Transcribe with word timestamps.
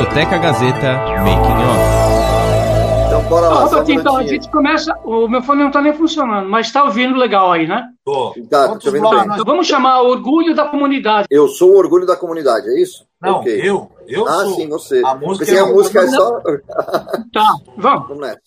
Discoteca 0.00 0.38
Gazeta 0.38 0.92
Making 1.18 1.60
Off. 1.60 3.06
Então, 3.06 3.22
bora 3.24 3.48
lá. 3.48 3.54
Só 3.56 3.64
Robertinho, 3.66 4.00
então 4.00 4.16
a 4.16 4.22
gente 4.22 4.50
começa. 4.50 4.94
O 5.04 5.28
meu 5.28 5.42
fone 5.42 5.60
não 5.60 5.66
está 5.66 5.82
nem 5.82 5.92
funcionando, 5.92 6.48
mas 6.48 6.68
está 6.68 6.84
ouvindo 6.84 7.18
legal 7.18 7.52
aí, 7.52 7.66
né? 7.66 7.84
Tô. 8.02 8.34
Tá, 8.48 8.68
tô 8.78 8.90
vendo 8.90 9.02
blocos 9.02 9.18
bem. 9.18 9.28
nós- 9.28 9.38
Então 9.40 9.44
vamos 9.44 9.66
chamar 9.66 10.00
Orgulho 10.00 10.54
da 10.54 10.64
Comunidade. 10.64 11.26
Eu 11.30 11.48
sou 11.48 11.72
o 11.72 11.76
orgulho 11.76 12.06
da 12.06 12.16
comunidade, 12.16 12.66
é 12.70 12.80
isso? 12.80 13.04
Não, 13.20 13.40
Ok. 13.40 13.60
eu. 13.62 13.90
Eu 14.08 14.26
Ah, 14.26 14.44
sou. 14.44 14.54
sim, 14.54 14.68
você. 14.70 15.02
A 15.04 15.14
música 15.14 15.52
é 15.54 15.58
a 15.60 15.66
música 15.66 16.00
é 16.00 16.06
só. 16.08 16.40
Tá, 17.30 17.46
vamos. 17.76 18.08
Vamos 18.08 18.20
nessa. 18.22 18.40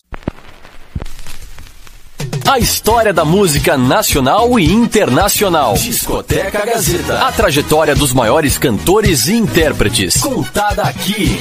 A 2.46 2.58
história 2.58 3.12
da 3.12 3.24
música 3.24 3.76
nacional 3.76 4.58
e 4.60 4.64
internacional. 4.70 5.74
Discoteca 5.74 6.64
Gazeta. 6.64 7.26
A 7.26 7.32
trajetória 7.32 7.94
dos 7.94 8.12
maiores 8.12 8.58
cantores 8.58 9.28
e 9.28 9.34
intérpretes. 9.34 10.20
Contada 10.20 10.82
aqui. 10.82 11.38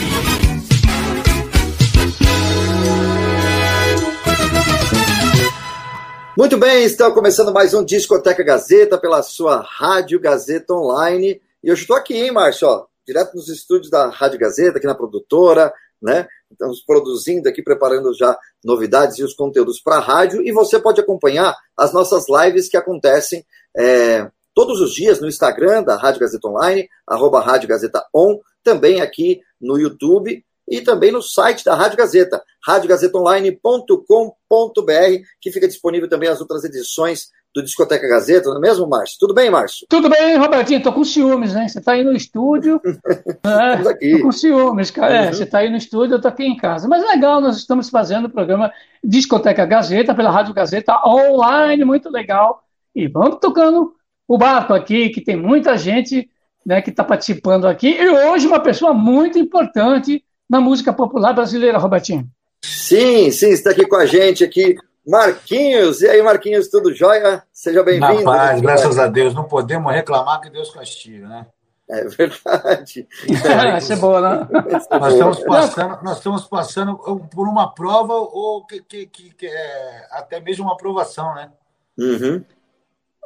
Muito 6.38 6.58
bem, 6.58 6.86
está 6.86 7.12
começando 7.12 7.54
mais 7.54 7.74
um 7.74 7.84
Discoteca 7.84 8.44
Gazeta 8.44 8.98
pela 8.98 9.22
sua 9.22 9.62
Rádio 9.62 10.20
Gazeta 10.20 10.74
Online. 10.74 11.40
E 11.62 11.68
eu 11.68 11.74
estou 11.74 11.98
aqui, 11.98 12.16
hein, 12.16 12.32
Márcio? 12.32 12.68
Ó, 12.68 12.86
direto 13.06 13.36
nos 13.36 13.50
estúdios 13.50 13.92
da 13.92 14.10
Rádio 14.10 14.40
Gazeta, 14.40 14.78
aqui 14.78 14.88
na 14.88 14.96
produtora, 14.96 15.72
né? 16.02 16.28
Estamos 16.54 16.82
produzindo 16.86 17.50
aqui, 17.50 17.62
preparando 17.62 18.14
já 18.14 18.38
novidades 18.64 19.20
e 19.20 19.24
os 19.24 19.34
conteúdos 19.34 19.82
para 19.82 19.98
a 19.98 20.00
rádio. 20.00 20.42
E 20.42 20.52
você 20.52 20.80
pode 20.80 21.02
acompanhar 21.02 21.54
as 21.78 21.92
nossas 21.92 22.26
lives 22.30 22.70
que 22.70 22.78
acontecem 22.78 23.46
é, 23.78 24.30
todos 24.54 24.80
os 24.80 24.94
dias 24.94 25.20
no 25.20 25.28
Instagram 25.28 25.84
da 25.84 25.98
Rádio 25.98 26.22
Gazeta 26.22 26.48
Online, 26.48 26.88
arroba 27.08 27.42
Rádio 27.42 27.68
Gazeta 27.68 28.06
On, 28.16 28.40
também 28.64 29.02
aqui 29.02 29.42
no 29.60 29.78
YouTube 29.78 30.44
e 30.68 30.82
também 30.82 31.12
no 31.12 31.22
site 31.22 31.66
da 31.66 31.76
Rádio 31.76 31.98
Gazeta, 31.98 32.42
radiogazetaonline.com.br, 32.66 35.28
que 35.42 35.52
fica 35.52 35.68
disponível 35.68 36.08
também 36.08 36.30
as 36.30 36.40
outras 36.40 36.64
edições 36.64 37.28
do 37.54 37.62
Discoteca 37.62 38.08
Gazeta, 38.08 38.50
não 38.50 38.58
é 38.58 38.60
mesmo, 38.60 38.88
Márcio? 38.88 39.18
Tudo 39.20 39.34
bem, 39.34 39.50
Márcio? 39.50 39.86
Tudo 39.88 40.10
bem, 40.10 40.36
Robertinho? 40.38 40.82
Tô 40.82 40.92
com 40.92 41.04
ciúmes, 41.04 41.54
né? 41.54 41.68
Você 41.68 41.80
tá 41.80 41.92
aí 41.94 42.04
no 42.04 42.14
estúdio. 42.14 42.82
é, 43.46 43.70
Estamos 43.70 43.88
aqui. 43.88 44.18
Tô 44.18 44.24
com 44.24 44.32
ciúmes, 44.32 44.92
cara. 44.92 45.16
É, 45.16 45.26
Uhum. 45.28 45.34
você 45.34 45.46
tá 45.46 45.60
aí 45.60 45.70
no 45.70 45.78
estúdio, 45.78 46.16
eu 46.16 46.22
tô 46.22 46.28
aqui 46.28 46.44
em 46.44 46.58
casa. 46.58 46.88
Mas 46.88 47.04
legal, 47.06 47.40
nós 47.40 47.58
estamos 47.58 47.90
fazendo 47.90 48.26
o 48.26 48.30
programa 48.30 48.72
Discoteca 49.04 49.66
Gazeta 49.66 50.16
pela 50.16 50.32
Rádio 50.32 50.54
Gazeta 50.54 51.00
online, 51.06 51.86
muito 51.86 52.10
legal. 52.10 52.64
E 52.96 53.08
vamos 53.08 53.38
tocando 53.40 53.94
o 54.28 54.38
barco 54.38 54.74
aqui, 54.74 55.10
que 55.10 55.22
tem 55.22 55.36
muita 55.36 55.78
gente 55.78 56.28
né, 56.66 56.82
que 56.82 56.90
está 56.90 57.04
participando 57.04 57.66
aqui. 57.68 57.90
E 57.90 58.10
hoje 58.10 58.48
uma 58.48 58.60
pessoa 58.60 58.94
muito 58.94 59.38
importante 59.38 60.24
na 60.50 60.60
música 60.60 60.92
popular 60.92 61.34
brasileira, 61.34 61.78
Robertinho. 61.78 62.26
Sim, 62.64 63.30
sim, 63.32 63.50
está 63.50 63.72
aqui 63.72 63.86
com 63.86 63.98
a 63.98 64.06
gente 64.06 64.44
aqui, 64.44 64.76
Marquinhos. 65.06 66.02
E 66.02 66.08
aí, 66.10 66.22
Marquinhos, 66.22 66.70
tudo 66.70 66.94
jóia? 66.94 67.44
Seja 67.52 67.84
bem-vindo. 67.84 68.24
paz, 68.24 68.62
graças 68.62 68.98
a 68.98 69.08
Deus. 69.08 69.34
Não 69.34 69.44
podemos 69.44 69.92
reclamar 69.94 70.40
que 70.42 70.50
Deus 70.50 70.70
castiga, 70.72 71.28
né? 71.28 71.46
É 71.90 72.06
verdade. 72.06 73.08
Essa 73.76 73.94
é 73.94 73.98
boa, 73.98 74.22
né? 74.22 74.48
Nós 74.90 75.14
estamos 75.14 75.40
passando, 75.44 76.00
nós 76.02 76.18
estamos 76.18 76.44
passando 76.46 76.96
por 76.96 77.48
uma 77.48 77.74
prova 77.74 78.14
ou 78.14 78.66
que, 78.66 78.82
que, 78.82 79.06
que- 79.06 79.34
que 79.34 79.46
é 79.46 80.08
até 80.12 80.40
mesmo 80.40 80.64
uma 80.64 80.74
aprovação, 80.74 81.36
né? 81.36 81.52
Uhum. 81.98 82.44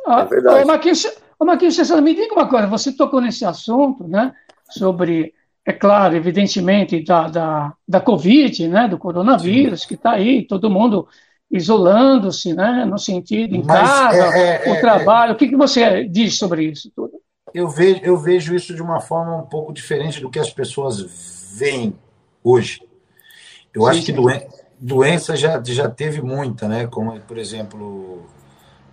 Ah, 0.06 0.22
É 0.22 0.26
verdade. 0.26 0.64
Ô, 0.64 0.68
Marquinhos, 0.68 1.06
ô, 1.40 1.46
Marquinhos, 1.46 1.92
me 2.02 2.16
diga 2.16 2.34
uma 2.34 2.50
coisa, 2.50 2.66
você 2.68 2.92
tocou 2.92 3.22
nesse 3.22 3.46
assunto, 3.46 4.08
né, 4.08 4.34
sobre, 4.72 5.34
é 5.66 5.72
claro, 5.72 6.16
evidentemente, 6.16 7.04
da, 7.04 7.28
da, 7.28 7.74
da 7.88 8.02
Covid, 8.02 8.68
né, 8.68 8.88
do 8.88 8.98
coronavírus, 8.98 9.86
que 9.86 9.94
está 9.94 10.12
aí, 10.14 10.46
todo 10.48 10.70
mundo 10.70 11.08
isolando-se, 11.52 12.54
né, 12.54 12.86
no 12.86 12.98
sentido, 12.98 13.56
em 13.56 13.64
Mas 13.64 13.90
casa, 13.92 14.16
é- 14.16 14.70
é- 14.70 14.70
o 14.70 14.76
é- 14.76 14.82
trabalho, 14.82 15.34
o 15.34 15.38
que, 15.38 15.48
que 15.48 15.56
você 15.56 16.08
diz 16.08 16.38
sobre 16.38 16.72
isso 16.72 16.92
tudo? 16.96 17.14
Eu 17.54 17.70
vejo, 17.70 18.02
eu 18.04 18.18
vejo 18.18 18.54
isso 18.56 18.76
de 18.76 18.82
uma 18.82 19.00
forma 19.00 19.36
um 19.38 19.46
pouco 19.46 19.74
diferente 19.74 20.20
do 20.20 20.30
que 20.30 20.40
as 20.40 20.50
pessoas 20.50 21.02
veem 21.58 21.98
hoje. 22.44 22.82
Eu 23.74 23.84
Sim, 23.84 23.90
acho 23.90 24.06
que 24.06 24.12
doen- 24.12 24.42
doença 24.80 25.36
já, 25.36 25.62
já 25.64 25.90
teve 25.90 26.22
muita, 26.22 26.68
né? 26.68 26.88
Como, 26.88 27.20
por 27.22 27.38
exemplo, 27.38 28.26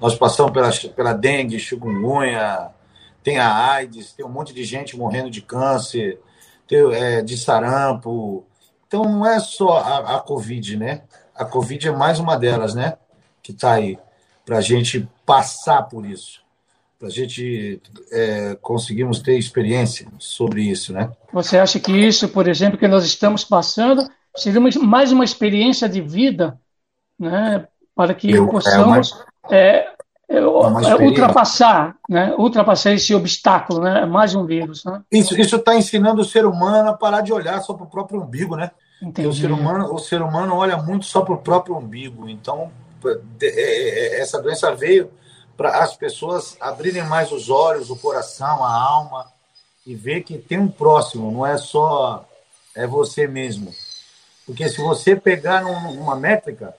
nós 0.01 0.15
passamos 0.17 0.53
pela, 0.53 0.71
pela 0.95 1.13
dengue, 1.15 1.59
chikungunya, 1.59 2.71
tem 3.23 3.39
a 3.39 3.73
AIDS, 3.73 4.13
tem 4.13 4.25
um 4.27 4.31
monte 4.31 4.55
de 4.55 4.65
gente 4.65 4.97
morrendo 4.97 5.31
de 5.31 5.43
câncer, 5.43 6.21
tem, 6.69 6.79
é, 6.95 7.23
de 7.23 7.37
sarampo. 7.39 8.45
Então 8.87 9.05
não 9.05 9.27
é 9.27 9.41
só 9.41 9.79
a, 9.79 10.17
a 10.17 10.21
Covid, 10.21 10.77
né? 10.77 11.03
A 11.35 11.45
Covid 11.45 11.89
é 11.89 11.93
mais 11.93 12.19
uma 12.19 12.37
delas, 12.37 12.75
né? 12.75 12.95
Que 13.43 13.53
está 13.53 13.73
aí 13.73 13.99
para 14.45 14.59
a 14.59 14.61
gente 14.61 15.09
passar 15.25 15.83
por 15.83 16.05
isso, 16.05 16.41
para 16.99 17.09
a 17.09 17.11
gente 17.11 17.81
é, 18.13 18.57
conseguirmos 18.61 19.21
ter 19.21 19.39
experiência 19.39 20.07
sobre 20.19 20.63
isso, 20.63 20.93
né? 20.93 21.11
Você 21.33 21.59
acha 21.59 21.81
que 21.81 21.93
isso, 21.93 22.29
por 22.29 22.47
exemplo, 22.47 22.79
que 22.79 22.87
nós 22.87 23.05
estamos 23.05 23.45
passando, 23.45 24.07
seria 24.37 24.61
mais 24.83 25.13
uma 25.13 25.25
experiência 25.25 25.89
de 25.89 26.01
vida, 26.01 26.59
né, 27.19 27.67
para 27.95 28.15
que 28.15 28.31
Eu- 28.31 28.45
é 28.45 28.51
possamos 28.51 29.17
é, 29.51 29.89
é, 30.29 30.41
uma 30.41 30.89
é, 30.89 30.95
ultrapassar, 30.97 31.97
né, 32.09 32.35
ultrapassar 32.37 32.93
esse 32.93 33.15
obstáculo, 33.15 33.81
né, 33.81 34.05
mais 34.05 34.35
um 34.35 34.45
vírus, 34.45 34.85
né? 34.85 35.03
Isso 35.11 35.35
está 35.41 35.75
ensinando 35.75 36.23
o 36.23 36.25
ser 36.25 36.45
humano 36.45 36.91
a 36.91 36.95
parar 36.95 37.21
de 37.23 37.33
olhar 37.33 37.61
só 37.61 37.75
para 37.75 37.85
o 37.87 37.91
próprio 37.91 38.21
umbigo, 38.23 38.57
né? 38.57 38.71
Porque 39.01 39.21
o 39.23 39.25
Entendi. 39.31 39.41
ser 39.41 39.53
humano, 39.53 39.93
o 39.93 39.99
ser 39.99 40.23
humano 40.23 40.55
olha 40.57 40.77
muito 40.77 41.05
só 41.07 41.21
para 41.23 41.35
o 41.35 41.39
próprio 41.39 41.77
umbigo. 41.77 42.29
Então, 42.29 42.73
de- 43.39 43.47
é- 43.47 44.17
é- 44.17 44.21
essa 44.21 44.41
doença 44.41 44.75
veio 44.75 45.11
para 45.57 45.79
as 45.83 45.97
pessoas 45.97 46.57
abrirem 46.61 47.05
mais 47.05 47.31
os 47.31 47.51
olhos, 47.51 47.91
o 47.91 47.97
coração, 47.97 48.65
a 48.65 48.73
alma 48.73 49.27
e 49.87 49.95
ver 49.95 50.23
que 50.23 50.39
tem 50.39 50.59
um 50.59 50.69
próximo, 50.69 51.31
não 51.31 51.47
é 51.47 51.59
só 51.59 52.27
é 52.75 52.87
você 52.87 53.27
mesmo. 53.27 53.73
Porque 54.47 54.69
se 54.69 54.81
você 54.81 55.15
pegar 55.15 55.63
num- 55.63 55.93
numa 55.95 56.17
métrica, 56.17 56.75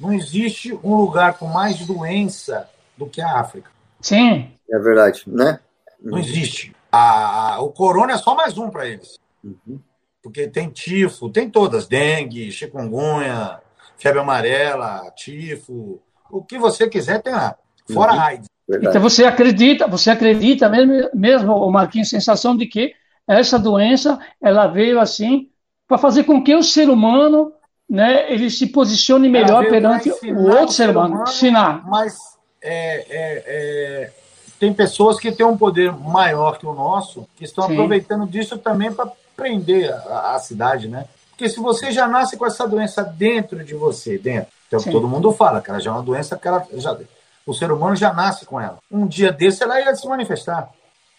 não 0.00 0.12
existe 0.12 0.72
um 0.82 0.94
lugar 0.96 1.34
com 1.38 1.46
mais 1.46 1.78
doença 1.86 2.68
do 2.96 3.06
que 3.06 3.20
a 3.20 3.38
África. 3.40 3.70
Sim, 4.00 4.52
É 4.70 4.78
verdade, 4.78 5.22
né? 5.26 5.60
Não 6.00 6.18
existe. 6.18 6.76
A- 6.92 7.54
a- 7.54 7.60
o 7.60 7.70
corona 7.72 8.12
é 8.12 8.18
só 8.18 8.34
mais 8.34 8.56
um 8.58 8.68
para 8.70 8.86
eles. 8.86 9.18
Uhum. 9.42 9.80
Porque 10.22 10.48
tem 10.48 10.68
tifo, 10.70 11.28
tem 11.30 11.48
todas, 11.48 11.86
dengue, 11.86 12.50
chikungunya, 12.50 13.60
febre 13.96 14.20
amarela, 14.20 15.10
tifo, 15.16 16.00
o 16.30 16.42
que 16.42 16.58
você 16.58 16.88
quiser 16.88 17.22
tem 17.22 17.32
lá. 17.32 17.56
Fora 17.92 18.12
Uhum. 18.12 18.18
a 18.20 18.24
AIDS. 18.26 18.48
Verdade. 18.68 18.90
então 18.90 19.00
você 19.00 19.24
acredita, 19.24 19.86
você 19.86 20.10
acredita 20.10 20.68
mesmo, 20.68 21.08
mesmo, 21.14 21.54
o 21.54 21.70
Marquinhos, 21.70 22.10
sensação 22.10 22.54
de 22.54 22.66
que 22.66 22.92
essa 23.26 23.58
doença, 23.58 24.18
ela 24.42 24.66
veio 24.66 25.00
assim 25.00 25.48
para 25.86 25.96
fazer 25.96 26.24
com 26.24 26.42
que 26.44 26.54
o 26.54 26.62
ser 26.62 26.90
humano, 26.90 27.50
né, 27.88 28.30
ele 28.30 28.50
se 28.50 28.66
posicione 28.66 29.26
melhor 29.26 29.66
perante 29.68 30.10
o 30.10 30.50
outro 30.50 30.72
ser 30.72 30.90
humano, 30.90 31.14
humano. 31.14 31.30
ensinar. 31.30 31.82
Mas 31.88 32.18
é, 32.60 33.06
é, 33.08 33.44
é, 33.46 34.12
tem 34.60 34.72
pessoas 34.74 35.18
que 35.18 35.32
têm 35.32 35.46
um 35.46 35.56
poder 35.56 35.90
maior 35.92 36.58
que 36.58 36.66
o 36.66 36.74
nosso, 36.74 37.26
que 37.36 37.44
estão 37.44 37.66
Sim. 37.66 37.72
aproveitando 37.72 38.26
disso 38.26 38.58
também 38.58 38.92
para 38.92 39.10
prender 39.48 39.92
a, 39.92 40.34
a 40.34 40.38
cidade, 40.40 40.88
né? 40.88 41.06
Porque 41.30 41.48
se 41.48 41.60
você 41.60 41.92
já 41.92 42.08
nasce 42.08 42.36
com 42.36 42.44
essa 42.44 42.66
doença 42.66 43.04
dentro 43.04 43.64
de 43.64 43.72
você, 43.74 44.18
dentro, 44.18 44.50
que 44.68 44.74
é 44.74 44.78
o 44.78 44.80
que 44.80 44.86
Sim. 44.88 44.92
todo 44.92 45.06
mundo 45.06 45.30
fala, 45.32 45.60
que 45.62 45.70
ela 45.70 45.78
já 45.78 45.90
é 45.92 45.94
uma 45.94 46.02
doença 46.02 46.36
que 46.36 46.48
ela 46.48 46.66
já, 46.74 46.98
o 47.46 47.54
ser 47.54 47.70
humano 47.70 47.94
já 47.94 48.12
nasce 48.12 48.44
com 48.44 48.60
ela. 48.60 48.78
Um 48.90 49.06
dia 49.06 49.30
desse 49.30 49.62
ela 49.62 49.80
ia 49.80 49.94
se 49.94 50.06
manifestar. 50.08 50.68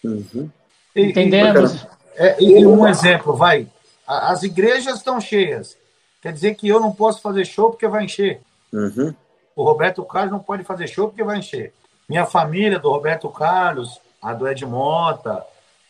Uhum. 0.04 0.50
E- 0.94 1.00
e- 1.00 1.10
Entendemos? 1.10 1.86
é, 2.14 2.36
e 2.38 2.66
um 2.66 2.86
exemplo, 2.86 3.34
vai. 3.34 3.66
As 4.06 4.42
igrejas 4.42 4.96
estão 4.98 5.18
cheias. 5.20 5.76
Quer 6.20 6.34
dizer 6.34 6.54
que 6.54 6.68
eu 6.68 6.78
não 6.78 6.92
posso 6.92 7.22
fazer 7.22 7.46
show 7.46 7.70
porque 7.70 7.88
vai 7.88 8.04
encher. 8.04 8.42
Uhum. 8.70 9.14
O 9.56 9.64
Roberto 9.64 10.04
Carlos 10.04 10.30
não 10.32 10.40
pode 10.40 10.64
fazer 10.64 10.86
show 10.86 11.08
porque 11.08 11.24
vai 11.24 11.38
encher. 11.38 11.72
Minha 12.06 12.26
família, 12.26 12.78
do 12.78 12.90
Roberto 12.90 13.28
Carlos, 13.30 13.98
a 14.20 14.34
do 14.34 14.46
Ed 14.46 14.66
Mota, 14.66 15.42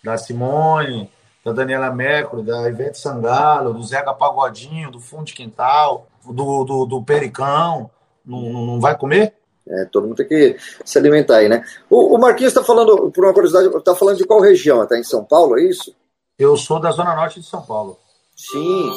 da 0.05 0.17
Simone, 0.17 1.11
da 1.45 1.53
Daniela 1.53 1.91
Mercury, 1.91 2.43
da 2.43 2.69
Ivete 2.69 2.99
Sangalo, 2.99 3.73
do 3.73 3.83
Zeca 3.83 4.13
Pagodinho, 4.13 4.91
do 4.91 5.01
Fundo 5.01 5.25
de 5.25 5.35
Quintal, 5.35 6.07
do, 6.25 6.65
do, 6.65 6.87
do 6.87 7.03
Pericão, 7.03 7.91
não, 8.25 8.41
não 8.41 8.67
não 8.67 8.81
vai 8.81 8.97
comer? 8.97 9.35
É, 9.69 9.85
todo 9.85 10.07
mundo 10.07 10.17
tem 10.17 10.27
que 10.27 10.57
se 10.85 10.99
alimentar 10.99 11.37
aí, 11.37 11.49
né? 11.49 11.65
O, 11.89 12.17
o 12.17 12.19
Marquinhos 12.19 12.53
está 12.53 12.65
falando, 12.65 13.11
por 13.11 13.25
uma 13.25 13.33
curiosidade, 13.33 13.69
está 13.77 13.95
falando 13.95 14.17
de 14.17 14.25
qual 14.25 14.41
região? 14.41 14.83
Está 14.83 14.99
em 14.99 15.05
São 15.05 15.25
Paulo, 15.25 15.59
é 15.59 15.63
isso? 15.63 15.95
Eu 16.39 16.57
sou 16.57 16.81
da 16.81 16.91
Zona 16.91 17.15
Norte 17.15 17.41
de 17.41 17.47
São 17.47 17.63
Paulo. 17.63 17.99
Sim. 18.37 18.91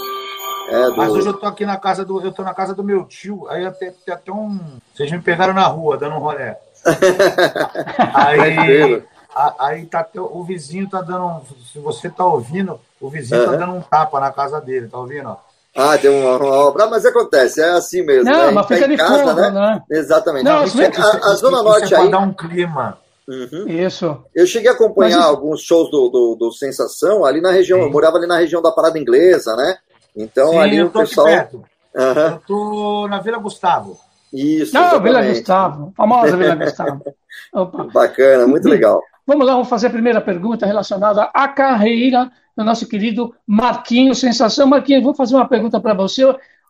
É, 0.69 0.86
do... 0.86 0.98
Mas 0.98 1.12
hoje 1.12 1.28
eu 1.28 1.34
tô 1.34 1.45
aqui 1.45 1.66
na 1.66 1.78
casa 1.78 2.06
do. 2.06 2.22
Eu 2.22 2.31
tô 2.31 2.42
na 2.42 2.54
casa 2.54 2.74
do 2.74 2.84
meu 2.84 3.04
tio. 3.04 3.45
Aí 3.50 3.66
até, 3.66 3.92
tem 3.92 4.13
até 4.13 4.31
um. 4.31 4.80
Vocês 4.94 5.12
me 5.12 5.19
pegaram 5.22 5.54
na 5.54 5.68
rua, 5.68 5.98
dando 5.98 6.16
um 6.16 6.19
rolé. 6.19 6.57
Aí, 8.13 8.56
Tranquilo. 8.56 9.04
Aí 9.59 9.85
tá 9.85 10.07
o 10.15 10.44
vizinho 10.44 10.89
tá 10.89 11.01
dando. 11.01 11.41
Se 11.71 11.80
você 11.80 12.09
tá 12.09 12.25
ouvindo, 12.25 12.80
o 13.00 13.09
vizinho 13.09 13.41
uhum. 13.41 13.51
tá 13.51 13.56
dando 13.56 13.74
um 13.74 13.81
tapa 13.81 14.19
na 14.19 14.31
casa 14.31 14.62
dele, 14.62 14.88
tá 14.88 14.97
ouvindo? 14.97 15.35
Ah, 15.75 15.97
tem 15.97 16.09
uma, 16.09 16.38
uma 16.38 16.56
obra, 16.68 16.85
mas 16.85 17.03
acontece, 17.03 17.59
é 17.59 17.71
assim 17.71 18.03
mesmo. 18.03 18.30
Não, 18.30 18.47
né? 18.47 18.51
mas 18.51 18.68
fica 18.68 18.81
tá 18.81 18.88
de 18.88 18.97
casa, 18.97 19.18
fundo, 19.18 19.35
né? 19.35 19.50
né? 19.50 19.81
Exatamente. 19.89 20.45
Não, 20.45 20.65
não, 20.65 20.81
é, 20.81 20.91
a, 20.95 21.31
a, 21.31 21.35
Zona 21.35 21.63
Norte 21.63 21.94
é 21.94 21.97
aí. 21.97 22.12
dar 22.12 22.19
um 22.19 22.31
clima. 22.31 22.97
Uhum. 23.27 23.68
Isso. 23.68 24.24
Eu 24.35 24.45
cheguei 24.45 24.69
a 24.69 24.74
acompanhar 24.74 25.19
isso... 25.19 25.27
alguns 25.27 25.62
shows 25.62 25.89
do, 25.89 26.09
do, 26.09 26.35
do, 26.35 26.51
Sensação 26.51 27.25
ali 27.25 27.41
na 27.41 27.51
região. 27.51 27.80
Sim. 27.80 27.85
Eu 27.85 27.91
morava 27.91 28.18
ali 28.18 28.27
na 28.27 28.38
região 28.38 28.62
da 28.62 28.71
Parada 28.71 29.00
Inglesa, 29.00 29.56
né? 29.56 29.77
Então 30.15 30.51
Sim, 30.51 30.57
ali 30.59 30.83
o 30.83 30.91
pessoal. 30.91 31.27
Uhum. 31.27 31.63
Eu 31.95 32.41
tô 32.45 33.07
na 33.07 33.19
Vila 33.19 33.39
Gustavo. 33.39 33.97
Isso. 34.33 34.74
Não, 34.74 34.81
exatamente. 34.81 35.03
Vila 35.03 35.27
Gustavo. 35.27 35.94
Famosa 35.95 36.38
Vila 36.38 36.56
Gustavo. 36.56 37.03
Opa. 37.53 37.83
Bacana, 37.94 38.47
muito 38.47 38.68
legal. 38.68 39.01
Vamos 39.25 39.45
lá, 39.45 39.53
vamos 39.53 39.69
fazer 39.69 39.88
a 39.88 39.91
primeira 39.91 40.19
pergunta 40.19 40.65
relacionada 40.65 41.30
à 41.33 41.47
carreira 41.47 42.31
do 42.57 42.63
nosso 42.63 42.88
querido 42.88 43.33
Marquinhos 43.47 44.19
Sensação. 44.19 44.68
Marquinhos, 44.68 45.03
vou 45.03 45.13
fazer 45.13 45.35
uma 45.35 45.47
pergunta 45.47 45.80
para 45.80 45.94
você. 45.94 46.24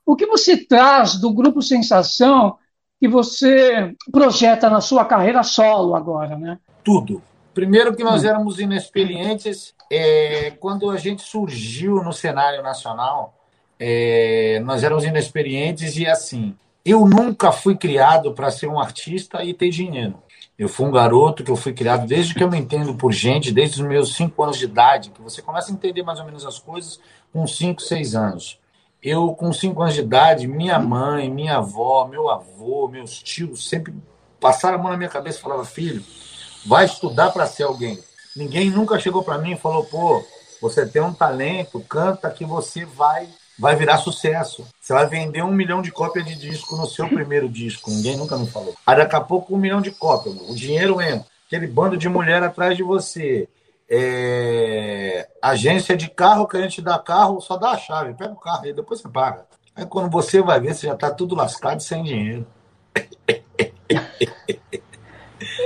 O 0.06 0.16
que 0.16 0.26
você 0.26 0.58
traz 0.58 1.16
do 1.16 1.34
grupo 1.34 1.62
Sensação 1.62 2.58
que 3.00 3.08
você 3.08 3.96
projeta 4.12 4.70
na 4.70 4.80
sua 4.80 5.04
carreira 5.04 5.44
solo 5.44 5.96
agora, 5.96 6.38
né? 6.38 6.60
Tudo. 6.84 7.22
Primeiro 7.54 7.96
que 7.96 8.04
nós 8.04 8.24
hum. 8.24 8.28
éramos 8.28 8.60
inexperientes, 8.60 9.74
é, 9.92 10.52
quando 10.52 10.90
a 10.90 10.98
gente 10.98 11.22
surgiu 11.22 11.96
no 12.04 12.14
cenário 12.14 12.64
nacional, 12.64 13.34
é, 13.80 14.62
nós 14.64 14.84
éramos 14.84 15.04
inexperientes 15.04 15.98
e 15.98 16.08
assim, 16.08 16.56
eu 16.86 17.06
nunca 17.06 17.52
fui 17.52 17.78
criado 17.78 18.34
para 18.34 18.52
ser 18.52 18.68
um 18.68 18.80
artista 18.80 19.44
e 19.44 19.54
ter 19.54 19.70
dinheiro. 19.70 20.22
Eu 20.58 20.68
fui 20.68 20.86
um 20.86 20.92
garoto 20.92 21.44
que 21.44 21.50
eu 21.50 21.56
fui 21.56 21.74
criado 21.74 22.06
desde 22.06 22.36
que 22.36 22.44
eu 22.44 22.50
me 22.50 22.58
entendo 22.58 22.94
por 22.96 23.12
gente, 23.12 23.52
desde 23.52 23.82
os 23.82 23.88
meus 23.88 24.16
cinco 24.16 24.44
anos 24.44 24.58
de 24.58 24.66
idade, 24.66 25.10
que 25.10 25.22
você 25.22 25.42
começa 25.42 25.72
a 25.72 25.74
entender 25.74 26.04
mais 26.04 26.20
ou 26.20 26.26
menos 26.26 26.46
as 26.46 26.60
coisas 26.60 27.00
com 27.32 27.48
cinco, 27.48 27.82
seis 27.82 28.16
anos. 28.16 28.60
Eu, 29.02 29.34
com 29.34 29.52
cinco 29.52 29.82
anos 29.82 29.96
de 29.96 30.02
idade, 30.02 30.48
minha 30.48 30.78
mãe, 30.78 31.30
minha 31.30 31.58
avó, 31.58 32.08
meu 32.08 32.30
avô, 32.30 32.88
meus 32.88 33.22
tios 33.22 33.68
sempre 33.68 33.94
passaram 34.40 34.78
a 34.78 34.82
mão 34.82 34.92
na 34.92 34.98
minha 34.98 35.10
cabeça 35.10 35.40
e 35.40 35.42
falavam, 35.42 35.66
filho, 35.66 36.04
vai 36.66 36.86
estudar 36.86 37.32
para 37.32 37.48
ser 37.48 37.64
alguém. 37.64 37.98
Ninguém 38.36 38.70
nunca 38.70 39.00
chegou 39.00 39.24
para 39.24 39.38
mim 39.38 39.54
e 39.54 39.58
falou, 39.58 39.86
pô, 39.86 40.24
você 40.62 40.86
tem 40.86 41.02
um 41.02 41.14
talento, 41.14 41.80
canta 41.82 42.30
que 42.30 42.46
você 42.46 42.86
vai 42.86 43.28
vai 43.58 43.76
virar 43.76 43.98
sucesso. 43.98 44.66
Você 44.80 44.94
vai 44.94 45.08
vender 45.08 45.44
um 45.44 45.52
milhão 45.52 45.82
de 45.82 45.92
cópias 45.92 46.26
de 46.26 46.36
disco 46.36 46.76
no 46.76 46.86
seu 46.86 47.08
primeiro 47.08 47.48
disco. 47.48 47.92
Ninguém 47.92 48.18
nunca 48.18 48.38
me 48.38 48.48
falou. 48.48 48.76
Aí 48.86 48.98
daqui 48.98 49.16
a 49.16 49.22
pouco 49.22 49.56
um 49.56 49.58
milhão 49.58 49.82
de 49.82 49.92
cópias. 49.92 50.36
O 50.50 50.56
dinheiro 50.56 51.02
entra. 51.02 51.26
Aquele 51.48 51.68
bando 51.68 51.98
de 51.98 52.10
mulher 52.10 52.42
atrás 52.42 52.76
de 52.76 52.84
você. 52.84 53.48
É... 53.90 55.28
Agência 55.42 55.96
de 55.96 56.10
carro 56.10 56.48
querendo 56.48 56.72
te 56.72 56.82
dar 56.82 57.00
carro, 57.00 57.42
só 57.42 57.58
dá 57.58 57.72
a 57.72 57.78
chave. 57.78 58.14
Pega 58.14 58.32
o 58.32 58.40
carro 58.40 58.66
aí, 58.66 58.74
depois 58.74 59.02
você 59.02 59.10
paga. 59.10 59.46
Aí 59.76 59.86
quando 59.86 60.10
você 60.10 60.42
vai 60.42 60.60
ver, 60.60 60.74
você 60.74 60.88
já 60.88 60.94
está 60.94 61.12
tudo 61.12 61.36
lascado 61.36 61.80
e 61.80 61.84
sem 61.84 62.04
dinheiro. 62.04 62.48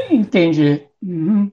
Entendi. 0.09 0.87
Uhum. 1.01 1.51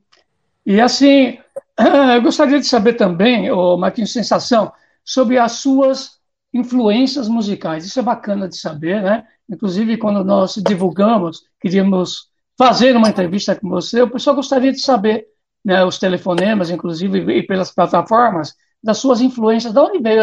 E 0.64 0.81
assim, 0.81 1.38
eu 2.14 2.22
gostaria 2.22 2.58
de 2.58 2.66
saber 2.66 2.94
também, 2.94 3.50
o 3.50 3.76
Marquinhos 3.76 4.12
Sensação, 4.12 4.72
sobre 5.04 5.38
as 5.38 5.52
suas 5.52 6.19
influências 6.55 7.29
musicais. 7.29 7.85
Isso 7.85 7.99
é 7.99 8.03
bacana 8.03 8.49
de 8.49 8.56
saber, 8.56 9.03
né? 9.03 9.25
Inclusive, 9.51 9.99
quando 9.99 10.25
nós 10.25 10.55
divulgamos, 10.55 11.43
queríamos 11.61 12.29
fazer 12.56 12.97
uma 12.97 13.09
entrevista 13.09 13.56
com 13.56 13.69
você, 13.69 14.01
o 14.01 14.09
pessoal 14.09 14.37
gostaria 14.37 14.71
de 14.71 14.81
saber 14.81 15.27
né, 15.65 15.85
os 15.85 15.99
telefonemas, 15.99 16.71
inclusive, 16.71 17.19
e 17.37 17.43
pelas 17.43 17.73
plataformas, 17.73 18.55
das 18.83 18.99
suas 18.99 19.21
influências, 19.21 19.73
da 19.73 19.83
onde 19.83 19.99
veio 19.99 20.23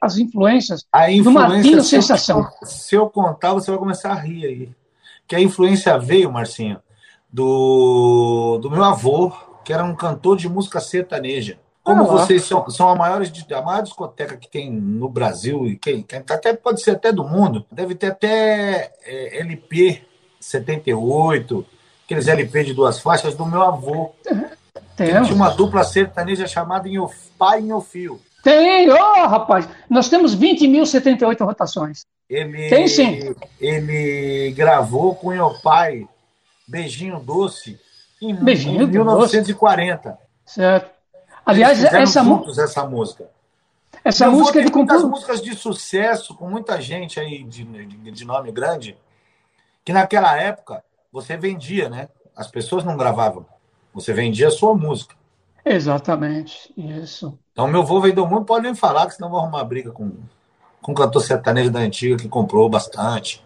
as 0.00 0.18
influências 0.18 0.84
a 0.90 1.10
influência, 1.10 1.22
do 1.22 1.30
Marquinhos 1.30 1.84
se 1.84 1.90
Sensação. 1.90 2.48
Eu, 2.60 2.66
se 2.66 2.94
eu 2.94 3.08
contar, 3.08 3.52
você 3.52 3.70
vai 3.70 3.78
começar 3.78 4.12
a 4.12 4.14
rir 4.14 4.46
aí. 4.46 4.70
Que 5.28 5.36
a 5.36 5.40
influência 5.40 5.96
veio, 5.98 6.32
Marcinho, 6.32 6.80
do, 7.30 8.58
do 8.60 8.70
meu 8.70 8.82
avô, 8.82 9.30
que 9.64 9.72
era 9.72 9.84
um 9.84 9.94
cantor 9.94 10.36
de 10.36 10.48
música 10.48 10.80
sertaneja. 10.80 11.58
Como 11.82 12.04
vocês 12.04 12.44
são, 12.44 12.68
são 12.70 12.88
a, 12.88 12.94
maior, 12.94 13.22
a 13.22 13.62
maior 13.62 13.82
discoteca 13.82 14.36
que 14.36 14.48
tem 14.48 14.70
no 14.70 15.08
Brasil, 15.08 15.66
e 15.66 15.76
que, 15.76 16.02
que 16.02 16.16
até 16.16 16.54
pode 16.54 16.82
ser 16.82 16.92
até 16.92 17.10
do 17.10 17.24
mundo, 17.24 17.64
deve 17.70 17.94
ter 17.94 18.08
até 18.08 18.92
é, 19.02 19.40
LP 19.40 20.02
78, 20.38 21.66
aqueles 22.04 22.28
LP 22.28 22.64
de 22.64 22.74
duas 22.74 23.00
faixas 23.00 23.34
do 23.34 23.46
meu 23.46 23.62
avô. 23.62 24.12
Tem. 24.96 25.08
Tinha 25.22 25.34
uma 25.34 25.50
dupla 25.50 25.82
sertaneja 25.82 26.46
chamada 26.46 26.88
Pai 27.38 27.60
e 27.60 27.80
Fio. 27.82 28.20
Tem, 28.42 28.88
oh, 28.90 29.26
rapaz, 29.26 29.68
nós 29.88 30.08
temos 30.08 30.36
20.078 30.36 31.44
rotações. 31.44 32.02
Ele, 32.28 32.68
Tem 32.68 32.86
sim. 32.86 33.34
Ele 33.60 34.52
gravou 34.52 35.14
com 35.14 35.36
o 35.36 35.60
pai 35.62 36.06
Beijinho 36.66 37.18
Doce 37.18 37.78
em, 38.22 38.34
Beijinho 38.34 38.82
em 38.82 38.86
1940. 38.86 40.10
Doce. 40.10 40.20
Certo. 40.46 40.99
Aliás, 41.50 41.82
essa, 41.84 42.22
juntos 42.22 42.58
essa 42.58 42.84
música. 42.84 43.28
Essa 44.04 44.26
Eu 44.26 44.32
música 44.32 44.64
de 44.64 44.72
muitas 44.72 45.04
músicas 45.04 45.42
de 45.42 45.54
sucesso 45.54 46.34
com 46.34 46.48
muita 46.48 46.80
gente 46.80 47.18
aí 47.18 47.42
de, 47.42 47.64
de, 47.64 48.10
de 48.10 48.24
nome 48.24 48.52
grande, 48.52 48.96
que 49.84 49.92
naquela 49.92 50.36
época 50.36 50.82
você 51.12 51.36
vendia, 51.36 51.88
né? 51.88 52.08
As 52.36 52.48
pessoas 52.48 52.84
não 52.84 52.96
gravavam. 52.96 53.44
Você 53.92 54.12
vendia 54.12 54.48
a 54.48 54.50
sua 54.50 54.74
música. 54.74 55.16
Exatamente, 55.64 56.72
isso. 56.76 57.36
Então, 57.52 57.66
meu 57.66 57.82
avô 57.82 58.00
vendeu 58.00 58.26
muito, 58.26 58.46
pode 58.46 58.62
nem 58.62 58.74
falar, 58.74 59.06
que 59.06 59.14
senão 59.14 59.28
vou 59.28 59.40
arrumar 59.40 59.64
briga 59.64 59.90
com, 59.90 60.12
com 60.80 60.92
um 60.92 60.94
cantor 60.94 61.22
sertanejo 61.22 61.70
da 61.70 61.80
antiga 61.80 62.16
que 62.16 62.28
comprou 62.28 62.68
bastante. 62.70 63.44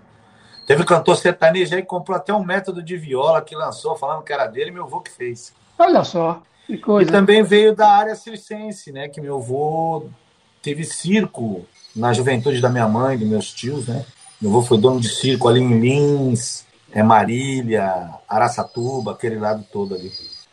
Teve 0.67 0.85
cantor 0.85 1.17
sertanejo 1.17 1.75
aí 1.75 1.83
que 1.83 1.89
comprou 1.89 2.17
até 2.17 2.33
um 2.33 2.45
método 2.45 2.83
de 2.83 2.97
viola 2.97 3.43
que 3.43 3.57
lançou, 3.57 3.97
falando 3.97 4.23
que 4.23 4.33
era 4.33 4.47
dele, 4.47 4.71
meu 4.71 4.85
avô 4.85 5.01
que 5.01 5.11
fez. 5.11 5.53
Olha 5.79 6.05
só. 6.05 6.41
E 6.69 7.07
também 7.07 7.43
veio 7.43 7.75
da 7.75 7.89
área 7.89 8.15
circense, 8.15 8.91
né? 8.91 9.09
Que 9.09 9.21
meu 9.21 9.37
avô 9.37 10.07
teve 10.63 10.85
circo 10.85 11.67
na 11.95 12.13
juventude 12.13 12.61
da 12.61 12.71
minha 12.71 12.89
mãe, 12.89 13.19
dos 13.19 13.29
meus 13.29 13.53
tios, 13.53 13.87
né? 13.87 14.05
Meu 14.41 14.51
avô 14.51 14.63
foi 14.63 14.79
dono 14.79 15.01
de 15.01 15.09
circo 15.09 15.49
ali 15.49 15.61
em 15.61 15.79
Lins, 15.79 16.65
é 16.93 17.03
Marília, 17.03 18.11
Araçatuba, 18.29 19.13
aquele 19.13 19.39
lado 19.39 19.65
todo 19.73 19.95
ali. 19.95 20.11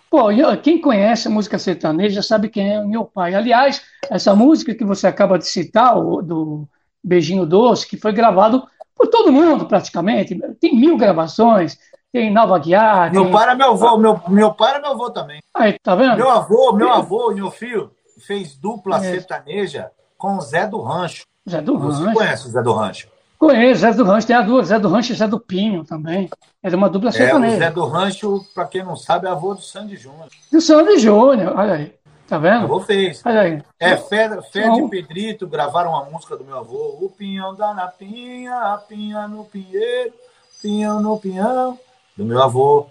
Pô, 0.09 0.25
quem 0.61 0.81
conhece 0.81 1.27
a 1.27 1.31
música 1.31 1.57
sertaneja 1.57 2.21
sabe 2.21 2.49
quem 2.49 2.73
é 2.73 2.83
meu 2.83 3.05
pai. 3.05 3.33
Aliás, 3.33 3.81
essa 4.09 4.35
música 4.35 4.75
que 4.75 4.83
você 4.83 5.07
acaba 5.07 5.37
de 5.37 5.47
citar, 5.47 5.97
o, 5.97 6.21
do 6.21 6.67
Beijinho 7.01 7.45
Doce, 7.45 7.87
que 7.87 7.95
foi 7.95 8.11
gravado 8.11 8.67
por 8.93 9.07
todo 9.07 9.31
mundo 9.31 9.65
praticamente, 9.65 10.37
tem 10.59 10.75
mil 10.75 10.97
gravações, 10.97 11.79
tem 12.11 12.31
Nova 12.31 12.59
Guiar. 12.59 13.11
Meu 13.11 13.31
pai 13.31 13.43
era 13.43 13.55
meu 13.55 13.71
avô, 13.71 13.97
meu, 13.97 14.21
meu 14.27 14.53
pai 14.53 14.71
era 14.71 14.81
meu 14.81 14.91
avô 14.91 15.09
também. 15.09 15.41
Aí, 15.55 15.77
tá 15.81 15.95
vendo? 15.95 16.17
Meu 16.17 16.29
avô, 16.29 16.73
meu 16.73 16.91
avô, 16.91 17.31
meu 17.31 17.49
filho, 17.49 17.91
fez 18.19 18.55
dupla 18.55 18.97
é. 18.97 18.99
sertaneja 18.99 19.91
com 20.17 20.35
o 20.35 20.41
Zé 20.41 20.67
do 20.67 20.81
Rancho. 20.81 21.25
Zé 21.49 21.61
do 21.61 21.77
Rancho. 21.77 22.03
Você 22.03 22.13
conhece 22.13 22.47
o 22.47 22.51
Zé 22.51 22.61
do 22.61 22.73
Rancho? 22.73 23.07
Conheço, 23.39 23.81
Zé 23.81 23.91
do 23.91 24.03
Rancho, 24.03 24.27
tem 24.27 24.35
a 24.35 24.41
duas, 24.41 24.67
Zé 24.67 24.77
do 24.77 24.87
Rancho 24.87 25.13
e 25.13 25.15
Zé 25.15 25.27
do 25.27 25.39
Pinho 25.39 25.83
também. 25.83 26.29
É 26.61 26.75
uma 26.75 26.89
dupla 26.89 27.11
sertaneja. 27.11 27.53
É, 27.53 27.57
o 27.57 27.59
Zé 27.59 27.71
do 27.71 27.85
Rancho, 27.87 28.45
para 28.53 28.65
quem 28.65 28.83
não 28.83 28.95
sabe, 28.95 29.25
é 29.25 29.31
avô 29.31 29.55
do 29.55 29.61
Sandy 29.61 29.95
Júnior. 29.95 30.27
Do 30.51 30.61
Sandy 30.61 30.99
Júnior, 30.99 31.57
olha 31.57 31.73
aí. 31.73 31.95
Tá 32.27 32.37
vendo? 32.37 32.65
Avô 32.65 32.79
fez. 32.81 33.21
Olha 33.25 33.41
aí. 33.41 33.63
É, 33.79 33.97
Fé, 33.97 34.29
Fé 34.43 34.69
de 34.69 34.87
Pedrito 34.89 35.47
gravaram 35.47 35.89
uma 35.89 36.05
música 36.05 36.37
do 36.37 36.43
meu 36.45 36.57
avô. 36.57 36.99
O 37.01 37.09
pinhão 37.09 37.55
dá 37.55 37.73
na 37.73 37.87
pinha, 37.87 38.55
a 38.55 38.77
pinha 38.77 39.27
no 39.27 39.43
pinheiro, 39.43 40.13
pinhão 40.61 41.01
no 41.01 41.17
pinhão 41.17 41.79
do 42.21 42.27
meu 42.27 42.41
avô. 42.41 42.87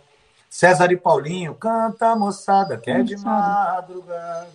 César 0.48 0.90
e 0.90 0.96
Paulinho, 0.96 1.54
canta 1.54 2.16
moçada, 2.16 2.76
que 2.76 2.90
é 2.90 3.02
de 3.02 3.16
madrugada. 3.16 4.48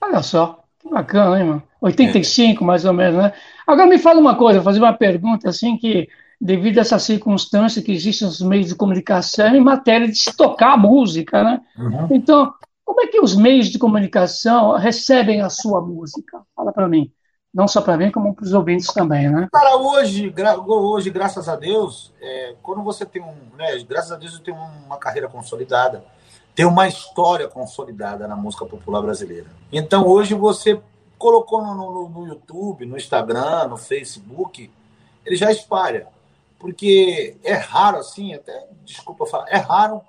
Olha 0.00 0.22
só, 0.22 0.62
Que 0.78 0.90
bacana, 0.90 1.40
hein, 1.40 1.46
mano? 1.46 1.62
85, 1.80 2.62
é. 2.62 2.66
mais 2.66 2.84
ou 2.84 2.92
menos, 2.92 3.22
né? 3.22 3.32
Agora 3.66 3.88
me 3.88 3.98
fala 3.98 4.20
uma 4.20 4.34
coisa, 4.34 4.60
vou 4.60 4.64
fazer 4.64 4.80
uma 4.80 4.92
pergunta 4.92 5.48
assim 5.48 5.78
que, 5.78 6.06
devido 6.38 6.76
a 6.76 6.82
essa 6.82 6.98
circunstância 6.98 7.80
que 7.80 7.92
existem 7.92 8.28
nos 8.28 8.42
meios 8.42 8.68
de 8.68 8.74
comunicação 8.74 9.54
em 9.54 9.60
matéria 9.60 10.06
de 10.06 10.16
se 10.16 10.36
tocar 10.36 10.76
música, 10.76 11.42
né? 11.42 11.62
Uhum. 11.78 12.08
Então, 12.10 12.52
como 12.84 13.00
é 13.00 13.06
que 13.06 13.20
os 13.20 13.34
meios 13.34 13.68
de 13.68 13.78
comunicação 13.78 14.76
recebem 14.76 15.40
a 15.40 15.48
sua 15.48 15.80
música? 15.80 16.42
Fala 16.54 16.72
para 16.72 16.88
mim. 16.88 17.10
Não 17.52 17.68
só 17.68 17.80
para 17.80 17.96
mim, 17.96 18.10
como 18.10 18.34
para 18.34 18.44
os 18.44 18.52
ouvintes 18.52 18.92
também, 18.92 19.30
né? 19.30 19.48
Cara, 19.52 19.76
hoje, 19.76 20.28
gra 20.28 20.58
hoje 20.58 21.08
graças 21.08 21.48
a 21.48 21.54
Deus, 21.54 22.12
é, 22.20 22.56
quando 22.62 22.82
você 22.82 23.06
tem 23.06 23.22
um. 23.22 23.34
Né, 23.56 23.78
graças 23.88 24.10
a 24.10 24.16
Deus, 24.16 24.34
eu 24.34 24.40
tenho 24.40 24.56
uma 24.56 24.98
carreira 24.98 25.28
consolidada, 25.28 26.04
tem 26.54 26.66
uma 26.66 26.88
história 26.88 27.46
consolidada 27.46 28.26
na 28.26 28.34
música 28.34 28.66
popular 28.66 29.00
brasileira. 29.00 29.46
Então, 29.72 30.06
hoje, 30.06 30.34
você 30.34 30.80
colocou 31.16 31.62
no, 31.62 31.74
no, 31.74 32.08
no 32.08 32.26
YouTube, 32.26 32.86
no 32.86 32.96
Instagram, 32.96 33.68
no 33.68 33.76
Facebook, 33.76 34.68
ele 35.24 35.36
já 35.36 35.50
espalha. 35.50 36.08
Porque 36.58 37.36
é 37.44 37.54
raro, 37.54 37.98
assim, 37.98 38.34
até, 38.34 38.66
desculpa 38.84 39.26
falar, 39.26 39.46
é 39.48 39.58
raro 39.58 40.02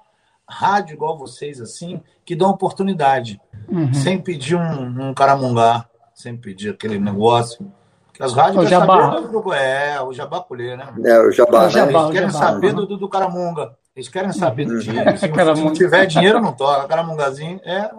rádio 0.47 0.93
igual 0.93 1.17
vocês, 1.17 1.59
assim, 1.59 2.01
que 2.23 2.35
dão 2.35 2.49
oportunidade. 2.49 3.39
Uhum. 3.67 3.93
Sem 3.93 4.21
pedir 4.21 4.55
um, 4.55 5.09
um 5.09 5.13
caramungá, 5.13 5.87
sem 6.13 6.35
pedir 6.37 6.71
aquele 6.71 6.99
negócio. 6.99 7.71
Que 8.13 8.23
as 8.23 8.33
rádios 8.33 8.63
o 8.63 8.67
jabá. 8.67 9.19
Do, 9.19 9.53
é, 9.53 10.01
o 10.01 10.13
jabaculê, 10.13 10.77
né? 10.77 10.87
É, 11.03 11.19
o 11.19 11.31
jabá. 11.31 11.65
O 11.65 11.69
jabá 11.69 11.99
Eles 12.01 12.11
querem 12.11 12.29
jabá, 12.29 12.45
saber 12.45 12.73
do, 12.73 12.85
do, 12.85 12.97
do 12.97 13.09
caramunga. 13.09 13.75
Eles 13.95 14.09
querem 14.09 14.31
saber 14.31 14.65
do 14.65 14.79
dinheiro. 14.79 15.17
Se, 15.17 15.27
se 15.27 15.63
não 15.63 15.73
tiver 15.73 16.05
dinheiro, 16.05 16.41
não 16.41 16.53
toca. 16.53 16.87
Caramungazinho, 16.87 17.59
é. 17.63 17.91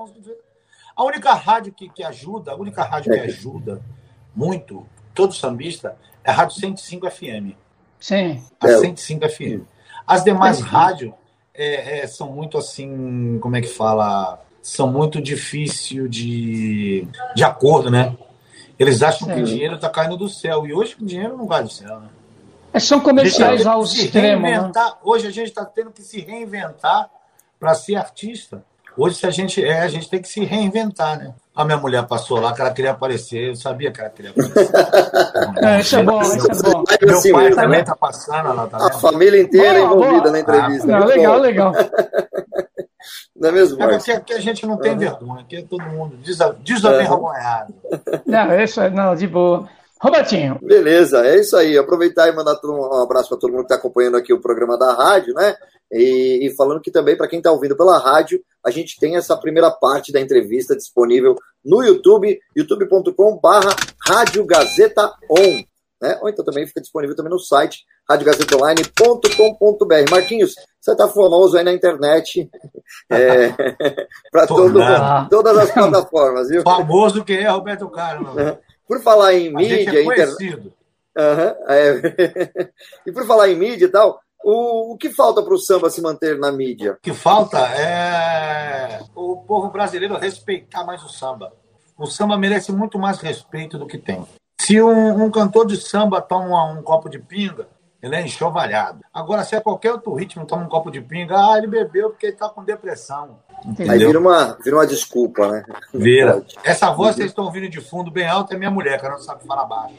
A 0.96 1.04
única 1.04 1.34
rádio 1.34 1.72
que, 1.72 1.88
que 1.90 2.02
ajuda, 2.02 2.52
a 2.52 2.54
única 2.54 2.82
rádio 2.82 3.12
que 3.12 3.20
ajuda 3.20 3.82
muito, 4.34 4.86
todo 5.14 5.34
sambista, 5.34 5.96
é 6.24 6.30
a 6.30 6.34
Rádio 6.34 6.56
105 6.56 7.10
FM. 7.10 7.54
Sim. 8.00 8.42
A 8.60 8.68
105 8.68 9.28
FM. 9.28 9.66
As 10.06 10.24
demais 10.24 10.60
rádios 10.60 11.12
é, 11.56 11.98
é, 12.00 12.06
são 12.06 12.30
muito 12.30 12.58
assim, 12.58 13.38
como 13.40 13.56
é 13.56 13.60
que 13.60 13.68
fala? 13.68 14.40
São 14.62 14.90
muito 14.90 15.20
difícil 15.20 16.08
de, 16.08 17.06
de 17.34 17.44
acordo, 17.44 17.90
né? 17.90 18.16
Eles 18.78 19.02
acham 19.02 19.28
que 19.28 19.40
o 19.40 19.44
dinheiro 19.44 19.76
está 19.76 19.88
caindo 19.88 20.16
do 20.16 20.28
céu. 20.28 20.66
E 20.66 20.74
hoje 20.74 20.96
o 21.00 21.04
dinheiro 21.04 21.36
não 21.36 21.46
vai 21.46 21.62
do 21.62 21.70
céu, 21.70 22.00
né? 22.00 22.08
É, 22.72 22.78
são 22.78 23.00
comerciais 23.00 23.66
ao 23.66 23.82
extremo. 23.82 24.42
Né? 24.42 24.70
Hoje 25.02 25.26
a 25.26 25.30
gente 25.30 25.48
está 25.48 25.64
tendo 25.64 25.90
que 25.90 26.02
se 26.02 26.20
reinventar 26.20 27.08
para 27.58 27.74
ser 27.74 27.96
artista. 27.96 28.62
Hoje, 28.96 29.16
se 29.16 29.26
a 29.26 29.30
gente 29.30 29.62
é, 29.62 29.82
a 29.82 29.88
gente 29.88 30.08
tem 30.08 30.20
que 30.20 30.28
se 30.28 30.44
reinventar, 30.44 31.18
né? 31.18 31.34
A 31.54 31.64
minha 31.64 31.76
mulher 31.76 32.06
passou 32.06 32.40
lá, 32.40 32.54
que 32.54 32.60
ela 32.60 32.70
queria 32.70 32.92
aparecer, 32.92 33.48
eu 33.50 33.56
sabia 33.56 33.90
que 33.90 34.00
ela 34.00 34.10
queria 34.10 34.30
aparecer. 34.30 34.70
é, 35.64 35.80
isso 35.80 35.96
é 35.96 36.02
bom, 36.02 36.22
isso 36.22 36.50
é 36.50 36.72
bom. 36.72 36.84
Meu 37.02 37.18
assim, 37.18 37.32
pai 37.32 37.50
também 37.50 37.80
está 37.80 37.96
passando 37.96 38.54
lá, 38.54 38.66
tá 38.66 38.78
A 38.78 38.92
família 38.92 39.42
inteira 39.42 39.80
boa, 39.80 39.84
envolvida 39.84 40.20
boa. 40.20 40.32
na 40.32 40.40
entrevista. 40.40 40.96
Ah, 40.96 41.00
não, 41.00 41.06
legal, 41.06 41.34
bom. 41.34 41.40
legal. 41.40 41.72
Não 43.36 43.50
é 43.50 43.52
mesmo, 43.52 43.82
é 43.82 43.86
porque 43.86 44.10
aqui 44.10 44.32
a 44.32 44.40
gente 44.40 44.66
não 44.66 44.78
tem 44.78 44.92
uhum. 44.92 44.98
vergonha, 44.98 45.40
aqui 45.42 45.56
é 45.56 45.62
todo 45.62 45.84
mundo 45.84 46.16
desavergonhado. 46.62 47.74
Não, 48.24 48.60
isso 48.60 48.80
é, 48.80 48.88
não, 48.88 49.14
de 49.14 49.26
boa. 49.26 49.68
Robertinho. 50.00 50.58
Beleza, 50.62 51.26
é 51.26 51.40
isso 51.40 51.56
aí. 51.56 51.78
Aproveitar 51.78 52.28
e 52.28 52.32
mandar 52.32 52.58
um 52.64 53.02
abraço 53.02 53.30
para 53.30 53.38
todo 53.38 53.50
mundo 53.50 53.60
que 53.60 53.72
está 53.72 53.76
acompanhando 53.76 54.16
aqui 54.16 54.32
o 54.32 54.40
programa 54.40 54.78
da 54.78 54.92
rádio, 54.92 55.34
né? 55.34 55.56
E, 55.90 56.46
e 56.46 56.56
falando 56.56 56.80
que 56.80 56.90
também, 56.90 57.16
para 57.16 57.28
quem 57.28 57.38
está 57.38 57.50
ouvindo 57.50 57.76
pela 57.76 57.98
rádio, 57.98 58.40
a 58.64 58.70
gente 58.70 58.98
tem 58.98 59.16
essa 59.16 59.36
primeira 59.36 59.70
parte 59.70 60.12
da 60.12 60.20
entrevista 60.20 60.76
disponível 60.76 61.36
no 61.64 61.82
YouTube, 61.82 62.38
youtube.com/barra 62.56 63.74
Rádio 64.06 64.44
Gazeta 64.44 65.12
On. 65.30 65.62
Né? 66.00 66.18
Ou 66.20 66.28
então 66.28 66.44
também 66.44 66.66
fica 66.66 66.80
disponível 66.80 67.16
também 67.16 67.30
no 67.30 67.38
site 67.38 67.84
radiogazetaonline.com.br. 68.08 70.10
Marquinhos, 70.10 70.54
você 70.80 70.92
está 70.92 71.08
famoso 71.08 71.56
aí 71.56 71.64
na 71.64 71.72
internet 71.72 72.48
é, 73.10 73.50
para 74.30 74.46
todas 74.46 75.58
as 75.58 75.72
plataformas, 75.72 76.48
viu? 76.48 76.62
Famoso 76.62 77.24
que 77.24 77.32
é 77.32 77.48
Roberto 77.48 77.88
Carlos. 77.88 78.28
Por 78.86 79.02
falar 79.02 79.34
em 79.34 79.48
a 79.48 79.52
mídia, 79.52 80.00
é 80.00 80.04
conhecido. 80.04 80.72
Uhum, 81.16 81.72
é... 81.72 82.70
e 83.06 83.12
por 83.12 83.26
falar 83.26 83.48
em 83.48 83.56
mídia 83.56 83.86
e 83.86 83.88
tal, 83.88 84.20
o, 84.44 84.92
o 84.92 84.96
que 84.96 85.10
falta 85.10 85.42
para 85.42 85.54
o 85.54 85.58
samba 85.58 85.90
se 85.90 86.00
manter 86.00 86.38
na 86.38 86.52
mídia? 86.52 86.92
O 86.92 87.00
que 87.00 87.12
falta 87.12 87.58
é 87.58 89.00
o 89.14 89.38
povo 89.38 89.70
brasileiro 89.70 90.16
respeitar 90.16 90.84
mais 90.84 91.02
o 91.02 91.08
samba. 91.08 91.52
O 91.98 92.06
samba 92.06 92.36
merece 92.36 92.70
muito 92.70 92.98
mais 92.98 93.18
respeito 93.18 93.78
do 93.78 93.86
que 93.86 93.98
tem. 93.98 94.24
Se 94.60 94.80
um, 94.80 95.24
um 95.24 95.30
cantor 95.30 95.66
de 95.66 95.76
samba 95.76 96.20
toma 96.20 96.72
um, 96.72 96.78
um 96.78 96.82
copo 96.82 97.08
de 97.08 97.18
pinga, 97.18 97.66
ele 98.02 98.14
é 98.14 98.22
enxovalhado. 98.22 99.00
Agora, 99.12 99.42
se 99.42 99.56
é 99.56 99.60
qualquer 99.60 99.92
outro 99.92 100.14
ritmo 100.14 100.46
toma 100.46 100.64
um 100.64 100.68
copo 100.68 100.90
de 100.90 101.00
pinga, 101.00 101.34
ah, 101.36 101.58
ele 101.58 101.66
bebeu 101.66 102.10
porque 102.10 102.26
ele 102.26 102.32
está 102.34 102.48
com 102.48 102.64
depressão. 102.64 103.38
Entendeu? 103.66 103.92
Aí 103.92 103.98
vira 103.98 104.18
uma, 104.18 104.56
vira 104.62 104.76
uma 104.76 104.86
desculpa, 104.86 105.48
né? 105.48 105.64
Vira. 105.92 106.42
Essa 106.62 106.92
voz 106.92 107.10
que 107.10 107.16
vocês 107.16 107.30
estão 107.30 107.44
ouvindo 107.44 107.68
de 107.68 107.80
fundo 107.80 108.10
bem 108.10 108.26
alta 108.26 108.54
é 108.54 108.56
minha 108.58 108.70
mulher, 108.70 109.00
que 109.00 109.06
ela 109.06 109.16
não 109.16 109.22
sabe 109.22 109.44
falar 109.44 109.64
baixo. 109.64 109.96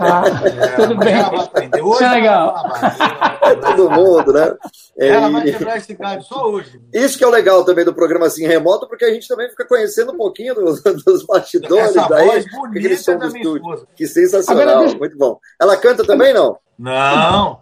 Ah, 0.00 0.24
é, 0.44 0.68
tudo 0.82 0.96
bem. 0.96 1.14
Ela 1.14 1.30
vai 1.30 1.40
aprender. 1.40 1.82
Hoje 1.82 2.04
é 2.04 2.08
legal. 2.08 2.54
É 3.44 3.54
todo 3.56 3.90
mundo, 3.90 4.32
né? 4.32 4.56
É, 4.98 5.08
ela 5.08 5.28
vai 5.28 5.42
quebrar 5.42 5.76
esse 5.76 5.92
galho 5.92 6.22
só 6.22 6.50
hoje. 6.50 6.80
Isso 6.94 7.18
que 7.18 7.22
é 7.22 7.26
o 7.26 7.30
legal 7.30 7.62
também 7.62 7.84
do 7.84 7.92
programa 7.92 8.24
assim 8.24 8.46
remoto, 8.46 8.88
porque 8.88 9.04
a 9.04 9.12
gente 9.12 9.28
também 9.28 9.50
fica 9.50 9.66
conhecendo 9.66 10.12
um 10.12 10.16
pouquinho 10.16 10.54
dos, 10.54 10.82
dos 11.04 11.26
bastidores 11.26 11.94
Essa 11.94 12.08
daí. 12.08 12.26
Voz 12.26 12.46
bonita 12.50 13.18
da 13.18 13.28
minha 13.28 13.54
esposa. 13.54 13.86
Que 13.94 14.06
sensacional, 14.06 14.78
Agora, 14.80 14.98
muito 14.98 15.18
bom. 15.18 15.38
Ela 15.60 15.76
canta 15.76 16.06
também, 16.06 16.32
não? 16.32 16.56
Não. 16.78 17.60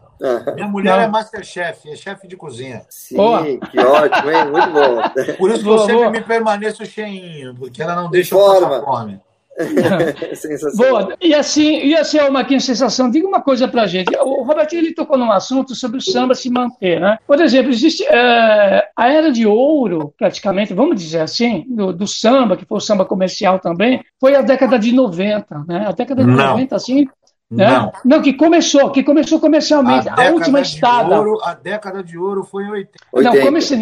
Minha 0.54 0.68
mulher 0.68 0.96
não. 0.96 1.02
é 1.02 1.08
masterchef, 1.08 1.90
é 1.90 1.96
chefe 1.96 2.28
de 2.28 2.36
cozinha. 2.36 2.82
Sim, 2.88 3.58
que 3.70 3.78
ótimo, 3.80 4.30
hein? 4.30 4.50
Muito 4.50 4.70
bom. 4.70 5.02
Por 5.36 5.50
isso 5.50 5.62
que 5.62 5.68
eu 5.68 5.78
sempre 5.80 6.10
me 6.10 6.20
permaneço 6.22 6.86
cheinho, 6.86 7.54
porque 7.54 7.82
ela 7.82 7.96
não 7.96 8.08
deixa 8.08 8.34
eu 8.34 8.38
passar 8.38 8.82
fome. 8.82 9.20
Boa. 10.76 11.14
E 11.20 11.34
assim, 11.34 11.84
e 11.84 11.94
assim, 11.94 12.18
Marquinhos, 12.30 12.64
sensação. 12.64 13.10
Diga 13.10 13.26
uma 13.26 13.42
coisa 13.42 13.68
pra 13.68 13.86
gente. 13.86 14.14
O 14.16 14.42
Robertinho 14.42 14.80
ele 14.80 14.94
tocou 14.94 15.18
num 15.18 15.30
assunto 15.30 15.74
sobre 15.74 15.98
o 15.98 16.00
samba 16.00 16.34
se 16.34 16.50
manter, 16.50 17.00
né? 17.00 17.18
Por 17.26 17.40
exemplo, 17.40 17.70
existe 17.70 18.02
é, 18.04 18.88
a 18.96 19.08
era 19.08 19.30
de 19.30 19.46
ouro, 19.46 20.12
praticamente, 20.16 20.72
vamos 20.72 20.96
dizer 20.96 21.20
assim, 21.20 21.66
do, 21.68 21.92
do, 21.92 22.06
samba, 22.06 22.56
que 22.56 22.64
foi 22.64 22.78
o 22.78 22.80
samba 22.80 23.04
comercial 23.04 23.58
também, 23.58 24.02
foi 24.18 24.34
a 24.34 24.40
década 24.40 24.78
de 24.78 24.92
90, 24.92 25.64
né? 25.68 25.84
A 25.86 25.92
década 25.92 26.24
de 26.24 26.30
não. 26.30 26.36
90, 26.36 26.74
assim, 26.74 27.06
né? 27.52 27.68
Não. 27.68 27.92
Não, 28.04 28.22
que 28.22 28.32
começou, 28.32 28.90
que 28.90 29.02
começou 29.02 29.38
comercialmente. 29.38 30.08
A, 30.08 30.28
a 30.28 30.30
última 30.30 30.60
estada. 30.60 31.18
Ouro, 31.18 31.38
a 31.44 31.54
década 31.54 32.02
de 32.02 32.16
ouro 32.16 32.44
foi 32.44 32.64
em 32.64 32.70
80. 32.70 32.98
Não, 33.14 33.40
comerci... 33.40 33.80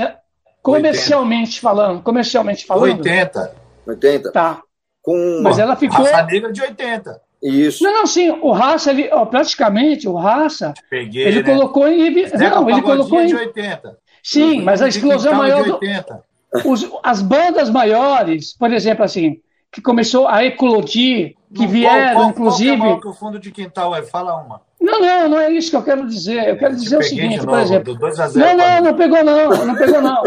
comercialmente 0.60 1.52
80. 1.52 1.60
falando. 1.60 2.02
Comercialmente 2.02 2.66
falando. 2.66 2.98
80. 2.98 3.54
80. 3.86 4.32
Tá. 4.32 4.60
Com 5.00 5.40
Mas 5.42 5.58
ela 5.58 5.76
ficou. 5.76 6.04
Raça 6.04 6.22
negra 6.24 6.52
de 6.52 6.60
80. 6.60 7.20
Isso. 7.42 7.82
Não, 7.82 7.92
não, 7.92 8.06
sim, 8.06 8.28
o 8.28 8.52
Raça, 8.52 8.90
ele, 8.90 9.08
ó, 9.10 9.24
praticamente, 9.24 10.06
o 10.06 10.14
Raça, 10.14 10.74
Peguei, 10.90 11.24
ele 11.26 11.42
né? 11.42 11.50
colocou 11.50 11.88
em. 11.88 12.26
Não, 12.36 12.68
ele 12.68 12.82
colocou 12.82 13.20
em. 13.20 13.26
de 13.26 13.34
80. 13.34 13.96
Sim, 14.22 14.62
mas 14.62 14.82
a 14.82 14.88
explosão 14.88 15.34
maior. 15.34 15.62
De 15.62 15.70
80. 15.70 16.14
Do... 16.14 16.70
Os, 16.70 16.90
as 17.02 17.22
bandas 17.22 17.70
maiores, 17.70 18.54
por 18.58 18.72
exemplo, 18.72 19.04
assim, 19.04 19.40
que 19.72 19.80
começou 19.80 20.26
a 20.26 20.44
eclodir, 20.44 21.36
que 21.54 21.66
vieram, 21.66 22.14
qual, 22.14 22.14
qual, 22.14 22.30
inclusive. 22.30 22.76
Qual 22.76 22.92
que 22.92 22.98
é 22.98 23.00
que 23.00 23.08
o 23.08 23.12
fundo 23.12 23.38
de 23.38 23.50
quintal 23.50 23.94
é? 23.94 24.02
Fala 24.02 24.36
uma. 24.36 24.60
Não, 24.80 24.98
não, 24.98 25.28
não 25.28 25.38
é 25.38 25.50
isso 25.52 25.70
que 25.70 25.76
eu 25.76 25.82
quero 25.82 26.06
dizer. 26.06 26.48
Eu 26.48 26.56
quero 26.56 26.74
dizer 26.74 26.96
o 26.96 27.02
seguinte, 27.02 27.36
novo, 27.36 27.48
por 27.50 27.58
exemplo. 27.58 27.98
Não, 28.34 28.56
não, 28.56 28.80
não 28.82 28.94
pegou 28.94 29.22
não, 29.22 29.66
não 29.66 29.74
pegou 29.74 30.00
não. 30.00 30.22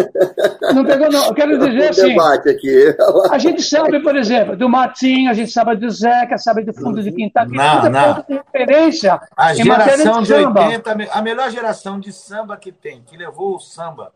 Não 0.76 0.86
pegou 0.86 1.10
não. 1.10 1.26
Eu 1.26 1.34
quero 1.34 1.58
dizer 1.58 1.90
assim. 1.90 2.16
A 3.32 3.38
gente 3.40 3.64
sabe, 3.64 4.00
por 4.00 4.16
exemplo, 4.16 4.56
do 4.56 4.70
Martim, 4.70 5.28
a 5.28 5.34
gente 5.34 5.52
sabe 5.52 5.76
do 5.76 5.90
Zeca, 5.90 6.38
sabe 6.38 6.64
do 6.64 6.74
fundo 6.74 7.02
de 7.02 7.12
quintal, 7.12 7.48
que 7.48 7.56
não, 7.56 7.76
tudo 7.78 7.90
não. 7.90 8.16
ponto 8.16 8.28
de 8.28 8.34
referência. 8.36 9.20
A 9.36 9.54
geração 9.54 10.22
de, 10.22 10.28
de 10.28 10.34
80, 10.34 11.10
a 11.12 11.22
melhor 11.22 11.50
geração 11.50 12.00
de 12.00 12.14
samba 12.14 12.56
que 12.58 12.72
tem, 12.72 13.02
que 13.02 13.18
levou 13.18 13.56
o 13.56 13.60
samba 13.60 14.12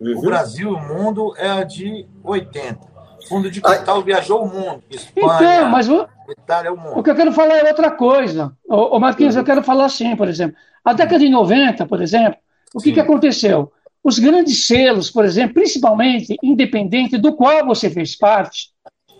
uhum. 0.00 0.18
o 0.18 0.20
Brasil 0.22 0.70
e 0.70 0.74
o 0.74 0.78
mundo 0.78 1.34
é 1.36 1.48
a 1.48 1.64
de 1.64 2.06
80. 2.24 2.89
Fundo 3.28 3.50
de 3.50 3.60
quintal 3.60 3.96
Ai. 3.96 4.02
viajou 4.02 4.44
o 4.44 4.48
mundo. 4.48 4.82
Espanha, 4.90 5.58
então, 5.58 5.70
mas 5.70 5.88
o, 5.88 6.06
Itália, 6.28 6.72
o 6.72 6.76
mundo. 6.76 6.98
O 6.98 7.02
que 7.02 7.10
eu 7.10 7.14
quero 7.14 7.32
falar 7.32 7.56
é 7.56 7.68
outra 7.68 7.90
coisa. 7.90 8.52
Ô, 8.68 8.96
ô 8.96 9.00
Marquinhos, 9.00 9.36
eu 9.36 9.44
quero 9.44 9.62
falar 9.62 9.86
assim, 9.86 10.16
por 10.16 10.28
exemplo. 10.28 10.56
A 10.84 10.92
década 10.92 11.18
de 11.18 11.28
90, 11.28 11.86
por 11.86 12.00
exemplo, 12.00 12.38
o 12.74 12.80
que, 12.80 12.92
que 12.92 13.00
aconteceu? 13.00 13.72
Os 14.02 14.18
grandes 14.18 14.66
selos, 14.66 15.10
por 15.10 15.24
exemplo, 15.24 15.54
principalmente 15.54 16.36
independente 16.42 17.18
do 17.18 17.34
qual 17.34 17.66
você 17.66 17.90
fez 17.90 18.16
parte, 18.16 18.70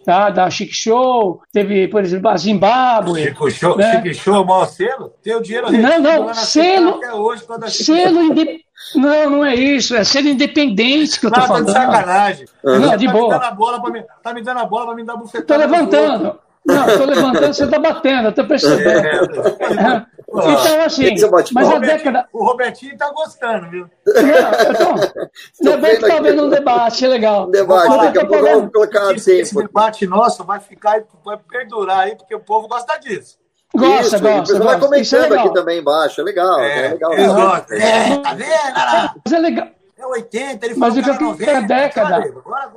tá? 0.05 0.31
da 0.31 0.49
Chic 0.49 0.73
Show, 0.73 1.43
teve, 1.53 1.89
por 1.89 2.03
exemplo, 2.03 2.31
a 2.31 2.37
Zimbábue. 2.37 3.25
Chico 3.25 3.51
Show, 3.51 3.77
né? 3.77 4.03
Chic 4.03 4.15
Show 4.15 4.37
é 4.37 4.39
o 4.39 4.47
maior 4.47 4.67
selo? 4.67 5.13
Tem 5.23 5.35
o 5.35 5.43
dinheiro 5.43 5.71
Não, 5.71 6.01
não, 6.01 6.35
selo, 6.35 6.97
até 6.97 7.13
hoje, 7.13 7.45
selo, 7.69 8.23
inde, 8.23 8.65
Não, 8.95 9.31
não 9.31 9.45
é 9.45 9.55
isso. 9.55 9.95
É 9.95 10.05
ser 10.05 10.25
independente 10.25 11.21
que 11.21 11.27
eu 11.27 11.31
tô 11.31 11.37
Não, 11.39 11.43
tá 11.47 11.49
falando. 11.49 11.67
de 11.67 11.73
sacanagem. 11.73 12.47
Não, 12.65 12.97
de 12.97 13.07
tá 13.07 13.13
boa. 13.13 13.25
Me 13.25 13.31
dando 13.31 13.45
a 13.45 13.51
bola 13.51 13.81
pra 13.81 13.91
mim, 13.91 14.05
tá 14.23 14.35
me 14.35 14.43
dando 14.43 14.61
a 14.61 14.65
bola 14.65 14.87
pra 14.87 14.95
me 14.95 15.05
dar 15.05 15.13
Tô 15.15 15.19
bufetada. 15.21 15.67
nos 15.67 15.71
levantando. 15.71 16.39
Não, 16.67 16.87
tô 16.99 17.05
levantando, 17.07 17.55
você 17.55 17.67
tá 17.67 17.79
batendo, 17.79 18.29
eu 18.29 18.33
tô 18.33 18.45
percebendo. 18.47 19.07
É. 19.07 20.07
Então, 20.33 20.83
assim, 20.85 21.07
é 21.07 21.11
mas 21.11 21.67
o, 21.67 21.71
a 21.71 21.75
Robertinho, 21.75 21.81
década. 21.81 22.29
o 22.33 22.45
Robertinho 22.45 22.97
tá 22.97 23.11
gostando, 23.11 23.69
viu? 23.69 23.91
Não, 24.07 24.23
eu 24.23 24.75
tô. 24.77 25.25
Não 25.61 25.73
é 25.73 25.77
bem 25.77 25.97
que 25.99 26.07
tá 26.07 26.21
vendo 26.21 26.45
um 26.45 26.49
debate, 26.49 27.05
é 27.05 27.09
legal. 27.09 27.49
Um 27.49 27.51
debate, 27.51 27.89
daqui 27.99 28.19
a 28.19 28.21
tô 28.21 28.27
pouco 28.29 28.45
vamos 28.45 28.73
colocar 28.73 29.13
Esse, 29.13 29.41
esse 29.41 29.57
debate 29.57 30.07
nosso 30.07 30.45
vai 30.45 30.61
ficar, 30.61 31.03
vai 31.25 31.37
perdurar 31.37 32.01
aí, 32.01 32.15
porque 32.15 32.33
o 32.33 32.39
povo 32.39 32.69
gosta 32.69 32.97
disso. 32.99 33.40
Gosta, 33.75 34.01
Isso, 34.17 34.21
gosta, 34.21 34.41
pessoal 34.53 34.65
vai 34.65 34.77
é 34.77 34.81
comentando 34.81 35.21
legal. 35.23 35.45
aqui 35.47 35.55
também 35.55 35.79
embaixo. 35.79 36.21
É 36.21 36.25
legal, 36.25 36.61
é, 36.61 36.89
legal. 36.89 37.13
eles 37.13 37.27
né? 37.29 37.35
gostam. 37.35 37.77
É, 37.79 38.17
tá 38.19 38.35
vendo? 38.35 39.21
Mas 39.25 39.33
é 39.33 39.39
legal. 39.39 39.69
É 39.97 40.07
80, 40.07 40.67
ele 40.67 40.75
Mas 40.77 40.95
falou 40.99 41.33
o 41.33 41.37
que 41.37 41.45
é 41.45 41.55
90. 41.55 41.67
década. 41.67 42.17
Agora- 42.17 42.71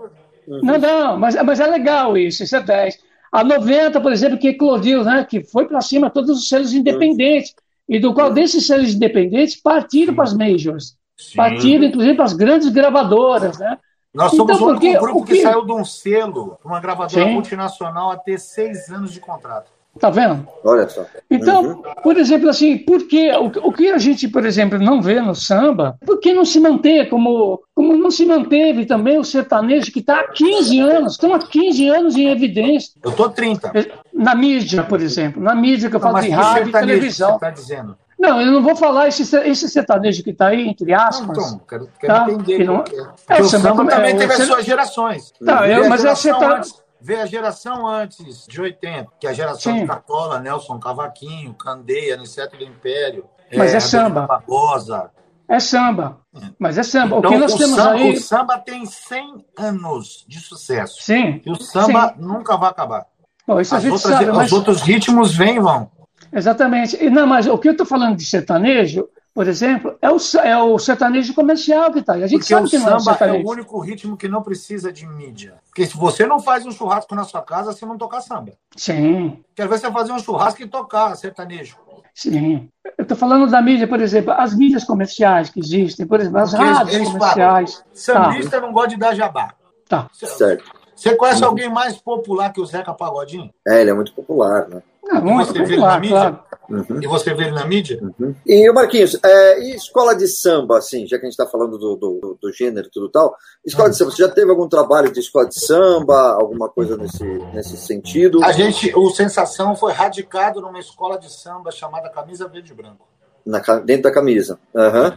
Não, 0.47 0.77
não, 0.77 1.17
mas, 1.17 1.35
mas 1.43 1.59
é 1.59 1.65
legal 1.67 2.17
isso, 2.17 2.43
isso 2.43 2.55
é 2.55 2.59
10. 2.61 2.99
A 3.31 3.43
90, 3.43 3.99
por 4.01 4.11
exemplo, 4.11 4.37
que 4.37 4.49
eclodiu, 4.49 5.03
né, 5.03 5.25
que 5.27 5.41
foi 5.43 5.65
para 5.65 5.81
cima 5.81 6.09
todos 6.09 6.37
os 6.37 6.47
selos 6.47 6.73
independentes, 6.73 7.55
e 7.89 7.97
do 7.99 8.13
qual 8.13 8.31
desses 8.31 8.67
selos 8.67 8.93
independentes 8.93 9.55
partiram 9.59 10.13
para 10.13 10.25
as 10.25 10.33
majors, 10.33 10.95
Sim. 11.17 11.35
partiram 11.37 11.83
inclusive 11.85 12.15
para 12.15 12.25
as 12.25 12.33
grandes 12.33 12.69
gravadoras, 12.69 13.57
né? 13.57 13.77
Nós 14.13 14.31
somos 14.35 14.55
Então, 14.55 14.67
o 14.67 14.69
único 14.71 14.81
porque 14.85 14.99
grupo 14.99 15.25
que 15.25 15.33
que- 15.33 15.41
saiu 15.41 15.65
de 15.65 15.71
um 15.71 15.83
selo, 15.83 16.59
uma 16.63 16.79
gravadora 16.79 17.23
Sim. 17.25 17.31
multinacional, 17.33 18.11
a 18.11 18.17
ter 18.17 18.39
seis 18.39 18.89
anos 18.89 19.11
de 19.11 19.19
contrato. 19.19 19.71
Tá 19.99 20.09
vendo? 20.09 20.47
Olha 20.63 20.89
só. 20.89 21.05
Então, 21.29 21.83
por 22.01 22.17
exemplo, 22.17 22.49
assim, 22.49 22.79
por 22.79 23.07
que, 23.07 23.31
o, 23.33 23.45
o 23.67 23.71
que 23.71 23.89
a 23.91 23.97
gente, 23.99 24.27
por 24.27 24.43
exemplo, 24.43 24.79
não 24.79 25.01
vê 25.01 25.21
no 25.21 25.35
samba, 25.35 25.97
por 26.03 26.19
que 26.19 26.33
não 26.33 26.43
se 26.43 26.59
manter 26.59 27.09
como, 27.09 27.61
como 27.75 27.95
não 27.95 28.09
se 28.09 28.25
manteve 28.25 28.87
também 28.87 29.19
o 29.19 29.23
sertanejo 29.23 29.91
que 29.91 29.99
está 29.99 30.19
há 30.21 30.27
15 30.29 30.79
anos, 30.79 31.13
estão 31.13 31.33
há 31.33 31.39
15 31.39 31.87
anos 31.89 32.15
em 32.15 32.27
evidência, 32.29 32.93
Eu 33.03 33.11
tô 33.11 33.29
30. 33.29 33.71
na 34.11 34.33
mídia, 34.33 34.83
por 34.83 34.99
exemplo, 34.99 35.41
na 35.41 35.53
mídia 35.53 35.89
que 35.91 35.95
eu 35.95 35.99
falo 35.99 36.13
Mas 36.13 36.25
de 36.25 36.31
rádio 36.31 36.61
e 36.61 36.63
sertanejo 36.65 36.87
televisão. 36.87 37.33
Você 37.33 37.39
tá 37.39 37.49
dizendo? 37.51 37.97
Não, 38.19 38.39
eu 38.41 38.51
não 38.51 38.63
vou 38.63 38.75
falar 38.75 39.09
esse, 39.09 39.21
esse 39.45 39.67
sertanejo 39.69 40.23
que 40.23 40.29
está 40.31 40.47
aí, 40.47 40.67
entre 40.69 40.91
Não, 40.91 40.99
aspas. 41.01 41.37
então, 41.37 41.61
quero, 41.69 41.89
quero 41.99 42.13
Tá, 42.13 42.31
entender. 42.31 42.57
que 42.57 42.63
não- 42.63 42.77
é. 42.77 42.79
é, 42.79 42.83
Porque 42.83 43.41
o 43.41 43.45
o 43.45 43.49
samba 43.49 43.69
samba 43.69 43.83
é, 43.83 43.95
também 43.95 44.15
o 44.15 44.17
teve 44.17 44.33
as 44.33 44.43
suas 44.43 44.65
gerações. 44.65 45.33
Tá, 45.45 45.67
eu- 45.69 45.89
mas 45.89 45.99
é 46.05 46.15
geração 46.15 46.39
serta- 46.39 46.82
Vê 47.05 47.17
a 47.17 47.25
geração 47.25 47.85
antes 47.85 48.47
de 48.47 48.61
80, 48.61 49.09
que 49.19 49.27
é 49.27 49.31
a 49.31 49.33
geração 49.33 49.73
Sim. 49.73 49.81
de 49.81 49.87
Cartola, 49.87 50.39
Nelson 50.39 50.79
Cavaquinho, 50.79 51.53
Candeia, 51.53 52.15
Aniceto 52.15 52.55
do 52.55 52.63
Império. 52.63 53.25
Mas 53.53 53.73
é 53.73 53.75
Adolfo 53.75 53.87
samba. 53.89 54.21
Barbosa. 54.25 55.11
É 55.49 55.59
samba. 55.59 56.21
Mas 56.57 56.77
é 56.77 56.83
samba. 56.83 57.17
Então, 57.17 57.29
o 57.29 57.33
que 57.33 57.39
nós 57.39 57.53
o, 57.53 57.57
temos 57.57 57.75
samba, 57.75 57.91
aí. 57.91 58.13
o 58.13 58.19
samba 58.21 58.57
tem 58.57 58.85
100 58.85 59.45
anos 59.59 60.23
de 60.29 60.39
sucesso. 60.39 61.01
Sim. 61.03 61.41
E 61.45 61.51
o 61.51 61.55
samba 61.55 62.13
Sim. 62.15 62.21
nunca 62.25 62.55
vai 62.55 62.69
acabar. 62.69 63.05
Bom, 63.45 63.59
isso 63.59 63.75
a 63.75 63.77
As 63.79 63.83
gente 63.83 63.91
outras- 63.91 64.13
sabe, 64.13 64.29
os 64.31 64.37
mas. 64.37 64.51
outros 64.53 64.81
ritmos 64.81 65.35
vêm 65.35 65.57
e 65.57 65.59
vão. 65.59 65.91
Exatamente. 66.31 66.95
E, 67.03 67.09
Não, 67.09 67.27
mas 67.27 67.45
o 67.47 67.57
que 67.57 67.67
eu 67.67 67.73
estou 67.73 67.85
falando 67.85 68.15
de 68.15 68.25
sertanejo, 68.25 69.09
por 69.33 69.47
exemplo, 69.47 69.97
é 70.01 70.11
o, 70.11 70.17
é 70.43 70.57
o 70.61 70.77
sertanejo 70.77 71.33
comercial 71.33 71.91
que 71.91 71.99
está 71.99 72.13
aí. 72.13 72.23
A 72.23 72.27
gente 72.27 72.41
Porque 72.41 72.53
sabe 72.53 72.67
o 72.67 72.69
que 72.69 72.77
não 72.77 72.89
é 72.89 72.95
o 72.95 72.99
samba 72.99 73.11
é 73.11 73.17
sertanejo. 73.17 73.47
o 73.47 73.51
único 73.51 73.79
ritmo 73.79 74.15
que 74.15 74.27
não 74.27 74.43
precisa 74.43 74.93
de 74.93 75.07
mídia. 75.07 75.55
Porque 75.67 75.85
se 75.85 75.97
você 75.97 76.27
não 76.27 76.39
faz 76.39 76.65
um 76.65 76.71
churrasco 76.71 77.15
na 77.15 77.23
sua 77.23 77.41
casa, 77.41 77.71
você 77.73 77.85
não 77.85 77.97
tocar 77.97 78.21
samba. 78.21 78.53
Sim, 78.75 79.43
Quero 79.55 79.69
ver 79.69 79.79
você 79.79 79.91
fazer 79.91 80.11
um 80.11 80.19
churrasco 80.19 80.61
e 80.61 80.67
tocar 80.67 81.15
sertanejo. 81.15 81.77
sim. 82.13 82.69
Eu 82.97 83.03
estou 83.03 83.17
falando 83.17 83.49
da 83.49 83.61
mídia, 83.61 83.87
por 83.87 83.99
exemplo, 83.99 84.31
as 84.33 84.55
mídias 84.55 84.83
comerciais 84.83 85.49
que 85.49 85.59
existem, 85.59 86.05
por 86.05 86.19
exemplo, 86.19 86.37
as 86.39 86.51
Porque 86.51 86.65
rádios 86.65 86.95
eles 86.95 87.09
comerciais. 87.09 87.83
Sambista 87.91 88.61
não 88.61 88.71
gosta 88.71 88.89
de 88.89 88.97
dar 88.97 89.15
jabá. 89.15 89.53
Tá. 89.89 90.07
Certo. 90.13 90.82
Você 91.03 91.15
conhece 91.15 91.43
alguém 91.43 91.69
mais 91.69 91.97
popular 91.97 92.53
que 92.53 92.61
o 92.61 92.65
Zeca 92.65 92.93
Pagodinho? 92.93 93.53
É, 93.67 93.81
ele 93.81 93.89
é 93.89 93.93
muito 93.93 94.13
popular, 94.13 94.69
né? 94.69 94.81
Não, 95.03 95.21
muito 95.21 95.47
você 95.47 95.59
vê 95.59 95.75
popular, 95.75 95.91
na 95.95 95.99
mídia? 95.99 96.17
claro. 96.17 96.39
Uhum. 96.69 97.03
E 97.03 97.07
você 97.07 97.33
vê 97.33 97.43
ele 97.43 97.51
na 97.51 97.65
mídia? 97.65 97.99
E 98.47 98.69
o 98.69 98.73
Marquinhos, 98.73 99.19
é, 99.21 99.59
e 99.59 99.75
escola 99.75 100.15
de 100.15 100.25
samba, 100.29 100.77
assim, 100.77 101.05
já 101.05 101.17
que 101.17 101.25
a 101.25 101.29
gente 101.29 101.37
está 101.37 101.45
falando 101.45 101.77
do, 101.77 101.97
do, 101.97 102.37
do 102.41 102.53
gênero 102.53 102.87
e 102.87 102.89
tudo 102.89 103.09
tal, 103.09 103.35
escola 103.65 103.89
de 103.89 103.97
samba, 103.97 104.11
você 104.11 104.23
já 104.23 104.29
teve 104.29 104.49
algum 104.49 104.69
trabalho 104.69 105.11
de 105.11 105.19
escola 105.19 105.45
de 105.45 105.59
samba, 105.59 106.37
alguma 106.39 106.69
coisa 106.69 106.95
nesse, 106.95 107.25
nesse 107.53 107.75
sentido? 107.75 108.41
A 108.41 108.53
gente, 108.53 108.97
o 108.97 109.09
Sensação 109.09 109.75
foi 109.75 109.91
radicado 109.91 110.61
numa 110.61 110.79
escola 110.79 111.19
de 111.19 111.29
samba 111.29 111.69
chamada 111.69 112.09
Camisa 112.09 112.47
Verde 112.47 112.71
e 112.71 112.75
Branco. 112.75 113.05
Na 113.45 113.59
dentro 113.59 114.03
da 114.03 114.13
camisa. 114.13 114.57
Aham. 114.73 115.13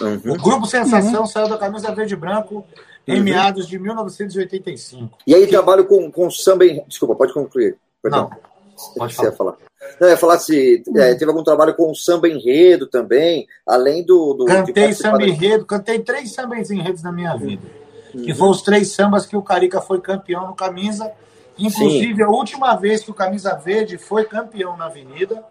Uhum. 0.00 0.32
O 0.32 0.38
grupo 0.38 0.64
Sensação 0.64 1.26
saiu 1.26 1.50
da 1.50 1.58
Camisa 1.58 1.92
Verde 1.92 2.14
e 2.14 2.16
Branco 2.16 2.64
em 3.08 3.18
Uhum. 3.18 3.24
meados 3.24 3.66
de 3.66 3.78
1985. 3.78 5.10
E 5.26 5.34
aí 5.34 5.46
trabalho 5.46 5.84
com, 5.86 6.10
com 6.10 6.30
samba 6.30 6.64
em... 6.66 6.84
Desculpa, 6.86 7.14
pode 7.14 7.32
concluir. 7.32 7.76
Perdão. 8.02 8.30
Não, 8.30 8.94
pode 8.96 9.14
Você 9.14 9.24
ia 9.24 9.32
falar. 9.32 9.52
falar. 9.52 9.68
Não, 10.00 10.08
eu 10.08 10.12
ia 10.12 10.16
falar 10.16 10.38
se 10.38 10.82
é, 10.96 11.14
teve 11.14 11.30
algum 11.30 11.42
trabalho 11.42 11.74
com 11.74 11.94
samba 11.94 12.28
enredo 12.28 12.86
também, 12.86 13.46
além 13.66 14.04
do... 14.04 14.34
do 14.34 14.44
Cantei 14.44 14.92
samba 14.92 15.22
enredo, 15.24 15.64
cantei 15.64 15.98
três 16.00 16.32
sambas 16.32 16.70
enredos 16.70 17.02
na 17.02 17.10
minha 17.10 17.34
vida. 17.36 17.62
Uhum. 18.14 18.22
Que 18.22 18.34
foram 18.34 18.50
os 18.52 18.62
três 18.62 18.92
sambas 18.92 19.24
que 19.26 19.36
o 19.36 19.42
Carica 19.42 19.80
foi 19.80 20.00
campeão 20.00 20.46
no 20.46 20.54
Camisa. 20.54 21.10
Inclusive, 21.58 22.22
a 22.22 22.28
última 22.28 22.74
vez 22.76 23.02
que 23.02 23.10
o 23.10 23.14
Camisa 23.14 23.54
Verde 23.56 23.98
foi 23.98 24.24
campeão 24.24 24.76
na 24.76 24.86
Avenida 24.86 25.42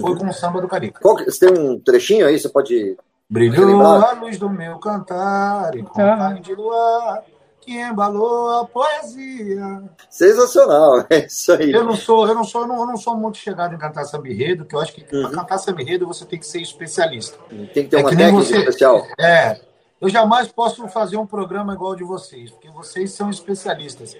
foi 0.00 0.12
Uhum. 0.12 0.18
com 0.18 0.26
o 0.28 0.32
samba 0.32 0.60
do 0.60 0.68
Carica. 0.68 1.00
Qual 1.00 1.16
você 1.16 1.46
tem 1.46 1.58
um 1.58 1.78
trechinho 1.78 2.26
aí? 2.26 2.38
Você 2.38 2.48
pode... 2.48 2.96
Brilhou 3.28 3.82
a 3.82 4.12
luz 4.12 4.38
do 4.38 4.50
meu 4.50 4.78
cantar 4.78 5.74
e 5.74 5.82
com 5.82 6.00
Ah. 6.00 6.32
de 6.34 6.54
luar 6.54 7.22
que 7.60 7.80
embalou 7.80 8.60
a 8.60 8.66
poesia. 8.66 9.82
Sensacional, 10.10 11.04
é 11.08 11.24
isso 11.26 11.50
aí. 11.52 11.72
Eu 11.72 11.82
não 11.84 11.96
sou, 11.96 12.28
eu 12.28 12.34
não 12.34 12.44
sou, 12.44 12.62
eu 12.62 12.68
não, 12.68 12.80
eu 12.80 12.86
não 12.86 12.96
sou 12.98 13.16
muito 13.16 13.38
chegado 13.38 13.74
em 13.74 13.78
cantar 13.78 14.04
samba 14.04 14.28
enredo, 14.28 14.66
que 14.66 14.76
eu 14.76 14.80
acho 14.80 14.92
que 14.92 15.00
Uhum. 15.16 15.22
para 15.22 15.30
cantar 15.38 15.58
samba 15.58 15.80
enredo 15.80 16.06
você 16.06 16.26
tem 16.26 16.38
que 16.38 16.46
ser 16.46 16.60
especialista. 16.60 17.38
Tem 17.48 17.84
que 17.84 17.88
ter 17.88 17.96
É 17.96 18.00
uma 18.00 18.10
que 18.10 18.16
técnica 18.16 18.44
você- 18.44 18.58
especial. 18.58 19.06
É, 19.18 19.58
eu 19.98 20.08
jamais 20.10 20.48
posso 20.48 20.86
fazer 20.88 21.16
um 21.16 21.26
programa 21.26 21.72
igual 21.72 21.96
de 21.96 22.04
vocês, 22.04 22.50
porque 22.50 22.68
vocês 22.70 23.12
são 23.12 23.30
especialistas. 23.30 24.14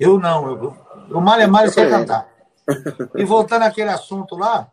Eu 0.00 0.18
não, 0.18 0.48
eu, 0.48 0.76
eu 1.10 1.20
mal 1.20 1.38
é 1.38 1.46
mal 1.46 1.68
sei 1.68 1.84
É. 1.84 1.90
cantar. 1.90 2.26
E 3.14 3.24
voltando 3.24 3.62
àquele 3.64 3.90
assunto 3.90 4.34
lá, 4.36 4.68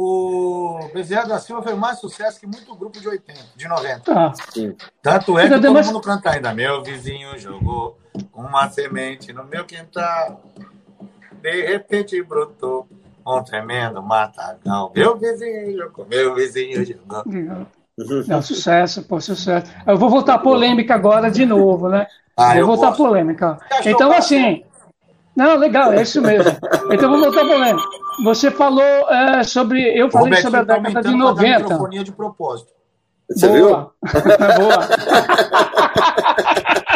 o 0.00 0.78
Bezerra 0.94 1.26
da 1.26 1.38
Silva 1.40 1.60
fez 1.60 1.76
mais 1.76 1.98
sucesso 1.98 2.38
que 2.38 2.46
muito 2.46 2.72
grupo 2.76 3.00
de 3.00 3.08
80, 3.08 3.40
de 3.56 3.66
90. 3.66 4.00
Tá. 4.00 4.32
Sim. 4.54 4.76
Tanto 5.02 5.36
é 5.36 5.48
que 5.48 5.54
todo 5.60 5.72
mais- 5.72 5.86
mundo 5.88 6.00
canta 6.00 6.30
ainda. 6.30 6.54
Meu 6.54 6.84
vizinho 6.84 7.36
jogou 7.36 7.98
uma 8.32 8.68
semente 8.70 9.32
no 9.32 9.42
meu 9.44 9.64
quintal. 9.64 10.40
De 11.42 11.66
repente 11.66 12.22
brotou 12.22 12.86
um 13.26 13.42
tremendo 13.42 14.00
matagal. 14.00 14.92
Meu 14.94 15.16
vizinho 15.16 15.76
jogou, 15.76 16.06
meu 16.06 16.34
vizinho 16.34 16.84
jogou. 16.86 17.24
Não, 18.28 18.40
sucesso, 18.40 19.02
pô, 19.02 19.20
sucesso. 19.20 19.66
Eu 19.84 19.98
vou 19.98 20.08
voltar 20.08 20.34
à 20.34 20.38
polêmica 20.38 20.94
agora 20.94 21.28
de 21.28 21.44
novo, 21.44 21.88
né? 21.88 22.06
Ah, 22.36 22.50
vou 22.50 22.56
eu 22.58 22.66
voltar 22.66 22.90
à 22.90 22.92
polêmica. 22.92 23.58
Então, 23.84 24.12
assim. 24.12 24.62
Não, 25.38 25.56
legal, 25.56 25.92
é 25.92 26.02
isso 26.02 26.20
mesmo. 26.20 26.50
Então, 26.92 27.10
vou 27.10 27.20
voltar 27.20 27.42
à 27.42 27.46
polêmica. 27.48 27.86
Você 28.24 28.50
falou 28.50 28.82
é, 28.82 29.44
sobre. 29.44 29.80
Eu 29.96 30.08
O 30.08 30.10
falei 30.10 30.42
sobre 30.42 30.58
a 30.60 30.64
tá 30.64 30.78
década 30.78 31.00
de 31.00 31.08
aumentando 31.08 31.12
pra 31.18 31.32
dar 31.32 31.42
90. 31.42 31.58
microfonia 31.60 32.04
de 32.04 32.12
propósito. 32.12 32.72
Você 33.30 33.48
viu? 33.52 33.68
Boa. 33.68 33.92
Boa. 34.58 34.88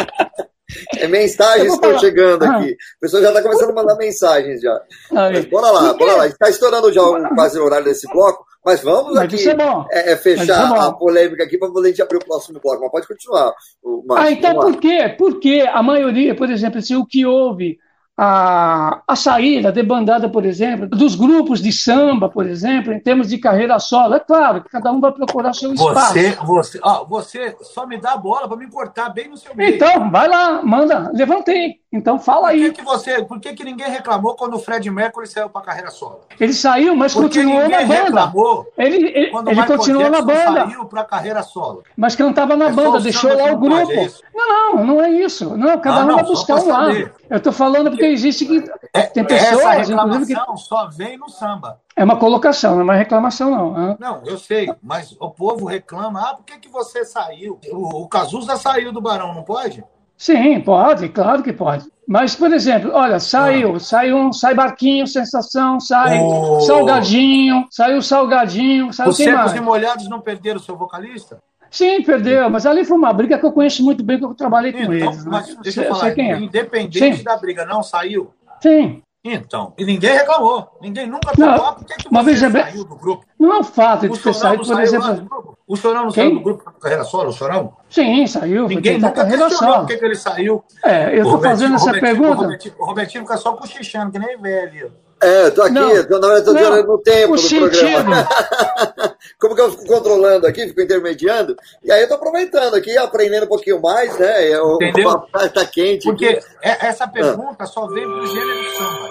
É 0.97 1.07
mensagens 1.07 1.65
Eu 1.65 1.67
vou 1.67 1.75
estão 1.75 1.89
falar. 1.91 1.99
chegando 2.01 2.43
Ah. 2.43 2.57
aqui. 2.57 2.71
O 2.71 2.99
pessoal 3.01 3.21
já 3.23 3.29
está 3.29 3.41
começando 3.43 3.69
a 3.69 3.73
mandar 3.73 3.95
mensagens 3.95 4.61
já. 4.61 4.81
Mas 5.11 5.45
bora 5.45 5.71
lá, 5.71 5.93
bora 5.93 6.15
lá. 6.15 6.27
Está 6.27 6.49
estourando 6.49 6.91
já 6.91 7.01
o, 7.01 7.35
quase 7.35 7.59
o 7.59 7.63
horário 7.63 7.85
desse 7.85 8.07
bloco, 8.11 8.45
mas 8.65 8.81
vamos 8.81 9.13
Mas 9.13 9.33
aqui 9.33 9.49
é 9.49 9.55
bom. 9.55 9.85
é, 9.91 10.11
é 10.13 10.17
fechar 10.17 10.65
é 10.65 10.69
bom. 10.69 10.81
a 10.81 10.91
polêmica 10.93 11.43
aqui 11.43 11.57
para 11.57 11.69
poder 11.69 11.87
a 11.87 11.91
gente 11.91 12.01
abrir 12.01 12.17
o 12.17 12.25
próximo 12.25 12.59
bloco. 12.59 12.81
Mas 12.81 12.91
pode 12.91 13.07
continuar. 13.07 13.53
o 13.83 14.03
Márcio, 14.07 14.27
Ah, 14.27 14.31
então 14.31 14.55
vamos 14.55 14.71
por 14.73 14.81
quê? 14.81 15.15
Porque 15.17 15.65
a 15.71 15.83
maioria, 15.83 16.35
por 16.35 16.49
exemplo, 16.49 16.81
se 16.81 16.95
o 16.95 17.05
que 17.05 17.25
houve 17.25 17.77
a, 18.15 19.01
a 19.07 19.15
saída, 19.15 19.69
a 19.69 19.71
debandada, 19.71 20.29
por 20.29 20.45
exemplo, 20.45 20.87
dos 20.87 21.15
grupos 21.15 21.61
de 21.61 21.71
samba, 21.71 22.29
por 22.29 22.45
exemplo, 22.45 22.93
em 22.93 22.99
termos 22.99 23.27
de 23.27 23.39
carreira 23.39 23.79
solo, 23.79 24.13
é 24.13 24.19
claro 24.19 24.63
que 24.63 24.69
cada 24.69 24.91
um 24.91 24.99
vai 24.99 25.11
procurar 25.11 25.53
seu 25.53 25.73
espaço. 25.73 26.13
Você, 26.13 26.37
você, 26.45 26.79
ó, 26.83 27.05
você 27.05 27.55
só 27.61 27.87
me 27.87 27.97
dá 27.97 28.13
a 28.13 28.17
bola 28.17 28.47
para 28.47 28.57
me 28.57 28.69
cortar 28.69 29.09
bem 29.09 29.29
no 29.29 29.37
seu 29.37 29.55
meio. 29.55 29.75
Então, 29.75 30.11
vai 30.11 30.27
lá, 30.27 30.61
manda, 30.63 31.11
levantei. 31.13 31.82
Então 31.93 32.17
fala 32.17 32.47
Por 32.49 32.57
que, 32.57 32.63
aí. 32.65 32.71
que 32.71 32.81
você, 32.81 33.23
por 33.23 33.39
que, 33.39 33.53
que 33.53 33.63
ninguém 33.63 33.87
reclamou 33.87 34.33
quando 34.35 34.55
o 34.55 34.59
Fred 34.59 34.89
Mercury 34.89 35.27
saiu 35.27 35.47
para 35.47 35.61
carreira 35.61 35.91
solo? 35.91 36.21
Ele 36.39 36.51
saiu, 36.51 36.95
mas 36.95 37.13
Porque 37.13 37.27
continuou 37.39 37.69
na 37.69 37.81
banda. 37.81 37.93
reclamou 38.03 38.67
Ele, 38.75 38.95
ele, 39.09 39.29
quando 39.29 39.49
ele 39.51 39.63
continuou 39.63 40.09
na 40.09 40.21
Jackson 40.21 40.25
banda, 40.25 40.65
saiu 40.65 40.85
para 40.85 41.03
carreira 41.03 41.43
solo. 41.43 41.83
mas 41.95 42.15
cantava 42.15 42.55
na 42.55 42.65
É 42.65 42.71
banda, 42.71 42.99
deixou 42.99 43.31
lá 43.37 43.51
o 43.53 43.57
grupo. 43.57 43.91
é 43.91 44.09
não, 44.35 44.75
não, 44.75 44.85
não 44.85 45.01
é 45.03 45.11
isso. 45.11 45.55
Não, 45.55 45.77
cada 45.79 46.01
Ah, 46.01 46.05
um 46.05 46.15
vai 46.15 46.23
buscar 46.23 46.55
um 46.55 46.67
lado. 46.67 47.11
Eu 47.29 47.39
tô 47.39 47.51
falando 47.51 47.91
porque 47.91 48.05
existe 48.05 48.45
que 48.45 48.63
É, 48.93 49.03
tem 49.03 49.23
pessoas, 49.23 49.63
essa 49.63 49.93
inclusive, 49.93 50.39
que 50.39 50.57
só 50.57 50.87
vem 50.89 51.15
no 51.17 51.29
samba. 51.29 51.79
é 51.95 52.03
uma 52.03 52.15
colocação, 52.17 52.71
não 52.73 52.81
é 52.81 52.83
uma 52.83 52.95
reclamação, 52.95 53.51
não. 53.51 53.71
né? 53.73 53.97
Não, 53.99 54.21
eu 54.25 54.37
sei, 54.39 54.67
mas 54.81 55.15
o 55.19 55.29
povo 55.29 55.65
reclama. 55.67 56.19
Ah, 56.21 56.33
por 56.33 56.43
que, 56.43 56.57
que 56.57 56.69
você 56.69 57.05
saiu? 57.05 57.59
O, 57.71 58.01
o 58.03 58.07
Cazuza 58.07 58.55
saiu 58.57 58.91
do 58.91 58.99
Barão, 59.01 59.33
não 59.33 59.43
pode? 59.43 59.83
Sim, 60.17 60.59
pode, 60.61 61.09
claro 61.09 61.43
que 61.43 61.51
pode. 61.51 61.85
Mas, 62.07 62.35
por 62.35 62.51
exemplo, 62.53 62.91
olha, 62.93 63.19
saiu, 63.19 63.79
saiu 63.79 64.17
um, 64.17 64.33
sai 64.33 64.53
Barquinho, 64.53 65.07
Sensação, 65.07 65.79
sai 65.79 66.19
O- 66.21 66.59
Salgadinho, 66.61 67.65
saiu 67.71 68.01
Salgadinho, 68.01 68.91
saiu 68.91 69.09
Os 69.09 69.17
quem 69.17 69.27
secos 69.27 69.41
mais? 69.45 69.55
e 69.55 69.61
molhados 69.61 70.09
não 70.09 70.19
perderam 70.19 70.59
o 70.59 70.63
seu 70.63 70.75
vocalista? 70.75 71.41
Sim, 71.71 72.03
perdeu, 72.03 72.49
mas 72.49 72.65
ali 72.65 72.85
foi 72.85 72.97
uma 72.97 73.11
briga 73.11 73.37
que 73.37 73.45
eu 73.45 73.51
conheço 73.51 73.83
muito 73.83 74.03
bem, 74.03 74.19
que 74.19 74.25
eu 74.25 74.33
trabalhei 74.35 74.71
com 74.73 74.79
Então, 74.79 74.93
eles. 74.93 75.25
né? 75.25 75.31
mas 75.31 75.55
deixa 75.55 75.71
sei, 75.71 75.83
eu 75.83 75.87
eu 75.89 75.95
falar, 75.95 76.19
é. 76.19 76.37
independente 76.39 77.17
Sim. 77.17 77.23
da 77.23 77.35
briga, 77.37 77.65
não 77.65 77.81
saiu? 77.81 78.31
Sim, 78.61 79.01
Então, 79.25 79.71
e 79.77 79.85
ninguém 79.85 80.11
reclamou. 80.11 80.77
Ninguém 80.81 81.07
nunca 81.07 81.31
Não, 81.37 81.47
falou, 81.55 81.65
ah, 81.67 81.73
por 81.75 81.85
que, 81.85 81.93
que 81.95 82.09
você 82.13 82.23
veja 82.25 82.49
bem- 82.49 82.63
saiu 82.63 82.83
do 82.83 82.95
grupo? 82.95 83.25
não 83.39 83.53
é 83.53 83.59
o 83.59 83.63
fato 83.63 84.09
de 84.09 84.19
ter 84.19 84.33
saído, 84.33 84.63
não 84.67 84.75
por 84.75 84.81
exemplo. 84.83 85.57
O 85.65 85.75
Chorão 85.77 86.03
não 86.03 86.11
Quem? 86.11 86.23
saiu 86.25 86.35
do 86.35 86.41
grupo 86.43 86.63
para 86.65 86.73
carreira 86.73 87.03
solo, 87.05 87.29
o 87.29 87.31
Chorão? 87.31 87.73
Sim, 87.89 88.27
saiu, 88.27 88.67
Ninguém 88.67 88.99
nunca 88.99 89.25
questionou 89.25 89.77
por 89.79 89.87
que, 89.87 89.95
que 89.97 90.03
ele 90.05 90.15
saiu. 90.15 90.61
É, 90.83 91.17
eu 91.17 91.23
estou 91.23 91.39
fazendo 91.41 91.75
essa 91.75 91.85
Robertinho- 91.85 92.11
O 92.11 92.19
pergunta. 92.19 92.41
Robertinho, 92.41 92.75
o 92.77 92.85
Robertinho 92.85 93.23
fica 93.23 93.37
só 93.37 93.53
cochichando, 93.53 94.11
que 94.11 94.19
nem 94.19 94.37
velho. 94.37 94.91
É, 95.23 95.45
eu 95.47 95.53
tô 95.55 95.61
aqui, 95.61 95.73
Não. 95.73 95.89
eu 95.91 96.07
tô, 96.07 96.19
na 96.19 96.27
verdade, 96.27 96.45
tô 96.45 96.53
Não, 96.53 96.83
no 96.83 96.97
tempo 96.99 97.31
do 97.33 97.37
sentido. 97.37 97.69
programa. 97.69 98.27
Como 99.39 99.55
que 99.55 99.61
eu 99.61 99.71
fico 99.71 99.85
controlando 99.87 100.47
aqui, 100.47 100.67
fico 100.67 100.81
intermediando, 100.81 101.55
e 101.83 101.91
aí 101.91 102.01
eu 102.01 102.07
tô 102.07 102.15
aproveitando 102.15 102.75
aqui, 102.75 102.97
aprendendo 102.97 103.45
um 103.45 103.49
pouquinho 103.49 103.81
mais, 103.81 104.17
né? 104.19 104.47
Eu, 104.49 104.75
Entendeu? 104.75 105.09
O 105.09 105.19
papai 105.21 105.49
tá 105.49 105.65
quente. 105.65 106.03
Porque 106.03 106.25
aqui. 106.27 106.45
é- 106.61 106.87
essa 106.87 107.07
pergunta 107.07 107.65
só 107.65 107.87
vem 107.87 108.05
do 108.05 108.25
gênero 108.27 108.75
samba. 108.77 109.09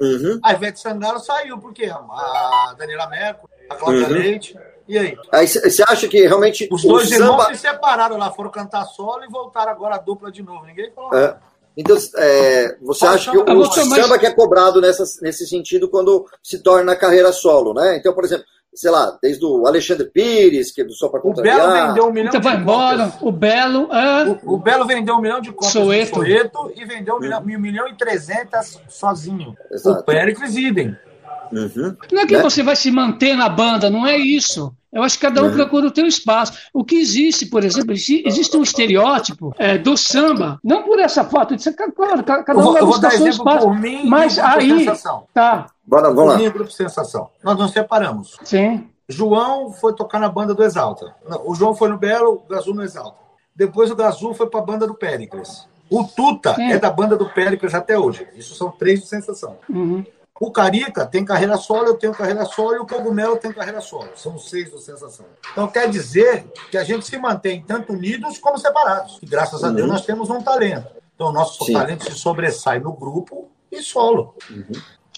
Uhum. 0.00 0.40
A 0.44 0.52
Ivete 0.52 0.78
Sangalo 0.78 1.18
saiu, 1.18 1.58
por 1.58 1.72
quê? 1.72 1.90
A 1.92 2.74
Daniela 2.78 3.08
Mercury, 3.08 3.52
a 3.68 3.74
Cláudia 3.74 4.06
Uhum. 4.06 4.12
Leite. 4.12 4.56
E 4.86 4.96
aí? 4.96 5.16
Aí 5.32 5.46
você 5.46 5.84
acha 5.86 6.06
que 6.08 6.24
realmente 6.26 6.68
Os 6.70 6.84
o 6.84 6.88
dois 6.88 7.10
irmãos 7.10 7.42
samba. 7.42 7.54
se 7.54 7.60
separaram 7.60 8.16
lá, 8.16 8.30
foram 8.30 8.48
cantar 8.50 8.84
solo 8.86 9.24
e 9.24 9.28
voltaram 9.28 9.70
agora 9.72 9.96
a 9.96 9.98
dupla 9.98 10.30
de 10.30 10.42
novo. 10.42 10.64
Ninguém 10.64 10.90
falou 10.92 11.12
É. 11.14 11.36
Então, 11.80 11.96
é, 12.16 12.76
você 12.82 13.00
Fala, 13.00 13.14
acha 13.14 13.30
que 13.30 13.36
o, 13.38 13.64
samba, 13.66 13.94
o 13.94 14.02
samba 14.02 14.18
que 14.18 14.26
é 14.26 14.32
cobrado 14.32 14.80
nessa, 14.80 15.04
nesse 15.22 15.46
sentido 15.46 15.88
quando 15.88 16.26
se 16.42 16.60
torna 16.60 16.96
carreira 16.96 17.30
solo, 17.30 17.72
né? 17.72 17.96
Então, 17.96 18.12
por 18.12 18.24
exemplo, 18.24 18.44
sei 18.74 18.90
lá, 18.90 19.16
desde 19.22 19.44
o 19.44 19.64
Alexandre 19.64 20.10
Pires, 20.10 20.72
que 20.72 20.80
é 20.80 20.84
do 20.84 20.92
Só 20.92 21.08
para 21.08 21.20
O 21.20 21.32
Belo 21.32 21.36
Contrariar. 21.36 21.88
vendeu 21.88 22.04
um 22.08 22.12
milhão 22.12 22.28
Então 22.28 22.40
de 22.40 22.46
vai 22.48 22.56
embora, 22.56 23.04
cópias. 23.04 23.22
o 23.22 23.30
Belo. 23.32 23.92
É, 23.92 24.24
O, 24.44 24.54
o 24.54 24.58
Belo 24.58 24.86
vendeu 24.86 25.14
um 25.14 25.20
milhão 25.20 25.40
de 25.40 25.52
cópias 25.52 25.72
Soweto. 25.72 26.10
do 26.18 26.26
Soeto 26.26 26.72
e 26.74 26.84
vendeu 26.84 27.14
um 27.14 27.20
milhão, 27.20 27.40
um 27.40 27.60
milhão 27.60 27.86
e 27.88 27.94
trezentas 27.96 28.80
sozinho. 28.88 29.54
Exato. 29.70 30.00
O 30.00 30.04
Péricles 30.04 30.56
idem. 30.56 30.96
Uhum. 31.52 31.96
Não 32.12 32.22
é 32.22 32.26
que 32.26 32.36
Né? 32.36 32.42
você 32.42 32.62
vai 32.62 32.76
se 32.76 32.90
manter 32.90 33.36
na 33.36 33.48
banda, 33.48 33.88
não 33.90 34.06
é 34.06 34.16
isso. 34.16 34.74
Eu 34.92 35.02
acho 35.02 35.16
que 35.18 35.26
cada 35.26 35.42
um 35.42 35.48
Uhum. 35.48 35.52
procura 35.54 35.86
o 35.86 35.94
seu 35.94 36.06
espaço. 36.06 36.52
O 36.72 36.82
que 36.82 36.96
existe, 36.96 37.44
por 37.46 37.62
exemplo, 37.62 37.92
exi- 37.92 38.22
existe 38.26 38.56
um 38.56 38.62
estereótipo 38.62 39.54
é, 39.58 39.76
do 39.76 39.96
samba, 39.96 40.58
não 40.64 40.82
por 40.82 40.98
essa 40.98 41.24
foto, 41.24 41.54
isso 41.54 41.68
é 41.68 41.72
claro, 41.72 42.24
ca- 42.24 42.42
cada 42.42 42.58
um 42.58 42.62
vou, 42.62 42.72
vai 42.72 42.82
buscar 42.82 43.10
seu 43.12 43.26
espaço. 43.28 43.66
por 43.66 43.78
mim 43.78 44.08
Mas 44.08 44.38
aí, 44.38 44.78
Sensação. 44.80 45.24
tá, 45.34 45.66
Bora, 45.86 46.10
vamos 46.10 46.42
lá. 46.42 46.48
grupo 46.50 46.70
Sensação. 46.70 47.28
Nós 47.44 47.58
nos 47.58 47.70
separamos. 47.72 48.36
sim, 48.44 48.86
João 49.10 49.72
foi 49.72 49.94
tocar 49.94 50.18
na 50.18 50.28
banda 50.28 50.54
do 50.54 50.62
Exalta. 50.62 51.14
O 51.44 51.54
João 51.54 51.74
foi 51.74 51.88
no 51.88 51.96
Belo, 51.98 52.42
o 52.46 52.48
Gazu 52.54 52.74
no 52.74 52.82
Exalta. 52.82 53.16
Depois 53.56 53.90
o 53.90 53.96
Gazu 53.96 54.32
foi 54.34 54.46
para 54.46 54.60
a 54.60 54.62
banda 54.62 54.86
do 54.86 54.94
Péricles. 54.94 55.66
O 55.90 56.04
Tuta 56.04 56.54
Sim. 56.54 56.70
é 56.72 56.78
da 56.78 56.90
banda 56.90 57.16
do 57.16 57.24
Péricles 57.26 57.74
até 57.74 57.98
hoje. 57.98 58.26
Isso 58.36 58.54
são 58.54 58.70
três 58.70 59.00
de 59.00 59.06
sensação. 59.06 59.56
uhum. 59.68 60.04
O 60.40 60.50
Carica 60.52 61.04
tem 61.04 61.24
carreira 61.24 61.56
solo, 61.56 61.88
eu 61.88 61.94
tenho 61.94 62.12
carreira 62.14 62.44
solo 62.44 62.74
e 62.76 62.78
o 62.78 62.86
Cogumelo 62.86 63.36
tem 63.36 63.52
carreira 63.52 63.80
solo. 63.80 64.08
São 64.14 64.38
seis 64.38 64.70
do 64.70 64.78
Sensação. 64.78 65.26
Então 65.52 65.66
quer 65.66 65.88
dizer 65.90 66.46
que 66.70 66.78
a 66.78 66.84
gente 66.84 67.04
se 67.06 67.18
mantém 67.18 67.62
tanto 67.66 67.92
unidos 67.92 68.38
como 68.38 68.56
separados. 68.58 69.18
E 69.22 69.26
graças 69.26 69.64
a 69.64 69.70
Deus 69.70 69.86
Uhum. 69.88 69.92
nós 69.94 70.06
temos 70.06 70.30
um 70.30 70.40
talento. 70.40 70.86
Então 71.14 71.28
o 71.28 71.32
nosso 71.32 71.64
Sim. 71.64 71.72
talento 71.72 72.04
se 72.04 72.12
sobressai 72.18 72.78
no 72.78 72.92
grupo 72.92 73.50
e 73.72 73.82
solo. 73.82 74.34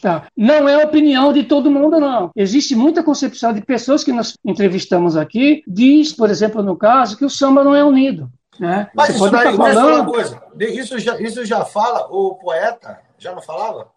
Tá. 0.01 0.27
Não 0.35 0.67
é 0.67 0.83
a 0.83 0.87
opinião 0.87 1.31
de 1.31 1.45
todo 1.45 1.71
mundo, 1.71 2.01
não. 2.01 2.31
Existe 2.35 2.75
muita 2.75 3.03
concepção 3.03 3.53
de 3.53 3.61
pessoas 3.61 4.03
que 4.03 4.13
nós 4.13 4.33
entrevistamos 4.43 5.15
aqui, 5.15 5.63
diz, 5.69 6.15
por 6.15 6.31
exemplo, 6.31 6.63
no 6.63 6.75
caso, 6.75 7.19
que 7.19 7.25
o 7.25 7.29
samba 7.31 7.63
não 7.63 7.75
é 7.75 7.85
unido. 7.85 8.31
Né? 8.59 8.91
Mas 8.95 9.09
Você 9.09 9.13
isso 9.13 9.31
pode 9.31 9.45
daí, 9.45 9.57
falando. 9.57 10.11
coisa. 10.11 10.43
Isso 10.59 10.99
já, 10.99 11.21
isso 11.21 11.45
já 11.45 11.65
fala 11.67 12.07
o 12.11 12.35
poeta, 12.37 12.99
já 13.19 13.35
não 13.35 13.43
falava? 13.43 13.89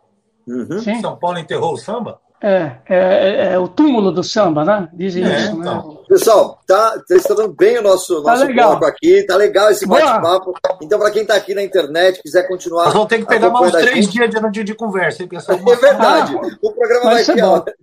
Uhum. 0.47 1.01
São 1.01 1.15
Paulo 1.17 1.38
enterrou 1.39 1.73
o 1.73 1.77
samba? 1.77 2.19
É, 2.45 2.71
é, 2.89 2.97
é, 2.97 3.53
é 3.53 3.58
o 3.60 3.69
túmulo 3.69 4.12
do 4.12 4.21
samba, 4.21 4.65
né? 4.65 4.89
Dizem 4.93 5.23
É, 5.23 5.39
isso. 5.39 5.51
então. 5.58 5.88
Né? 5.88 5.97
Pessoal, 6.10 6.60
tá, 6.67 7.01
vocês 7.08 7.21
estão 7.21 7.38
dando 7.38 7.53
bem 7.53 7.77
o 7.77 7.82
nosso, 7.82 8.21
Tá 8.21 8.32
nosso 8.32 8.45
legal. 8.45 8.71
bloco 8.71 8.86
aqui, 8.86 9.23
tá 9.25 9.38
legal 9.38 9.69
esse 9.71 9.88
bate-papo. 9.88 10.53
Então, 10.82 10.99
para 10.99 11.10
quem 11.10 11.21
está 11.21 11.36
aqui 11.36 11.56
na 11.56 11.63
internet, 11.63 12.21
quiser 12.21 12.45
continuar. 12.45 12.84
Nós 12.86 12.93
vamos 12.93 13.08
ter 13.08 13.19
que 13.19 13.25
pegar 13.25 13.49
mais 13.49 13.73
uns 13.73 13.82
três 13.82 14.10
dias 14.10 14.29
de, 14.51 14.63
de 14.65 14.75
conversa, 14.75 15.23
hein, 15.23 15.29
pessoal? 15.29 15.58
É 15.58 15.75
verdade. 15.77 16.36
Ah, 16.36 16.58
o 16.62 16.71
programa 16.73 17.12
vai 17.12 17.23
ter. 17.23 17.41
bom. 17.41 17.47
ó, 17.47 17.63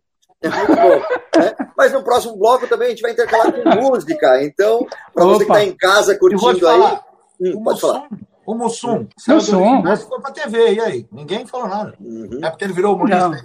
É 0.43 0.49
muito 0.49 0.75
bom. 0.75 1.41
né? 1.41 1.55
Mas 1.77 1.93
no 1.93 2.03
próximo 2.03 2.37
bloco 2.37 2.67
também 2.67 2.89
a 2.89 2.91
gente 2.91 3.03
vai 3.03 3.13
intercalar 3.13 3.53
com 3.53 3.69
música. 3.81 4.43
Então, 4.45 4.87
para 5.15 5.25
você 5.25 5.45
que 5.47 5.51
está 5.53 5.65
em 5.65 5.75
casa 5.75 6.19
curtindo 6.19 6.61
falar, 6.61 7.03
aí. 7.41 7.55
Hum, 7.55 7.63
pode 7.63 7.81
falar. 7.81 8.01
Mussum, 8.01 8.19
o 8.53 8.55
Mussum, 8.59 9.07
Mussum. 9.29 9.83
mas 9.83 10.03
foi 10.03 10.21
pra 10.21 10.31
TV, 10.31 10.75
e 10.75 10.81
aí? 10.81 11.07
Ninguém 11.13 11.47
falou 11.47 11.69
nada. 11.69 11.95
Uhum. 12.01 12.39
É 12.43 12.51
porque 12.51 12.65
ele 12.65 12.73
virou 12.73 12.95
humorista. 12.95 13.43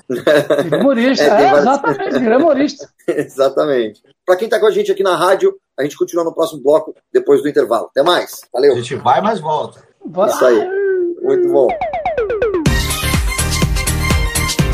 Virou 0.64 0.80
humorista. 0.82 1.24
É, 1.36 1.44
É, 1.44 1.58
exatamente, 1.58 2.20
virou 2.20 2.40
humorista. 2.40 2.90
Exatamente. 3.08 4.02
Para 4.26 4.36
quem 4.38 4.46
está 4.48 4.60
com 4.60 4.66
a 4.66 4.72
gente 4.72 4.92
aqui 4.92 5.04
na 5.04 5.16
rádio, 5.16 5.54
a 5.78 5.84
gente 5.84 5.98
continua 5.98 6.24
no 6.24 6.34
próximo 6.34 6.62
bloco 6.64 6.94
depois 7.14 7.42
do 7.42 7.50
intervalo. 7.50 7.88
Até 7.92 8.02
mais. 8.04 8.42
A 8.54 8.58
Valeu. 8.58 8.76
gente 8.78 8.96
vai, 8.96 9.22
mas 9.22 9.40
volta. 9.40 9.80
Bora. 10.06 10.32
Isso 10.32 10.46
aí. 10.46 10.70
Muito 11.22 11.48
bom. 11.50 11.68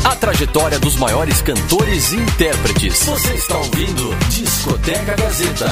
A 0.04 0.16
trajetória 0.16 0.78
dos 0.78 0.96
maiores 0.96 1.42
cantores 1.42 2.12
e 2.12 2.16
intérpretes. 2.16 3.04
Você 3.04 3.34
está 3.34 3.56
ouvindo 3.58 4.14
Discoteca 4.30 5.14
Gazeta. 5.16 5.66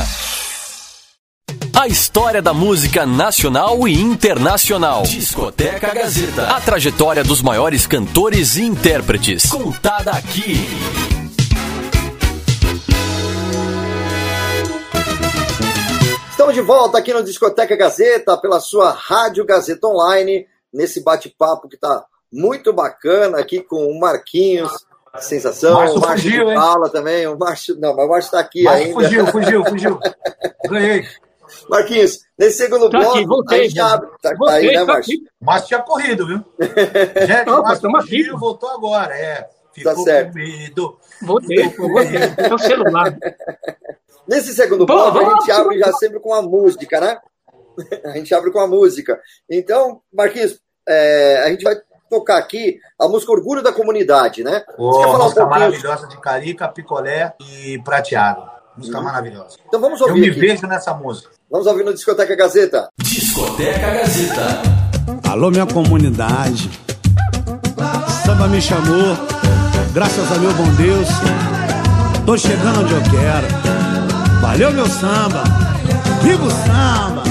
A 1.75 1.87
história 1.87 2.43
da 2.43 2.53
música 2.53 3.07
nacional 3.07 3.89
e 3.89 3.95
internacional. 4.01 5.03
Discoteca 5.03 5.95
Gazeta. 5.95 6.49
A 6.49 6.61
trajetória 6.61 7.25
dos 7.25 7.41
maiores 7.41 7.87
cantores 7.87 8.57
e 8.57 8.63
intérpretes. 8.65 9.47
Contada 9.51 10.11
aqui. 10.13 10.67
Estamos 16.31 16.55
de 16.55 16.61
volta 16.61 16.99
aqui 16.99 17.13
no 17.13 17.23
Discoteca 17.23 17.77
Gazeta, 17.77 18.37
pela 18.39 18.61
sua 18.61 18.91
Rádio 18.91 19.45
Gazeta 19.45 19.87
Online, 19.87 20.47
nesse 20.73 21.03
bate-papo 21.03 21.69
que 21.69 21.77
está 21.77 22.05
muito 22.33 22.73
bacana 22.73 23.39
aqui 23.39 23.61
com 23.61 23.87
o 23.87 23.99
Marquinhos, 23.99 24.73
sensação, 25.19 25.75
Márcio 25.75 25.97
o 25.97 26.01
Márcio 26.01 26.31
fugiu, 26.31 26.45
de 26.45 26.51
hein? 26.51 26.57
Paula 26.57 26.89
também, 26.89 27.27
o 27.27 27.39
Márcio, 27.39 27.77
não, 27.79 27.95
mas 27.95 28.07
o 28.07 28.09
Márcio 28.09 28.29
está 28.29 28.41
aqui 28.41 28.63
Mas 28.63 28.75
ainda. 28.81 28.95
fugiu, 28.95 29.27
fugiu, 29.27 29.65
fugiu. 29.65 29.99
Ganhei. 30.69 31.07
Marquinhos, 31.71 32.19
nesse 32.39 32.59
segundo 32.59 32.91
Tô 32.91 32.99
bloco, 32.99 33.17
aqui, 33.17 33.27
voltei, 33.27 33.61
a 33.61 33.63
gente 33.63 33.75
já. 33.75 33.95
abre, 33.95 34.09
tá, 34.21 34.31
tá 34.31 34.37
Voltei, 34.37 34.69
aí, 34.69 34.77
né, 34.77 34.85
Márcio? 34.85 35.19
Mas 35.41 35.67
tinha 35.67 35.81
corrido, 35.81 36.27
viu? 36.27 36.45
Gente, 37.27 37.49
o 37.49 37.55
Opa, 37.59 37.63
Márcio 37.63 37.97
aqui. 37.97 38.31
voltou 38.31 38.71
agora. 38.71 39.15
É, 39.17 39.49
ficou 39.73 39.95
Tá 39.95 40.01
certo. 40.03 40.33
com 40.33 40.39
medo. 40.39 40.99
Voltei, 41.23 41.69
voltei. 41.71 42.17
É 42.37 42.55
o 42.55 42.59
celular. 42.59 43.17
Nesse 44.29 44.53
segundo 44.55 44.87
Pô, 44.87 44.93
bloco, 44.95 45.19
a 45.19 45.23
gente 45.37 45.51
lá, 45.51 45.59
abre 45.61 45.79
já 45.79 45.93
sempre 45.95 46.21
com 46.21 46.33
a 46.35 46.43
música, 46.43 47.01
né? 47.01 47.19
A 48.05 48.11
gente 48.11 48.35
abre 48.35 48.51
com 48.51 48.61
a 48.61 48.67
música. 48.67 49.19
Então, 49.49 50.01
Marquinhos, 50.13 50.61
é, 50.89 51.43
a 51.45 51.49
gente 51.51 51.63
vai 51.65 51.77
tocar 52.11 52.39
aqui 52.39 52.79
a 52.99 53.09
música 53.09 53.33
Orgulho 53.33 53.63
da 53.63 53.73
Comunidade, 53.73 54.43
né? 54.45 54.65
Ô, 54.77 54.93
Você 54.93 54.99
quer 54.99 55.05
falar 55.13 55.19
um 55.19 55.23
música 55.25 55.41
pouquinho? 55.47 55.61
maravilhosa 55.71 56.07
de 56.09 56.21
Carica, 56.21 56.69
Picolé 56.69 57.35
e 57.41 57.79
Prateado 57.85 58.51
música 58.81 58.99
uhum. 58.99 59.05
maravilhosa. 59.05 59.57
Então 59.69 59.81
vamos 59.81 60.01
ouvir. 60.01 60.15
Eu 60.15 60.21
me 60.21 60.31
aqui. 60.31 60.41
vejo 60.41 60.67
nessa 60.67 60.95
música. 60.95 61.29
Vamos 61.51 61.67
ouvir 61.67 61.85
no 61.85 61.93
Discoteca 61.93 62.35
Gazeta. 62.35 62.89
Discoteca 62.99 63.91
Gazeta. 63.91 64.63
Alô, 65.29 65.51
minha 65.51 65.67
comunidade. 65.67 66.71
Samba 68.25 68.49
me 68.49 68.61
chamou. 68.61 69.17
Graças 69.93 70.33
a 70.33 70.39
meu 70.39 70.53
bom 70.55 70.69
Deus. 70.75 71.09
Tô 72.25 72.39
chegando 72.39 72.81
onde 72.81 72.95
eu 72.95 73.03
quero. 73.03 74.41
Valeu, 74.41 74.73
meu 74.73 74.87
samba. 74.87 75.45
Viva 76.23 76.47
o 76.47 76.51
samba. 76.51 77.23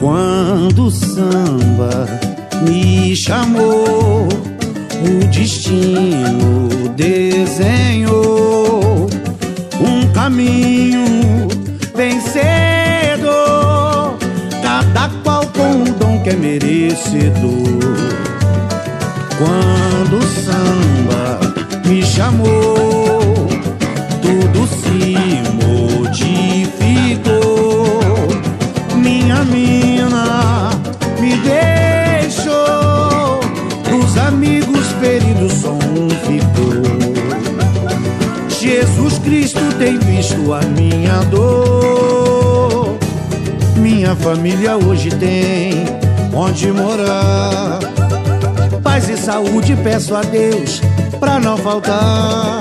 Quando 0.00 0.86
o 0.86 0.90
samba 0.90 2.35
me 2.62 3.14
chamou, 3.14 4.28
o 4.28 5.26
destino 5.30 6.88
desenhou 6.96 9.06
um 9.80 10.06
caminho 10.12 11.48
vencedor, 11.94 12.34
cada 14.62 15.08
qual 15.22 15.46
com 15.46 15.82
o 15.82 15.92
dom 15.94 16.20
que 16.22 16.30
é 16.30 16.36
merecedor. 16.36 17.36
Quando 19.38 20.18
o 20.18 20.22
samba 20.22 21.38
me 21.86 22.02
chamou, 22.02 22.85
família 44.26 44.76
hoje 44.76 45.08
tem 45.08 45.84
onde 46.34 46.72
morar. 46.72 47.78
Paz 48.82 49.08
e 49.08 49.16
saúde 49.16 49.76
peço 49.84 50.16
a 50.16 50.22
Deus 50.22 50.82
pra 51.20 51.38
não 51.38 51.56
faltar. 51.56 52.58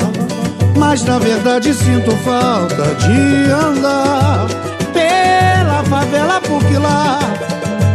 Mas 0.78 1.04
na 1.04 1.18
verdade 1.18 1.74
sinto 1.74 2.12
falta 2.18 2.84
de 3.00 3.52
andar 3.52 4.46
pela 4.94 5.84
favela, 5.86 6.40
porque 6.42 6.78
lá 6.78 7.18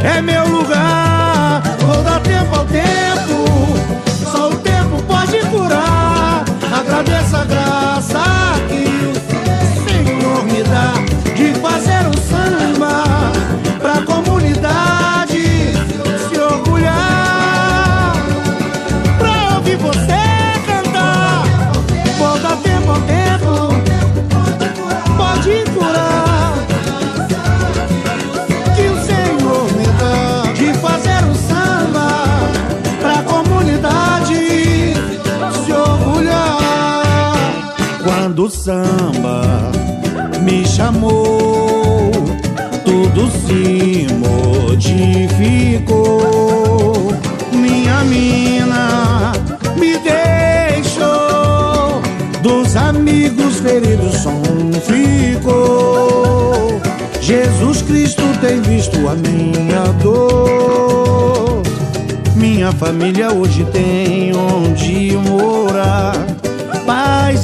é 0.02 0.20
meu 0.20 0.48
lugar. 0.48 1.62
Vou 1.86 2.02
dar 2.02 2.18
tempo 2.22 2.52
ao 2.52 2.64
tempo, 2.64 4.32
só 4.32 4.48
o 4.48 4.56
tempo 4.56 5.00
pode 5.06 5.38
curar. 5.46 6.44
Agradeço 6.76 7.36
a 7.36 7.44
graça 7.44 8.39
Quando 38.40 38.46
o 38.46 38.50
samba 38.50 39.70
me 40.40 40.66
chamou, 40.66 42.10
tudo 42.86 43.30
se 43.30 44.06
modificou. 44.66 45.92
Minha 47.52 48.02
mina 48.04 49.34
me 49.76 49.98
deixou, 49.98 52.00
dos 52.42 52.76
amigos 52.76 53.60
feridos 53.60 54.14
só 54.22 54.30
um 54.30 54.72
ficou. 54.72 56.80
Jesus 57.20 57.82
Cristo 57.82 58.22
tem 58.40 58.62
visto 58.62 59.06
a 59.06 59.14
minha 59.16 59.82
dor. 60.02 61.60
Minha 62.36 62.72
família 62.72 63.34
hoje 63.34 63.66
tem 63.66 64.34
onde 64.34 65.12
morar. 65.28 66.29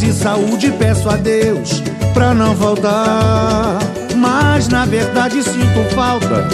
Paz 0.06 0.08
e 0.08 0.12
saúde 0.12 0.72
peço 0.78 1.08
a 1.08 1.16
Deus 1.16 1.82
pra 2.14 2.32
não 2.32 2.54
faltar. 2.56 3.78
Mas 4.14 4.68
na 4.68 4.84
verdade 4.86 5.42
sinto 5.42 5.94
falta 5.94 6.46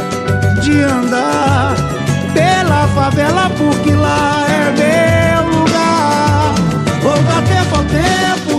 de 0.62 0.82
andar 0.82 1.74
pela 2.32 2.88
favela, 2.88 3.50
porque 3.50 3.92
lá 3.92 4.46
é 4.48 4.72
meu 4.72 5.58
lugar. 5.58 6.54
Vou 7.02 7.12
tempo 7.42 7.76
ao 7.76 7.84
tempo, 7.84 8.51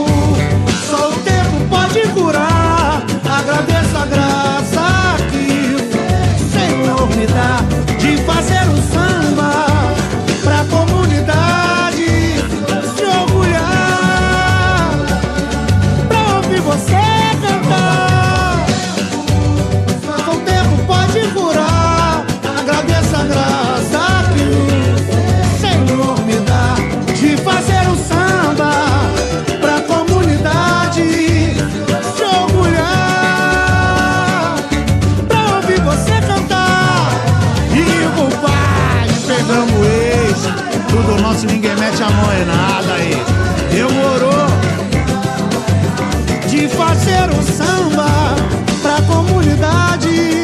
Tudo 40.93 41.19
nosso, 41.23 41.47
ninguém 41.47 41.75
mete 41.75 42.03
a 42.03 42.10
mão 42.12 42.32
em 42.39 42.45
nada 42.45 42.93
aí. 42.93 43.17
Demorou 43.71 44.47
de 46.47 46.67
fazer 46.67 47.32
um 47.32 47.41
samba 47.41 48.36
pra 48.84 49.01
comunidade 49.01 50.42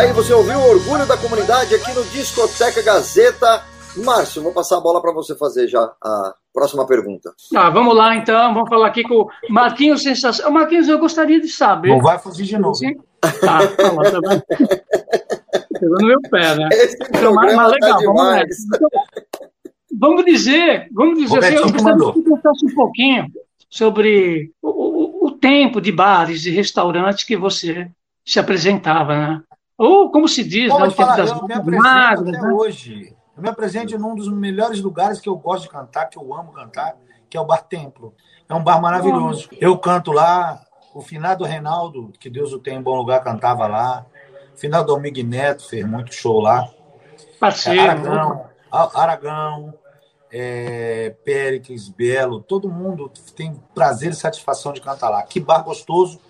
Daí 0.00 0.14
você 0.14 0.32
ouviu 0.32 0.58
o 0.58 0.70
orgulho 0.70 1.04
da 1.06 1.14
comunidade 1.18 1.74
aqui 1.74 1.92
no 1.92 2.02
Discoteca 2.04 2.80
Gazeta. 2.82 3.62
Márcio, 3.98 4.42
vou 4.42 4.50
passar 4.50 4.78
a 4.78 4.80
bola 4.80 4.98
para 4.98 5.12
você 5.12 5.36
fazer 5.36 5.68
já 5.68 5.92
a 6.02 6.34
próxima 6.54 6.86
pergunta. 6.86 7.34
Ah, 7.54 7.68
vamos 7.68 7.94
lá 7.94 8.16
então, 8.16 8.54
vamos 8.54 8.70
falar 8.70 8.86
aqui 8.86 9.02
com 9.02 9.14
o 9.24 9.30
Marquinhos 9.50 10.02
Sensação. 10.02 10.50
Marquinhos, 10.50 10.88
eu 10.88 10.98
gostaria 10.98 11.38
de 11.38 11.48
saber. 11.48 11.90
Não 11.90 12.00
vai 12.00 12.18
fugir 12.18 12.46
de 12.46 12.56
novo. 12.56 12.76
Sim? 12.76 12.94
Tá, 13.42 13.66
tá 13.66 13.92
lá, 13.92 14.10
tá. 14.10 14.42
Pegou 15.78 15.98
no 16.00 16.06
meu 16.06 16.20
pé, 16.30 16.54
né? 16.56 16.68
Esse 16.72 16.96
Então, 17.02 17.34
mas, 17.34 17.54
mas 17.54 17.70
legal, 17.72 17.98
tá 17.98 18.04
vamos 18.06 18.32
nessa. 18.36 18.62
Então, 18.74 18.88
vamos 19.98 20.24
dizer, 20.24 20.88
vamos 20.94 21.18
dizer 21.18 21.38
assim, 21.40 21.54
eu 21.56 21.62
gostaria 21.64 21.84
mandou. 21.92 22.12
que 22.14 22.22
você 22.22 22.30
contasse 22.30 22.66
um 22.66 22.74
pouquinho 22.74 23.26
sobre 23.68 24.50
o, 24.62 24.68
o- 24.70 25.26
o 25.26 25.30
tempo 25.32 25.78
de 25.78 25.92
bares 25.92 26.46
e 26.46 26.50
restaurantes 26.50 27.24
que 27.24 27.36
você 27.36 27.86
se 28.24 28.38
apresentava, 28.40 29.14
né? 29.14 29.42
Ou, 29.82 30.10
como 30.10 30.28
se 30.28 30.44
diz, 30.44 30.68
né, 30.70 30.78
Pode 30.78 30.92
o 30.92 30.96
tempo 30.96 31.02
falar, 31.08 31.16
das 31.16 31.30
eu 31.30 31.46
me 31.46 31.54
apresento 31.54 31.82
magras, 31.82 32.28
até 32.28 32.42
né? 32.46 32.52
hoje. 32.52 33.16
Eu 33.34 33.42
me 33.42 33.48
apresento 33.48 33.98
num 33.98 34.14
dos 34.14 34.28
melhores 34.28 34.78
lugares 34.82 35.18
que 35.18 35.28
eu 35.28 35.36
gosto 35.36 35.62
de 35.62 35.70
cantar, 35.70 36.04
que 36.06 36.18
eu 36.18 36.34
amo 36.34 36.52
cantar, 36.52 36.96
que 37.30 37.36
é 37.36 37.40
o 37.40 37.46
Bar 37.46 37.62
Templo. 37.62 38.12
É 38.46 38.54
um 38.54 38.62
bar 38.62 38.78
maravilhoso. 38.78 39.48
Eu 39.58 39.78
canto 39.78 40.12
lá, 40.12 40.60
o 40.94 41.00
finado 41.00 41.44
Reinaldo, 41.44 42.12
que 42.20 42.28
Deus 42.28 42.52
o 42.52 42.58
tenha 42.58 42.78
em 42.78 42.82
bom 42.82 42.94
lugar, 42.94 43.24
cantava 43.24 43.66
lá. 43.66 44.04
O 44.54 44.58
finado 44.58 44.92
Almig 44.92 45.22
Neto 45.22 45.66
fez 45.66 45.86
muito 45.86 46.12
show 46.12 46.40
lá. 46.40 46.68
Parceiro. 47.38 47.80
Aragão, 47.80 48.44
A- 48.70 49.02
Aragão, 49.02 49.72
é, 50.30 51.14
Péricles, 51.24 51.88
Belo, 51.88 52.40
todo 52.42 52.68
mundo 52.68 53.10
tem 53.34 53.54
prazer 53.74 54.10
e 54.10 54.14
satisfação 54.14 54.74
de 54.74 54.80
cantar 54.82 55.08
lá. 55.08 55.22
Que 55.22 55.40
bar 55.40 55.62
gostoso. 55.62 56.20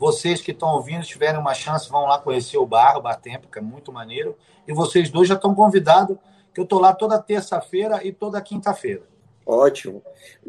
Vocês 0.00 0.40
que 0.40 0.50
estão 0.50 0.70
ouvindo, 0.70 1.02
se 1.02 1.10
tiverem 1.10 1.38
uma 1.38 1.52
chance, 1.52 1.90
vão 1.90 2.06
lá 2.06 2.18
conhecer 2.18 2.56
o 2.56 2.64
bar, 2.64 2.96
o 2.96 3.02
Bar 3.02 3.20
Tempo, 3.20 3.48
que 3.52 3.58
é 3.58 3.62
muito 3.62 3.92
maneiro. 3.92 4.34
E 4.66 4.72
vocês 4.72 5.10
dois 5.10 5.28
já 5.28 5.34
estão 5.34 5.54
convidados, 5.54 6.16
que 6.54 6.58
eu 6.58 6.64
estou 6.64 6.80
lá 6.80 6.94
toda 6.94 7.18
terça-feira 7.18 8.00
e 8.02 8.10
toda 8.10 8.40
quinta-feira. 8.40 9.02
Ótimo. 9.44 10.02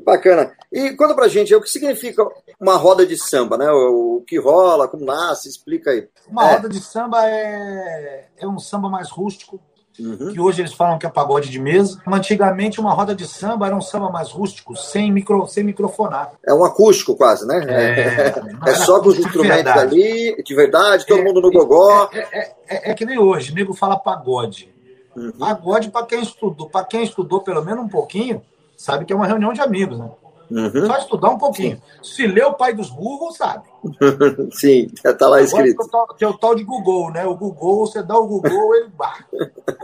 Bacana. 0.06 0.54
E 0.72 0.92
conta 0.92 1.14
pra 1.14 1.28
gente 1.28 1.54
o 1.54 1.62
que 1.62 1.70
significa 1.70 2.24
uma 2.60 2.78
roda 2.78 3.06
de 3.06 3.18
samba, 3.18 3.58
né? 3.58 3.70
O, 3.70 4.18
o 4.20 4.22
que 4.22 4.40
rola, 4.40 4.88
como 4.88 5.04
nasce, 5.04 5.50
explica 5.50 5.92
aí. 5.92 6.08
Uma 6.30 6.50
É. 6.50 6.54
roda 6.56 6.70
de 6.70 6.80
samba 6.80 7.28
é, 7.28 8.30
é 8.38 8.48
um 8.48 8.58
samba 8.58 8.88
mais 8.90 9.10
rústico, 9.10 9.60
uhum. 10.00 10.34
que 10.34 10.40
hoje 10.40 10.62
eles 10.62 10.74
falam 10.74 10.98
que 10.98 11.06
é 11.06 11.10
pagode 11.10 11.50
de 11.50 11.60
mesa. 11.60 12.02
Antigamente, 12.08 12.80
uma 12.80 12.94
roda 12.94 13.16
de 13.16 13.28
samba 13.28 13.68
era 13.68 13.76
um 13.76 13.82
samba 13.82 14.10
mais 14.10 14.32
rústico, 14.32 14.76
sem, 14.76 15.12
micro, 15.12 15.48
sem 15.48 15.64
microfonar. 15.64 16.34
É 16.46 16.54
um 16.54 16.64
acústico 16.64 17.16
quase, 17.16 17.48
né? 17.48 17.64
É, 17.68 18.70
é 18.70 18.76
só 18.76 19.02
com 19.02 19.10
os 19.10 19.20
instrumentos 19.20 19.64
verdade. 19.64 19.82
ali, 19.82 20.44
de 20.44 20.56
verdade, 20.56 21.06
todo 21.06 21.20
é, 21.20 21.24
mundo 21.24 21.42
no 21.42 21.52
gogó. 21.52 22.10
É, 22.14 22.20
é, 22.20 22.56
é, 22.68 22.92
é, 22.92 22.94
que 22.94 23.06
nem 23.06 23.18
hoje, 23.18 23.52
o 23.52 23.56
nego 23.56 23.74
fala 23.74 23.98
pagode. 23.98 24.74
Uhum. 25.16 25.32
Pagode, 25.34 25.90
para 25.90 26.06
quem 26.06 26.22
estudou, 26.22 26.70
para 26.70 26.86
quem 26.86 27.04
estudou 27.04 27.42
pelo 27.42 27.64
menos 27.64 27.84
um 27.84 27.90
pouquinho, 27.90 28.42
sabe 28.78 29.06
que 29.06 29.12
é 29.12 29.16
uma 29.16 29.28
reunião 29.28 29.54
de 29.54 29.62
amigos, 29.62 30.00
né? 30.00 30.10
Uhum. 30.52 30.86
Só 30.86 30.98
estudar 30.98 31.30
um 31.30 31.38
pouquinho. 31.38 31.82
Se 32.04 32.28
lê 32.28 32.44
o 32.44 32.54
pai 32.54 32.74
dos 32.74 32.90
burros, 32.90 33.38
sabe. 33.38 33.64
Sim, 34.52 34.92
está 35.04 35.28
lá 35.28 35.42
escrito. 35.42 35.78
Tem 36.18 36.28
o 36.28 36.38
tal 36.38 36.54
de 36.54 36.64
Google, 36.64 37.10
né? 37.12 37.26
O 37.26 37.36
Google, 37.36 37.88
você 37.88 38.04
dá 38.04 38.18
o 38.18 38.28
Google, 38.28 38.76
ele 38.76 38.90
bate. 38.90 39.24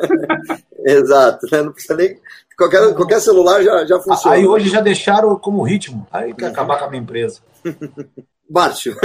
Exato, 0.86 1.48
né? 1.52 1.62
não 1.64 1.72
precisa 1.72 1.96
nem. 1.96 2.20
Qualquer, 2.58 2.94
qualquer 2.96 3.22
celular 3.22 3.62
já, 3.64 3.86
já 3.86 4.00
funciona. 4.00 4.36
Aí 4.36 4.46
hoje 4.46 4.70
já 4.70 4.82
deixaram 4.82 5.38
como 5.38 5.64
ritmo. 5.64 6.06
Aí 6.12 6.34
quer 6.34 6.48
acabar 6.48 6.80
com 6.80 6.86
a 6.86 6.90
minha 6.90 7.02
empresa. 7.02 7.40
Márcio, 8.50 8.96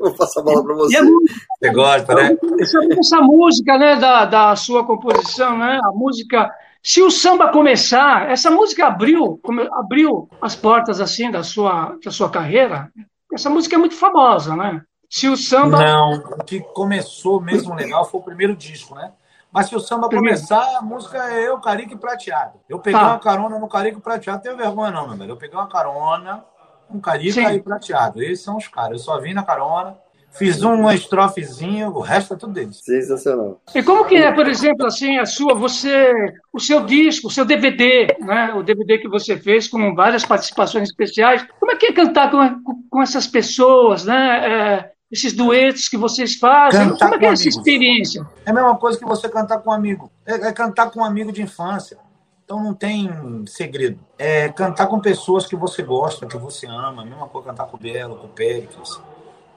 vou 0.00 0.14
passar 0.14 0.40
a 0.40 0.44
bola 0.44 0.64
para 0.64 0.74
você. 0.74 0.98
Você 0.98 1.72
gosta, 1.72 2.14
né? 2.14 2.36
Essa, 2.58 2.78
essa 2.98 3.20
música, 3.20 3.76
né, 3.76 3.96
da, 3.96 4.24
da 4.24 4.56
sua 4.56 4.84
composição, 4.86 5.58
né? 5.58 5.78
A 5.84 5.92
música 5.92 6.50
se 6.82 7.02
o 7.02 7.10
samba 7.10 7.50
começar, 7.50 8.30
essa 8.30 8.50
música 8.50 8.86
abriu, 8.86 9.40
abriu 9.72 10.28
as 10.40 10.54
portas 10.54 11.00
assim 11.00 11.30
da 11.30 11.42
sua, 11.42 11.96
da 12.02 12.10
sua 12.10 12.30
carreira. 12.30 12.90
Essa 13.32 13.50
música 13.50 13.76
é 13.76 13.78
muito 13.78 13.94
famosa, 13.94 14.56
né? 14.56 14.82
Se 15.10 15.28
o 15.28 15.36
samba. 15.36 15.78
Não, 15.78 16.14
o 16.14 16.44
que 16.44 16.60
começou 16.60 17.40
mesmo 17.40 17.74
legal 17.74 18.04
foi 18.04 18.20
o 18.20 18.24
primeiro 18.24 18.54
disco, 18.54 18.94
né? 18.94 19.12
Mas 19.50 19.68
se 19.68 19.76
o 19.76 19.80
samba 19.80 20.08
começar, 20.10 20.76
a 20.76 20.82
música 20.82 21.18
é 21.32 21.48
eu, 21.48 21.58
Carique 21.58 21.96
Prateado. 21.96 22.60
Eu 22.68 22.78
peguei 22.78 23.00
tá. 23.00 23.08
uma 23.08 23.18
carona 23.18 23.58
no 23.58 23.68
Carique 23.68 24.00
Prateado, 24.00 24.42
tenho 24.42 24.56
vergonha 24.56 24.90
não, 24.90 25.08
meu 25.08 25.16
velho. 25.16 25.32
Eu 25.32 25.36
peguei 25.36 25.56
uma 25.56 25.68
carona, 25.68 26.44
um 26.90 27.00
Carica 27.00 27.52
e 27.54 27.62
Prateado. 27.62 28.22
Esses 28.22 28.44
são 28.44 28.58
os 28.58 28.68
caras. 28.68 28.92
Eu 28.92 28.98
só 28.98 29.18
vim 29.18 29.32
na 29.32 29.42
carona, 29.42 29.96
Fiz 30.32 30.62
uma 30.62 30.94
estrofezinha, 30.94 31.88
o 31.88 32.00
resto 32.00 32.34
é 32.34 32.36
tudo 32.36 32.52
deles. 32.52 32.80
Sensacional. 32.84 33.60
E 33.74 33.82
como 33.82 34.04
que 34.04 34.14
é, 34.14 34.30
por 34.30 34.46
exemplo, 34.48 34.86
assim, 34.86 35.18
a 35.18 35.26
sua, 35.26 35.54
você, 35.54 36.12
o 36.52 36.60
seu 36.60 36.84
disco, 36.84 37.26
o 37.26 37.30
seu 37.30 37.44
DVD, 37.44 38.16
né? 38.20 38.52
O 38.54 38.62
DVD 38.62 38.98
que 38.98 39.08
você 39.08 39.36
fez 39.36 39.66
com 39.66 39.94
várias 39.94 40.24
participações 40.24 40.90
especiais. 40.90 41.44
Como 41.58 41.72
é 41.72 41.76
que 41.76 41.86
é 41.86 41.92
cantar 41.92 42.30
com, 42.30 42.82
com 42.88 43.02
essas 43.02 43.26
pessoas, 43.26 44.04
né? 44.04 44.46
É, 44.46 44.90
esses 45.10 45.32
duetos 45.32 45.88
que 45.88 45.96
vocês 45.96 46.36
fazem. 46.36 46.88
Cantar 46.88 47.06
como 47.06 47.14
é 47.14 47.18
que 47.18 47.26
é 47.26 47.28
essa 47.30 47.48
experiência? 47.48 48.24
É 48.46 48.50
a 48.50 48.54
mesma 48.54 48.76
coisa 48.76 48.98
que 48.98 49.04
você 49.04 49.28
cantar 49.28 49.58
com 49.58 49.70
um 49.70 49.72
amigo. 49.72 50.10
É, 50.24 50.34
é 50.34 50.52
cantar 50.52 50.90
com 50.90 51.00
um 51.00 51.04
amigo 51.04 51.32
de 51.32 51.42
infância. 51.42 51.98
Então 52.44 52.62
não 52.62 52.74
tem 52.74 53.10
segredo. 53.46 53.98
É 54.16 54.48
cantar 54.50 54.86
com 54.86 55.00
pessoas 55.00 55.46
que 55.46 55.56
você 55.56 55.82
gosta, 55.82 56.26
que 56.26 56.36
você 56.36 56.66
ama. 56.66 57.02
A 57.02 57.04
mesma 57.04 57.26
coisa 57.26 57.48
cantar 57.48 57.66
com 57.66 57.76
o 57.76 57.80
Belo, 57.80 58.16
com 58.16 58.26
o 58.26 58.30
Péricles 58.30 59.00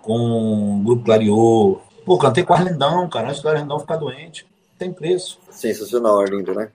com 0.01 0.79
o 0.79 0.83
Grupo 0.83 1.05
Clariô. 1.05 1.79
Pô, 2.05 2.17
cantei 2.17 2.43
com 2.43 2.53
o 2.53 2.55
Arlindão, 2.55 3.07
cara, 3.09 3.29
antes 3.29 3.41
do 3.41 3.49
Arlindão 3.49 3.79
ficar 3.79 3.97
doente. 3.97 4.45
Tem 4.77 4.91
preço. 4.91 5.39
Sensacional, 5.49 6.19
Arlindo, 6.19 6.53
né? 6.53 6.69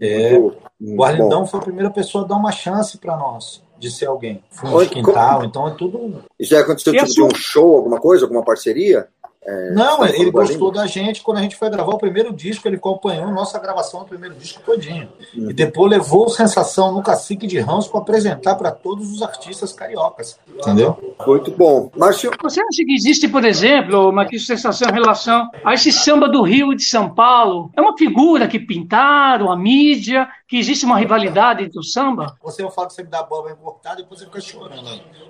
É. 0.00 0.38
Muito, 0.38 0.58
o 0.80 1.02
Arlindão 1.02 1.40
bom. 1.40 1.46
foi 1.46 1.60
a 1.60 1.64
primeira 1.64 1.90
pessoa 1.90 2.24
a 2.24 2.28
dar 2.28 2.36
uma 2.36 2.52
chance 2.52 2.96
para 2.98 3.16
nós 3.16 3.62
de 3.78 3.90
ser 3.90 4.06
alguém. 4.06 4.42
Fundo 4.50 4.82
de 4.84 4.90
quintal, 4.90 5.36
como... 5.36 5.46
então 5.46 5.68
é 5.68 5.70
tudo. 5.72 6.24
Isso 6.38 6.50
já 6.50 6.60
aconteceu 6.60 6.92
tipo 6.92 7.06
de 7.06 7.22
um 7.22 7.34
show, 7.34 7.76
alguma 7.76 8.00
coisa, 8.00 8.24
alguma 8.24 8.44
parceria? 8.44 9.08
É, 9.50 9.70
não, 9.70 10.04
ele 10.04 10.30
gostou 10.30 10.70
da 10.70 10.86
gente 10.86 11.22
quando 11.22 11.38
a 11.38 11.40
gente 11.40 11.56
foi 11.56 11.70
gravar 11.70 11.92
o 11.92 11.98
primeiro 11.98 12.34
disco, 12.34 12.68
ele 12.68 12.76
acompanhou 12.76 13.30
nossa 13.30 13.58
gravação 13.58 14.00
do 14.00 14.06
primeiro 14.06 14.34
disco 14.34 14.60
todinho. 14.60 15.08
Uhum. 15.34 15.48
E 15.48 15.54
depois 15.54 15.90
levou 15.90 16.28
Sensação 16.28 16.92
no 16.92 17.02
Cacique 17.02 17.46
de 17.46 17.58
Ramos 17.58 17.88
para 17.88 18.00
apresentar 18.00 18.56
para 18.56 18.70
todos 18.70 19.10
os 19.10 19.22
artistas 19.22 19.72
cariocas. 19.72 20.38
Entendeu? 20.54 21.16
Muito 21.26 21.50
bom. 21.52 21.90
Márcio. 21.96 22.30
Você 22.42 22.60
acha 22.60 22.84
que 22.84 22.92
existe, 22.92 23.26
por 23.26 23.42
exemplo, 23.42 24.10
uma 24.10 24.28
sensação 24.28 24.90
em 24.90 24.92
relação 24.92 25.48
a 25.64 25.72
esse 25.72 25.90
samba 25.92 26.28
do 26.28 26.42
Rio 26.42 26.74
e 26.74 26.76
de 26.76 26.84
São 26.84 27.14
Paulo? 27.14 27.70
É 27.74 27.80
uma 27.80 27.96
figura 27.96 28.46
que 28.48 28.58
pintaram, 28.58 29.50
a 29.50 29.56
mídia, 29.56 30.28
que 30.48 30.56
existe 30.56 30.86
uma 30.86 30.98
rivalidade 30.98 31.62
entre 31.62 31.78
o 31.78 31.82
samba? 31.82 32.34
Você 32.42 32.64
que 32.64 32.72
você 32.72 33.02
me 33.02 33.10
dá 33.10 33.22
bola 33.22 33.44
vai 33.44 33.54
cortar, 33.54 33.94
depois 33.94 34.18
você 34.18 34.26
fica 34.26 34.40
chorando. 34.40 34.82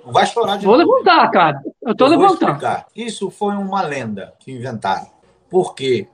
Não 0.05 0.13
vai 0.13 0.25
chorar 0.25 0.57
de 0.57 0.65
Vou 0.65 0.77
novo. 0.77 0.93
levantar, 0.93 1.29
cara. 1.29 1.61
Eu 1.81 1.93
tô 1.93 2.05
eu 2.05 2.11
levantando. 2.11 2.85
Isso 2.95 3.29
foi 3.29 3.53
uma 3.55 3.81
lenda 3.81 4.33
que 4.39 4.49
inventaram. 4.49 5.07
Porque 5.49 6.07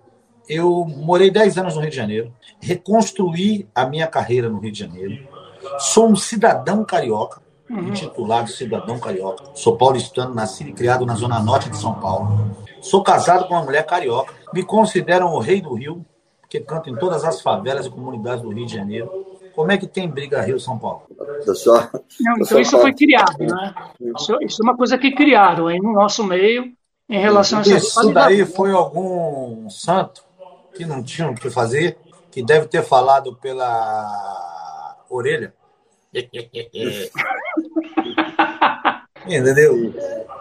eu 0.50 0.86
morei 0.86 1.30
10 1.30 1.60
anos 1.60 1.76
no 1.76 1.82
Rio 1.82 1.92
de 1.92 1.96
Janeiro, 1.96 2.34
reconstruí 2.60 3.68
a 3.76 3.86
minha 3.86 4.08
carreira 4.08 4.50
no 4.50 4.58
Rio 4.58 4.72
de 4.72 4.80
Janeiro, 4.80 5.28
sou 5.78 6.10
um 6.10 6.16
cidadão 6.16 6.84
carioca, 6.84 7.42
uhum. 7.70 7.90
intitulado 7.90 8.50
cidadão 8.50 9.00
carioca. 9.00 9.44
Sou 9.54 9.78
paulistano, 9.78 10.34
nascido 10.34 10.72
e 10.72 10.74
criado 10.74 11.06
na 11.06 11.14
zona 11.14 11.40
norte 11.40 11.70
de 11.70 11.78
São 11.78 11.94
Paulo. 11.94 12.56
Sou 12.82 13.04
casado 13.04 13.48
com 13.48 13.54
uma 13.54 13.64
mulher 13.64 13.86
carioca. 13.86 14.34
Me 14.52 14.64
consideram 14.64 15.34
o 15.34 15.40
rei 15.40 15.62
do 15.62 15.76
Rio, 15.76 16.04
porque 16.56 16.60
canto 16.62 16.90
em 16.90 16.96
todas 16.96 17.24
as 17.24 17.42
favelas 17.42 17.86
e 17.86 17.90
comunidades 17.90 18.42
do 18.42 18.50
Rio 18.50 18.66
de 18.66 18.74
Janeiro. 18.74 19.10
Como 19.54 19.72
é 19.72 19.78
que 19.78 19.88
tem 19.88 20.10
briga 20.10 20.42
Rio-São 20.42 20.78
Paulo? 20.78 21.04
Só, 21.56 21.90
Não, 22.20 22.38
então 22.40 22.60
isso 22.60 22.78
foi 22.80 22.94
criado, 22.94 23.38
né? 23.40 23.74
Isso, 24.18 24.38
isso, 24.42 24.62
é 24.62 24.66
uma 24.66 24.76
coisa 24.76 24.98
que 24.98 25.12
criaram 25.12 25.68
aí 25.68 25.80
no 25.80 25.94
nosso 25.94 26.24
meio 26.24 26.74
em 27.08 27.20
relação 27.20 27.60
a 27.60 27.62
essa 27.62 27.78
Isso 27.78 28.12
daí 28.12 28.46
foi 28.46 28.72
algum 28.72 29.70
santo 29.70 30.24
que 30.74 30.86
não 30.86 31.02
tinha 31.02 31.30
o 31.30 31.36
que 31.36 31.50
fazer, 31.50 31.98
que 32.32 32.44
deve 32.44 32.68
ter 32.68 32.84
falado 32.84 33.36
pela 33.38 34.98
orelha. 35.10 35.54
Entendeu? 39.26 39.94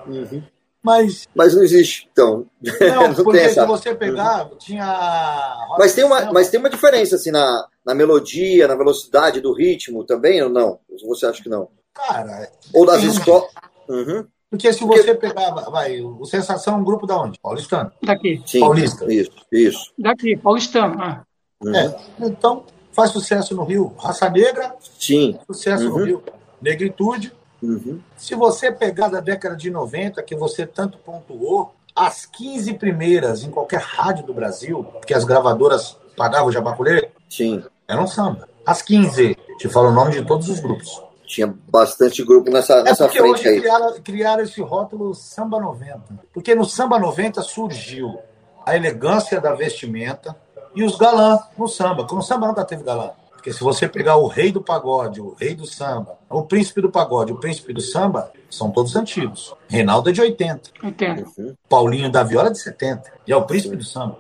Uhum. 0.07 0.43
Mas, 0.85 1.27
mas 1.35 1.55
não 1.55 1.63
existe, 1.63 2.07
então. 2.13 2.45
Não, 2.61 3.09
não 3.09 3.15
porque 3.15 3.39
essa... 3.39 3.63
se 3.63 3.67
você 3.67 3.95
pegar, 3.95 4.51
tinha. 4.59 5.67
Mas 5.79 5.95
tem, 5.95 6.05
uma, 6.05 6.31
mas 6.31 6.51
tem 6.51 6.61
uma 6.61 6.69
diferença 6.69 7.17
assim 7.17 7.31
na, 7.31 7.67
na 7.87 7.95
melodia, 7.95 8.69
na 8.69 8.75
velocidade 8.75 9.41
do 9.41 9.55
ritmo 9.55 10.05
também, 10.05 10.43
ou 10.43 10.51
não? 10.51 10.79
Você 11.09 11.25
acha 11.25 11.43
que 11.43 11.49
não? 11.49 11.71
Cara. 11.95 12.51
Ou 12.75 12.85
das 12.85 13.03
escolas. 13.03 13.51
Uhum. 13.89 14.27
Porque 14.51 14.71
se 14.75 14.85
você 14.85 15.15
pegar, 15.15 15.53
vai, 15.71 16.03
o 16.03 16.25
Sensação 16.27 16.75
é 16.75 16.77
um 16.77 16.85
grupo 16.85 17.07
da 17.07 17.19
onde? 17.19 17.41
Paulistano. 17.41 17.91
Daqui. 18.03 18.43
Sim, 18.45 18.61
Paulista. 18.61 19.11
Isso, 19.11 19.33
isso. 19.51 19.93
Daqui, 19.99 20.37
paulistano. 20.37 20.97
Ah. 21.01 21.25
Uhum. 21.63 21.75
É, 21.75 21.97
então, 22.21 22.65
faz 22.93 23.11
sucesso 23.11 23.57
no 23.57 23.65
Rio. 23.65 23.95
Raça 23.99 24.29
Negra. 24.29 24.77
Sim. 25.01 25.39
Sucesso 25.47 25.85
uhum. 25.89 25.99
no 25.99 26.05
Rio. 26.05 26.23
Negritude. 26.61 27.33
Uhum. 27.65 28.01
Se 28.17 28.35
você 28.35 28.71
pegar 28.71 29.09
da 29.09 29.21
década 29.21 29.57
de 29.57 29.71
90, 29.71 30.23
que 30.23 30.37
você 30.37 30.67
tanto 30.67 30.99
pontuou, 30.99 31.75
as 31.95 32.27
15 32.27 32.75
primeiras 32.75 33.45
em 33.45 33.51
qualquer 33.51 33.81
rádio 33.81 34.27
do 34.27 34.35
Brasil, 34.35 34.87
que 35.07 35.15
as 35.15 35.25
gravadoras 35.25 35.97
pagavam 36.17 36.49
o 36.49 36.53
jabaculê, 36.53 37.11
Sim. 37.29 37.63
eram 37.89 38.07
samba. 38.07 38.49
As 38.67 38.83
15, 38.83 39.37
te 39.59 39.69
falo 39.69 39.89
o 39.89 39.93
nome 39.93 40.13
de 40.13 40.25
todos 40.25 40.49
os 40.49 40.61
grupos. 40.61 41.03
Tinha 41.27 41.53
bastante 41.69 42.23
grupo 42.25 42.51
nessa, 42.51 42.75
é 42.75 42.83
nessa 42.83 43.09
frente 43.09 43.25
hoje 43.25 43.49
aí. 43.49 43.61
Criaram, 43.61 44.01
criaram 44.03 44.43
esse 44.43 44.61
rótulo 44.61 45.15
Samba 45.15 45.59
90. 45.59 46.01
Porque 46.33 46.55
no 46.55 46.65
Samba 46.65 46.99
90 46.99 47.43
surgiu 47.43 48.19
a 48.65 48.77
elegância 48.77 49.41
da 49.41 49.55
vestimenta 49.55 50.37
e 50.75 50.83
os 50.83 50.97
galãs 50.97 51.41
no 51.57 51.69
samba. 51.69 51.97
Porque 52.03 52.15
no 52.15 52.23
samba 52.23 52.47
nunca 52.47 52.65
teve 52.65 52.83
galã. 52.83 53.11
Porque 53.45 53.53
se 53.53 53.63
você 53.63 53.87
pegar 53.87 54.17
o 54.17 54.27
rei 54.27 54.51
do 54.51 54.63
pagode, 54.63 55.21
o 55.21 55.35
rei 55.35 55.55
do 55.55 55.67
samba, 55.67 56.19
o 56.31 56.45
príncipe 56.45 56.81
do 56.81 56.91
pagode, 56.91 57.31
o 57.31 57.37
príncipe 57.37 57.75
do 57.75 57.81
samba, 57.83 58.33
são 58.49 58.71
todos 58.71 58.97
antigos. 58.97 59.55
Reinaldo 59.69 60.09
é 60.09 60.13
de 60.15 60.23
80. 60.23 60.71
80. 60.83 61.25
Uhum. 61.37 61.55
Paulinho 61.69 62.11
da 62.11 62.23
Viola 62.23 62.49
é 62.49 62.53
de 62.53 62.59
70. 62.59 63.03
E 63.27 63.33
é 63.33 63.37
o 63.37 63.45
príncipe 63.45 63.73
Sim. 63.75 63.77
do 63.77 63.85
samba. 63.85 64.19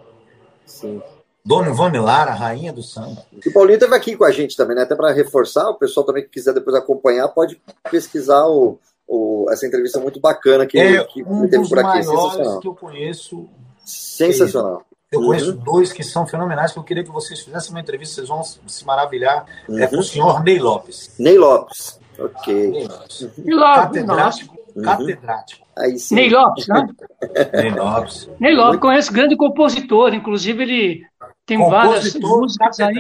Sim. 0.67 1.03
Dona 1.43 1.71
Ivone 1.71 1.99
Lara, 2.01 2.35
rainha 2.35 2.71
do 2.71 2.83
samba. 2.83 3.25
E 3.33 3.49
o 3.49 3.53
Paulinho 3.55 3.77
esteve 3.77 3.97
aqui 3.97 4.15
com 4.15 4.27
a 4.27 4.31
gente 4.31 4.59
também, 4.59 4.77
né? 4.77 4.83
Até 4.83 4.95
para 4.95 5.11
reforçar, 5.11 5.71
o 5.71 5.79
pessoal 5.79 6.05
também 6.05 6.25
que 6.25 6.29
quiser 6.29 6.53
depois 6.53 6.77
acompanhar, 6.77 7.29
pode 7.29 7.59
pesquisar 7.91 8.45
o, 8.45 8.79
o 9.09 9.47
essa 9.51 9.67
entrevista 9.67 9.99
muito 9.99 10.21
bacana 10.21 10.67
que, 10.67 10.79
é 10.79 11.03
que 11.03 11.23
um 11.23 11.49
teve 11.49 11.67
por 11.67 11.79
aqui. 11.79 12.03
Sensacional. 12.03 12.61
que 12.61 12.69
eu 12.69 12.75
conheço. 12.75 13.49
Sensacional. 13.87 14.85
Eu 15.15 15.21
uhum. 15.21 15.27
conheço 15.27 15.53
dois 15.53 15.93
que 15.93 16.03
são 16.03 16.27
fenomenais, 16.27 16.73
que 16.73 16.79
eu 16.79 16.83
queria 16.83 17.05
que 17.05 17.11
vocês 17.11 17.41
fizessem 17.41 17.71
uma 17.71 17.81
entrevista, 17.81 18.17
vocês 18.17 18.29
vão 18.29 18.43
se 18.43 18.85
maravilhar. 18.85 19.47
Uhum. 19.69 19.79
É 19.79 19.87
com 19.87 19.99
o 19.99 20.03
senhor 20.03 20.43
Ney 20.43 20.59
Lopes. 20.59 21.15
Ney 21.19 21.39
Lopes. 21.39 22.01
Ok. 22.19 22.71
Ney 22.71 22.89
Lopes. 22.89 23.21
Uhum. 23.21 23.61
Catedrático. 23.75 24.59
Uhum. 24.75 24.83
Catedrático. 24.83 25.67
Aí 25.79 25.99
sim. 25.99 26.17
Ney 26.17 26.31
Lopes, 26.31 26.67
né? 26.67 26.89
Ney 27.55 27.71
Lopes. 27.71 28.29
Ney 28.41 28.55
Lopes, 28.55 28.81
conhece 28.81 29.13
grande 29.13 29.37
compositor, 29.37 30.13
inclusive 30.15 30.63
ele 30.63 31.07
tem 31.47 31.59
várias 31.59 32.15
músicas 32.15 32.81
aí. 32.81 32.95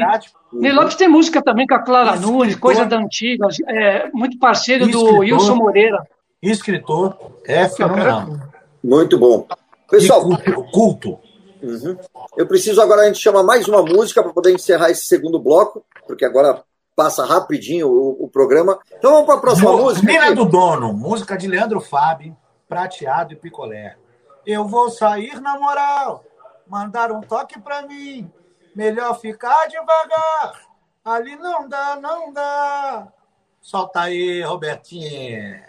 Ney 0.52 0.72
Lopes 0.72 0.94
tem 0.94 1.08
música 1.08 1.42
também 1.42 1.66
com 1.66 1.74
a 1.74 1.80
Clara 1.80 2.14
escritor, 2.14 2.32
Nunes, 2.32 2.56
coisa 2.56 2.84
da 2.84 2.98
antiga, 2.98 3.48
é, 3.66 4.08
muito 4.12 4.38
parceiro 4.38 4.86
do 4.86 5.18
Wilson 5.18 5.56
Moreira. 5.56 6.06
Escritor, 6.40 7.16
é 7.44 7.68
fenomenal. 7.68 8.28
Muito 8.82 9.18
bom. 9.18 9.46
Pessoal, 9.90 10.22
culto. 10.22 10.64
culto. 10.72 11.18
Uhum. 11.64 11.96
Eu 12.36 12.46
preciso 12.46 12.80
agora, 12.82 13.02
a 13.02 13.06
gente 13.06 13.18
chama 13.18 13.42
mais 13.42 13.66
uma 13.66 13.82
música 13.82 14.22
para 14.22 14.32
poder 14.32 14.52
encerrar 14.52 14.90
esse 14.90 15.06
segundo 15.06 15.38
bloco, 15.38 15.84
porque 16.06 16.24
agora 16.24 16.62
passa 16.94 17.24
rapidinho 17.24 17.88
o, 17.88 18.24
o 18.24 18.28
programa. 18.28 18.78
Então 18.98 19.10
vamos 19.12 19.26
para 19.26 19.34
a 19.36 19.40
próxima 19.40 19.72
Mo- 19.72 19.78
música. 19.82 20.06
Mina 20.06 20.34
do 20.34 20.44
Dono, 20.44 20.92
música 20.92 21.36
de 21.36 21.46
Leandro 21.48 21.80
Fábio, 21.80 22.36
Prateado 22.68 23.32
e 23.32 23.36
Picolé. 23.36 23.96
Eu 24.46 24.66
vou 24.68 24.90
sair 24.90 25.40
na 25.40 25.58
moral, 25.58 26.22
mandar 26.68 27.10
um 27.10 27.20
toque 27.20 27.58
pra 27.60 27.82
mim. 27.82 28.30
Melhor 28.76 29.18
ficar 29.20 29.66
devagar. 29.68 30.60
Ali 31.04 31.36
não 31.36 31.68
dá, 31.68 31.96
não 32.00 32.32
dá. 32.32 33.08
Solta 33.60 34.00
aí, 34.02 34.42
Robertinho. 34.42 35.62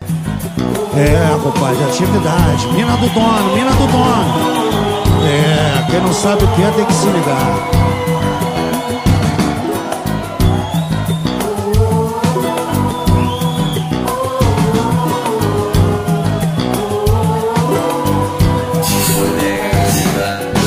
É, 0.95 1.43
compadre, 1.43 1.83
atividade. 1.85 2.67
Mina 2.73 2.95
do 2.97 3.09
dono, 3.13 3.55
mina 3.55 3.71
do 3.71 3.87
dono. 3.91 4.84
Quem 5.89 6.01
não 6.01 6.13
sabe 6.13 6.43
o 6.43 6.47
que 6.47 6.63
é 6.63 6.71
tem 6.71 6.85
que 6.85 6.93
se 6.93 7.07
ligar. 7.07 7.85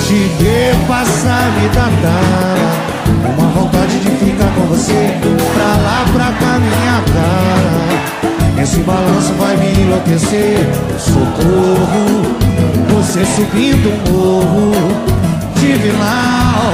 Te 0.07 0.15
ver 0.43 0.75
passar 0.89 1.51
me 1.53 1.69
dá 1.69 1.91
cara 2.03 3.37
Uma 3.37 3.49
vontade 3.51 3.99
de 4.01 4.11
ficar 4.11 4.55
com 4.55 4.67
você 4.69 5.19
Pra 5.55 5.77
lá, 5.83 6.05
pra 6.13 6.33
cá, 6.39 6.59
minha 6.59 7.03
cara. 7.13 8.63
Esse 8.63 8.79
balanço 8.81 9.33
vai 9.35 9.57
me 9.57 9.83
enlouquecer. 9.83 10.67
Socorro 10.99 12.48
Você 13.09 13.25
subindo 13.25 13.89
um 13.89 14.13
morro 14.13 14.73
Divinal 15.55 16.73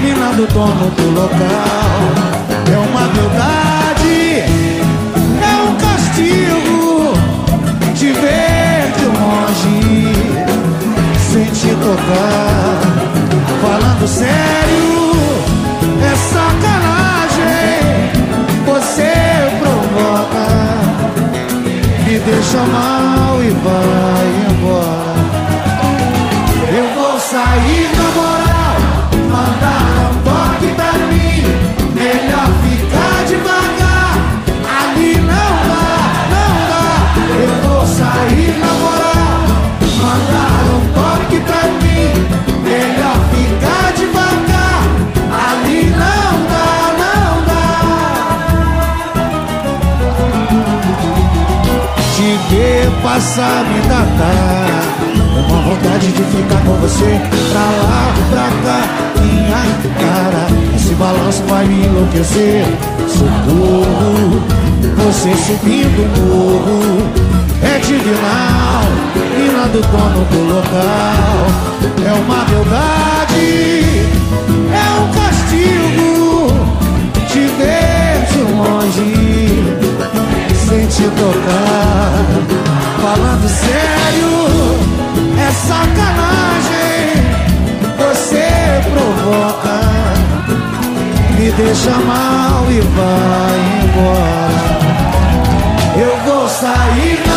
Mina 0.00 0.32
do 0.32 0.46
dono 0.46 0.90
do 0.90 1.10
local 1.10 2.00
É 2.72 2.78
uma 2.78 3.06
verdade 3.08 4.40
É 5.42 5.54
um 5.68 5.76
castigo 5.76 7.12
Te 7.94 8.12
ver 8.12 8.92
de 8.96 9.04
longe 9.04 10.24
sem 11.34 11.46
te 11.46 11.74
tocar. 11.74 12.80
Falando 13.60 14.06
sério, 14.06 15.10
é 16.00 16.14
sacanagem. 16.32 17.74
Você 18.64 19.12
provoca, 19.58 20.46
me 22.06 22.18
deixa 22.20 22.58
mal 22.58 23.42
e 23.42 23.50
vai 23.50 24.26
embora. 24.48 25.23
Sair 27.54 27.86
na 27.96 28.06
moral, 28.18 28.78
mandar 29.30 29.86
um 30.10 30.14
toque 30.26 30.68
pra 30.74 30.92
mim. 31.06 31.38
Melhor 31.94 32.48
ficar 32.64 33.18
devagar, 33.28 34.14
ali 34.76 35.12
não 35.20 35.52
dá, 35.70 35.88
não 36.32 36.54
dá. 36.70 36.86
Eu 37.38 37.52
vou 37.62 37.82
sair 37.86 38.52
na 38.58 38.72
moral, 38.82 39.38
mandar 40.02 40.62
um 40.74 40.82
toque 40.98 41.38
pra 41.46 41.62
mim. 41.84 42.10
Melhor 42.64 43.18
ficar 43.30 43.86
devagar, 44.00 44.82
ali 45.46 45.80
não 45.90 46.32
dá, 46.50 46.72
não 46.98 47.32
dá. 47.46 47.68
Te 52.16 52.28
ver 52.50 52.86
passar 53.00 53.62
me 53.62 53.78
dá 53.82 54.02
cara 54.18 55.13
Uma 55.36 55.62
vontade 55.62 56.06
de 56.08 56.22
ficar 56.22 56.60
com 56.64 56.74
você 56.80 57.20
Pra 57.50 57.60
lá, 57.60 58.14
pra 58.30 58.48
cá, 58.64 58.80
minha 59.20 59.64
cara 59.98 60.74
Esse 60.84 60.94
balanço 60.96 61.42
vai 61.48 61.64
me 61.64 61.86
enlouquecer. 61.86 62.64
Socorro, 63.08 64.42
você 64.96 65.34
subindo 65.34 66.02
o 66.02 66.08
morro. 66.20 66.78
É 67.62 67.78
divinal, 67.78 68.84
mina 69.36 69.66
do 69.68 69.80
dono 69.80 70.24
do 70.26 70.40
local. 70.54 71.36
É 72.04 72.12
uma 72.12 72.44
verdade, 72.44 73.46
é 74.72 74.86
um 75.00 75.08
castigo. 75.14 76.52
Te 77.28 77.42
ver 77.56 78.26
de 78.30 78.40
longe 78.52 79.12
sem 80.66 80.86
te 80.86 81.04
tocar. 81.16 82.24
Falando 83.00 83.48
sério, 83.48 84.32
sacanagem. 85.54 87.24
Você 87.98 88.48
provoca, 88.92 89.80
me 91.38 91.50
deixa 91.52 91.90
mal 91.90 92.66
e 92.70 92.80
vai 92.80 93.58
embora. 93.82 94.44
Eu 95.96 96.16
vou 96.24 96.48
sair 96.48 97.33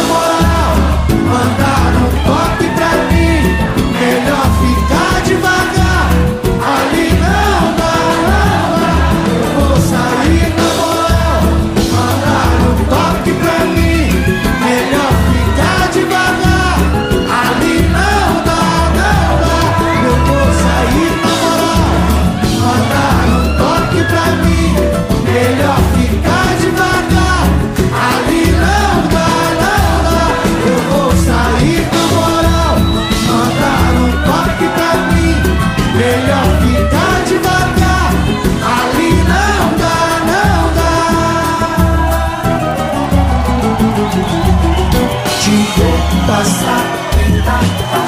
passar, 46.37 46.83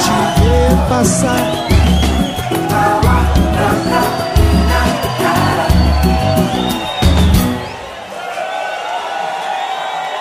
te 0.03 0.41
ver 0.41 0.87
passar. 0.87 1.59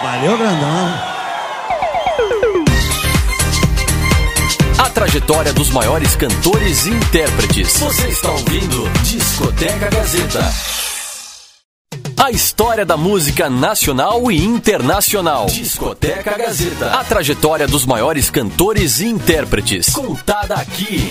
Valeu, 0.03 0.39
grandão. 0.39 1.09
A 4.79 4.91
trajetória 4.91 5.53
dos 5.53 5.71
maiores 5.71 6.17
cantores 6.17 6.87
e 6.87 6.91
intérpretes. 6.91 7.79
Você 7.79 8.09
está 8.09 8.31
ouvindo 8.31 8.89
Discoteca 9.03 9.91
Gazeta. 9.91 10.78
História 12.61 12.85
da 12.85 12.97
música 12.97 13.49
nacional 13.49 14.33
e 14.33 14.45
internacional. 14.45 15.47
Discoteca 15.47 16.37
Gazeta. 16.37 16.93
A 16.93 17.05
trajetória 17.05 17.69
dos 17.69 17.87
maiores 17.87 18.31
cantores 18.31 18.99
e 18.99 19.07
intérpretes. 19.07 19.91
Contada 19.95 20.57
aqui. 20.57 21.09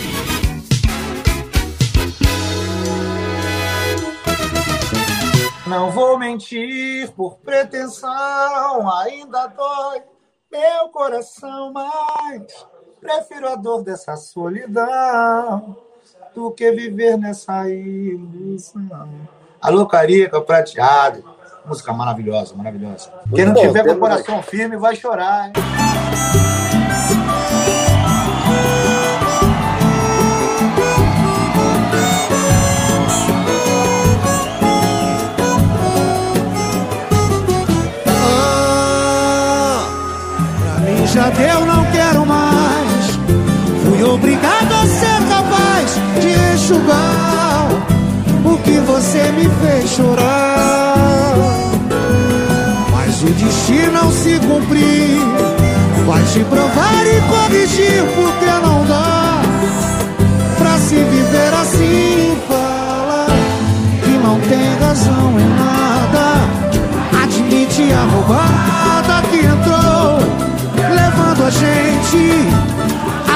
Não 5.65 5.89
vou 5.89 6.19
mentir 6.19 7.09
por 7.11 7.37
pretensão, 7.37 8.91
ainda 8.91 9.47
dói 9.47 10.01
meu 10.51 10.89
coração, 10.89 11.71
mas 11.71 12.43
prefiro 12.99 13.47
a 13.47 13.55
dor 13.55 13.83
dessa 13.83 14.17
solidão 14.17 15.77
do 16.35 16.51
que 16.51 16.69
viver 16.73 17.17
nessa 17.17 17.69
ilusão. 17.69 19.29
Alô, 19.61 19.87
Carica, 19.87 20.41
prateado. 20.41 21.36
Música 21.67 21.91
maravilhosa, 21.91 22.55
maravilhosa. 22.55 23.09
Quem 23.35 23.45
não 23.45 23.53
bom, 23.53 23.61
tiver 23.61 23.83
com 23.83 23.91
o 23.91 23.99
coração 23.99 24.41
firme 24.41 24.77
vai 24.77 24.95
chorar, 24.95 25.47
hein? 25.47 25.53
Ah, 38.99 39.87
pra 40.63 40.79
mim 40.79 41.07
já 41.07 41.29
deu, 41.31 41.65
não 41.65 41.85
quero 41.91 42.25
mais. 42.25 43.17
Fui 43.83 44.03
obrigado 44.03 44.73
a 44.73 44.85
ser 44.85 45.27
capaz 45.27 45.95
de 46.21 46.55
enxugar 46.55 47.67
o 48.45 48.57
que 48.63 48.79
você 48.79 49.31
me 49.33 49.49
fez 49.49 49.89
chorar. 49.89 50.86
Mas 52.91 53.21
o 53.21 53.25
destino 53.25 53.87
é 53.87 53.91
não 53.91 54.11
se 54.11 54.39
cumprir. 54.39 55.19
Vai 56.05 56.23
te 56.23 56.39
provar 56.45 57.05
e 57.05 57.21
corrigir 57.29 58.03
porque 58.15 58.45
não 58.45 58.85
dá 58.85 59.41
Pra 60.57 60.77
se 60.77 60.95
viver 60.95 61.53
assim. 61.53 62.37
Fala 62.47 63.25
Que 64.03 64.11
não 64.11 64.39
tem 64.39 64.77
razão 64.79 65.37
em 65.37 65.49
nada. 65.49 67.23
Admite 67.23 67.91
a 67.91 68.03
roubada 68.05 69.27
que 69.29 69.39
entrou 69.39 70.19
Levando 70.95 71.43
a 71.45 71.49
gente 71.49 72.77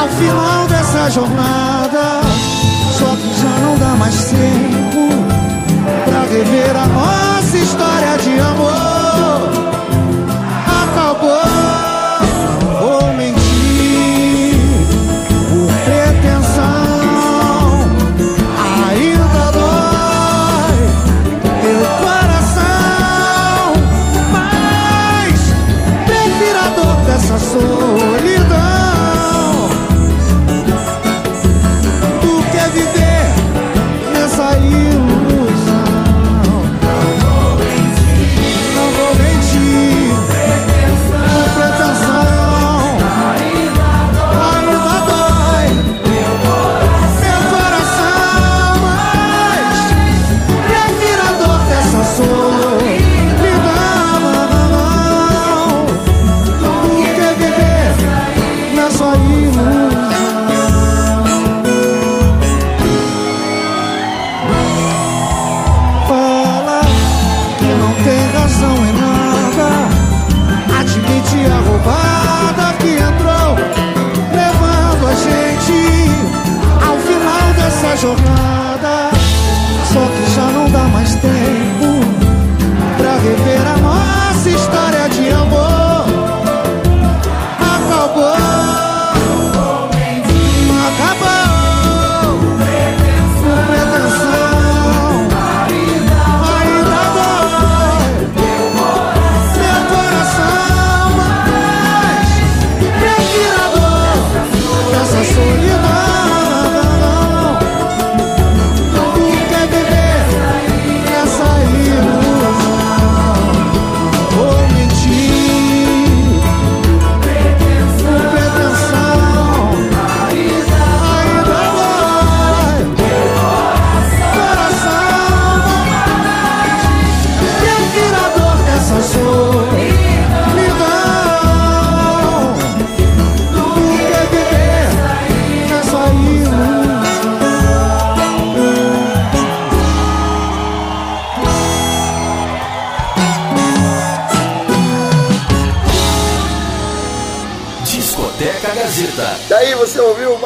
ao 0.01 0.07
final 0.07 0.67
dessa 0.67 1.09
jornada. 1.11 2.21
Só 2.97 3.05
que 3.05 3.41
já 3.41 3.59
não 3.59 3.77
dá 3.77 3.95
mais 3.97 4.25
tempo 4.25 5.50
pra 6.05 6.21
rever 6.23 6.75
a 6.75 6.87
nossa 6.87 7.57
história 7.57 8.17
de 8.17 8.39
amor. 8.39 9.70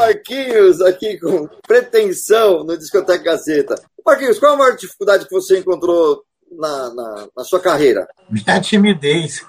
Marquinhos 0.05 0.81
aqui 0.81 1.19
com 1.19 1.47
pretensão 1.67 2.63
no 2.63 2.77
Discoteca 2.77 3.23
Gazeta. 3.23 3.75
Marquinhos, 4.05 4.39
qual 4.39 4.53
a 4.53 4.57
maior 4.57 4.75
dificuldade 4.75 5.25
que 5.25 5.31
você 5.33 5.57
encontrou 5.59 6.23
na, 6.51 6.93
na, 6.93 7.27
na 7.35 7.43
sua 7.43 7.59
carreira? 7.59 8.07
Minha 8.29 8.61
timidez. 8.61 9.43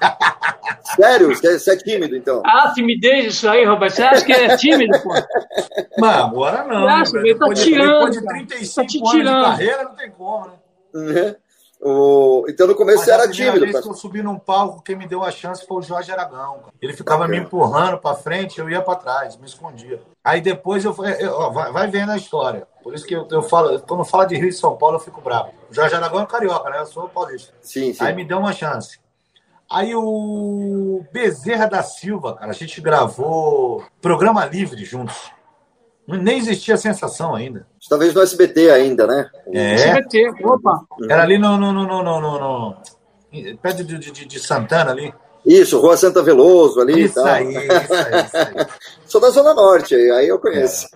Sério? 0.96 1.28
Você 1.28 1.58
você 1.58 1.72
é 1.72 1.76
tímido, 1.76 2.16
então? 2.16 2.42
Ah, 2.44 2.72
timidez 2.74 3.34
isso 3.34 3.48
aí, 3.48 3.64
Roberto. 3.64 3.94
Você 3.96 4.02
acha 4.02 4.24
que 4.24 4.32
ele 4.32 4.44
é 4.52 4.56
tímido, 4.56 4.98
pô? 5.02 5.10
Mas 5.98 6.16
agora 6.16 6.64
não. 6.64 6.82
Eu 6.82 6.88
acho, 6.88 7.12
velho. 7.12 7.26
ele 7.26 7.34
tá 7.38 7.40
depois, 7.46 7.58
de, 7.58 7.64
tirando, 7.64 7.92
depois 7.92 8.12
de 8.14 8.24
cara. 8.24 8.36
35 8.46 8.74
Tá 8.76 8.86
te 8.86 8.98
anos 8.98 9.10
tirando. 9.10 9.38
de 9.44 9.50
carreira, 9.50 9.84
não 9.84 9.94
tem 9.94 10.10
como, 10.10 10.46
né? 10.46 10.52
Uhum. 10.94 11.34
O- 11.78 12.46
Então 12.48 12.66
no 12.66 12.74
começo 12.74 12.98
Mas 13.00 13.04
você 13.06 13.12
era 13.12 13.22
primeira 13.28 13.52
tímido. 13.52 13.60
vez 13.66 13.76
que 13.76 13.82
cara. 13.82 13.94
eu 13.94 14.00
subi 14.00 14.22
num 14.22 14.38
palco, 14.38 14.82
quem 14.82 14.96
me 14.96 15.06
deu 15.06 15.22
a 15.22 15.30
chance 15.30 15.66
foi 15.66 15.76
o 15.78 15.82
Jorge 15.82 16.10
Aragão. 16.10 16.60
cara. 16.60 16.72
Ele 16.80 16.94
ficava 16.94 17.20
Bacana. 17.20 17.38
me 17.38 17.44
empurrando 17.44 17.98
pra 17.98 18.14
frente, 18.14 18.58
eu 18.58 18.70
ia 18.70 18.80
pra 18.80 18.94
trás, 18.94 19.36
me 19.36 19.44
escondia. 19.46 20.00
Aí 20.26 20.40
depois 20.40 20.84
eu, 20.84 20.92
eu- 21.20 21.32
ó, 21.34 21.50
vai, 21.50 21.70
vai 21.70 21.86
vendo 21.86 22.10
a 22.10 22.16
história. 22.16 22.66
Por 22.82 22.92
isso 22.92 23.06
que 23.06 23.14
eu, 23.14 23.28
eu 23.30 23.42
falo, 23.44 23.78
quando 23.82 24.04
fala 24.04 24.26
de 24.26 24.34
Rio 24.36 24.48
e 24.48 24.52
São 24.52 24.76
Paulo, 24.76 24.96
eu 24.96 25.00
fico 25.00 25.20
bravo. 25.20 25.50
O 25.70 25.72
Jorge 25.72 25.94
Aragão 25.94 26.20
é 26.20 26.26
carioca, 26.26 26.68
né? 26.68 26.80
Eu 26.80 26.86
sou 26.86 27.08
paulista. 27.08 27.54
Sim, 27.62 27.92
sim. 27.94 28.02
Aí 28.02 28.12
me 28.12 28.24
deu 28.24 28.38
uma 28.40 28.52
chance. 28.52 28.98
Aí 29.70 29.94
o 29.94 31.04
Bezerra 31.12 31.66
da 31.66 31.80
Silva, 31.84 32.34
cara, 32.34 32.50
a 32.50 32.54
gente 32.54 32.80
gravou 32.80 33.84
programa 34.02 34.44
livre 34.44 34.84
juntos. 34.84 35.30
Nem 36.08 36.38
existia 36.38 36.74
a 36.74 36.78
sensação 36.78 37.32
ainda. 37.32 37.64
Talvez 37.88 38.12
no 38.12 38.20
SBT 38.20 38.68
ainda, 38.72 39.06
né? 39.06 39.30
É, 39.54 39.74
SBT, 39.74 40.44
opa. 40.44 40.80
era 41.08 41.22
ali 41.22 41.38
no, 41.38 41.56
no, 41.56 41.72
no, 41.72 41.86
no, 41.86 42.02
no, 42.02 42.20
no- 42.20 42.38
no- 42.40 42.76
perto 43.62 43.84
de, 43.84 43.96
de, 43.98 44.24
de 44.24 44.40
Santana 44.40 44.90
ali. 44.90 45.14
Isso, 45.44 45.78
Rua 45.80 45.96
Santa 45.96 46.22
Veloso 46.24 46.80
ali 46.80 46.94
e 46.94 47.04
Isso 47.04 47.14
tal. 47.14 47.26
aí, 47.26 47.48
isso 47.54 47.94
aí, 47.94 48.24
isso 48.24 48.36
aí. 48.36 48.66
Sou 49.06 49.20
da 49.20 49.30
Zona 49.30 49.54
Norte, 49.54 49.94
aí 49.94 50.28
eu 50.28 50.38
conheço. 50.38 50.88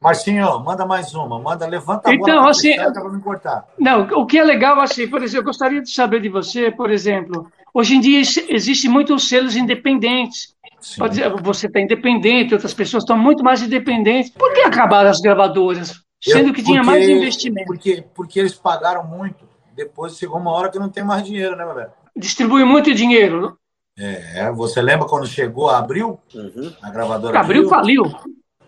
Marcinho, 0.00 0.60
manda 0.60 0.84
mais 0.84 1.14
uma. 1.14 1.38
Manda, 1.38 1.66
levanta 1.66 2.08
a 2.10 2.12
bola 2.12 2.30
Então, 2.30 2.42
pra 2.42 2.50
assim, 2.50 2.72
é 2.72 2.90
pra 2.90 3.08
me 3.08 3.20
cortar. 3.20 3.64
Não, 3.78 4.02
o 4.20 4.26
que 4.26 4.38
é 4.38 4.44
legal, 4.44 4.78
assim, 4.80 5.08
por 5.08 5.22
exemplo, 5.22 5.40
eu 5.42 5.46
gostaria 5.46 5.80
de 5.82 5.90
saber 5.90 6.20
de 6.20 6.28
você, 6.28 6.70
por 6.70 6.90
exemplo, 6.90 7.50
hoje 7.72 7.96
em 7.96 8.00
dia 8.00 8.18
ex- 8.18 8.44
existem 8.48 8.90
muitos 8.90 9.28
selos 9.28 9.56
independentes. 9.56 10.54
Sim. 10.80 10.98
Pode 10.98 11.14
dizer, 11.16 11.30
você 11.42 11.66
está 11.66 11.80
independente, 11.80 12.52
outras 12.54 12.74
pessoas 12.74 13.02
estão 13.02 13.18
muito 13.18 13.42
mais 13.42 13.62
independentes. 13.62 14.30
Por 14.30 14.52
que 14.52 14.60
acabaram 14.60 15.08
as 15.10 15.20
gravadoras? 15.20 15.94
Sendo 16.22 16.48
Eu- 16.48 16.54
que 16.54 16.62
tinha 16.62 16.82
porque- 16.82 16.96
mais 16.98 17.08
investimento. 17.08 17.66
Porque, 17.66 18.04
porque 18.14 18.38
eles 18.40 18.54
pagaram 18.54 19.04
muito. 19.04 19.44
Depois 19.74 20.16
chegou 20.16 20.38
uma 20.38 20.52
hora 20.52 20.70
que 20.70 20.78
não 20.78 20.88
tem 20.88 21.02
mais 21.04 21.22
dinheiro, 21.24 21.56
né, 21.56 21.64
meu 21.64 21.74
velho? 21.74 21.90
Distribui 22.16 22.64
muito 22.64 22.94
dinheiro. 22.94 23.56
É, 23.98 24.50
você 24.52 24.82
lembra 24.82 25.06
quando 25.08 25.26
chegou 25.26 25.70
a 25.70 25.78
Abril, 25.78 26.18
Uhum. 26.34 26.72
a 26.82 26.90
gravadora 26.90 27.40
Abril 27.40 27.68
faliu. 27.68 28.04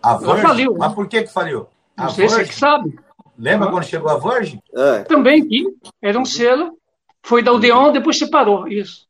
A 0.01 0.17
Virgin? 0.17 0.41
faliu? 0.41 0.75
Mas 0.77 0.93
por 0.93 1.07
que 1.07 1.23
que 1.23 1.31
faliu? 1.31 1.67
A 1.95 2.03
Não 2.03 2.09
sei 2.09 2.27
se 2.27 2.33
você 2.33 2.37
Virgin? 2.41 2.53
que 2.53 2.59
sabe. 2.59 2.99
Lembra 3.37 3.67
Ah. 3.67 3.71
quando 3.71 3.83
chegou 3.83 4.09
a 4.09 4.17
Virgin? 4.17 4.59
É. 4.75 5.03
Também 5.03 5.47
que 5.47 5.65
era 6.01 6.17
um 6.19 6.25
selo. 6.25 6.77
Foi 7.21 7.43
da 7.43 7.51
Odeon, 7.51 7.91
depois 7.91 8.17
separou. 8.17 8.67
Isso. 8.67 9.05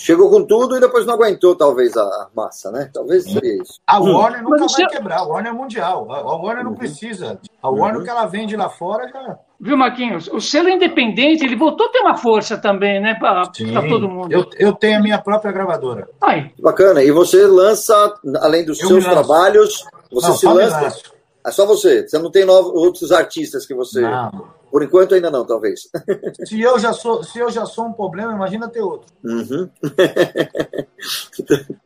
Chegou 0.00 0.30
com 0.30 0.44
tudo 0.44 0.76
e 0.76 0.80
depois 0.80 1.04
não 1.04 1.14
aguentou, 1.14 1.56
talvez, 1.56 1.96
a 1.96 2.28
massa, 2.34 2.70
né? 2.70 2.88
Talvez 2.94 3.24
seria 3.24 3.60
isso. 3.60 3.80
A 3.86 3.98
Warner 3.98 4.42
nunca 4.44 4.58
Mas 4.60 4.72
vai 4.72 4.84
você- 4.84 4.86
quebrar. 4.96 5.18
A 5.18 5.22
Warner 5.24 5.52
é 5.52 5.54
mundial. 5.54 6.06
A 6.12 6.36
Warner 6.36 6.64
Uhum. 6.64 6.70
não 6.70 6.78
precisa. 6.78 7.40
A 7.60 7.68
Warner, 7.68 8.00
o 8.00 8.04
que 8.04 8.10
ela 8.10 8.24
vende 8.26 8.56
lá 8.56 8.68
fora, 8.68 9.08
já... 9.08 9.36
Viu, 9.60 9.76
Marquinhos? 9.76 10.28
O 10.28 10.40
selo 10.40 10.68
independente, 10.68 11.44
ele 11.44 11.56
voltou 11.56 11.86
a 11.86 11.90
ter 11.90 11.98
uma 11.98 12.16
força 12.16 12.56
também, 12.56 13.00
né? 13.00 13.14
Para 13.18 13.42
todo 13.88 14.08
mundo. 14.08 14.32
Eu, 14.32 14.46
eu 14.56 14.72
tenho 14.72 14.98
a 14.98 15.02
minha 15.02 15.18
própria 15.18 15.50
gravadora. 15.50 16.08
Aí. 16.20 16.52
Bacana. 16.60 17.02
E 17.02 17.10
você 17.10 17.44
lança, 17.44 18.14
além 18.40 18.64
dos 18.64 18.80
Eu 18.80 18.86
seus 18.86 19.04
trabalhos, 19.04 19.84
você 20.12 20.28
não, 20.28 20.36
se 20.36 20.46
lança. 20.46 20.96
É 21.44 21.50
só 21.50 21.66
você. 21.66 22.06
Você 22.06 22.18
não 22.18 22.30
tem 22.30 22.44
novos, 22.44 22.70
outros 22.72 23.10
artistas 23.10 23.66
que 23.66 23.74
você. 23.74 24.00
Não. 24.02 24.56
Por 24.70 24.82
enquanto 24.82 25.14
ainda 25.14 25.30
não, 25.30 25.46
talvez. 25.46 25.80
Se 26.46 26.60
eu, 26.60 26.78
já 26.78 26.92
sou, 26.92 27.22
se 27.24 27.38
eu 27.38 27.50
já 27.50 27.64
sou 27.64 27.86
um 27.86 27.92
problema, 27.92 28.32
imagina 28.32 28.68
ter 28.68 28.82
outro. 28.82 29.08
Uhum. 29.24 29.68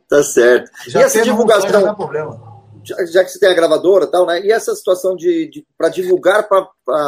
tá 0.09 0.23
certo. 0.23 0.69
Já 0.87 0.99
e 0.99 1.03
essa 1.03 1.19
teve 1.19 1.29
um 1.29 1.33
divulgação? 1.33 1.95
problema. 1.95 2.39
já, 2.83 2.95
já 3.05 3.23
que 3.23 3.29
você 3.31 3.39
tem 3.39 3.49
a 3.49 3.53
gravadora 3.53 4.05
e 4.05 4.11
tal, 4.11 4.25
né? 4.25 4.41
E 4.45 4.51
essa 4.51 4.75
situação 4.75 5.15
de, 5.15 5.47
de 5.49 5.65
para 5.77 5.89
divulgar 5.89 6.47
para 6.47 6.67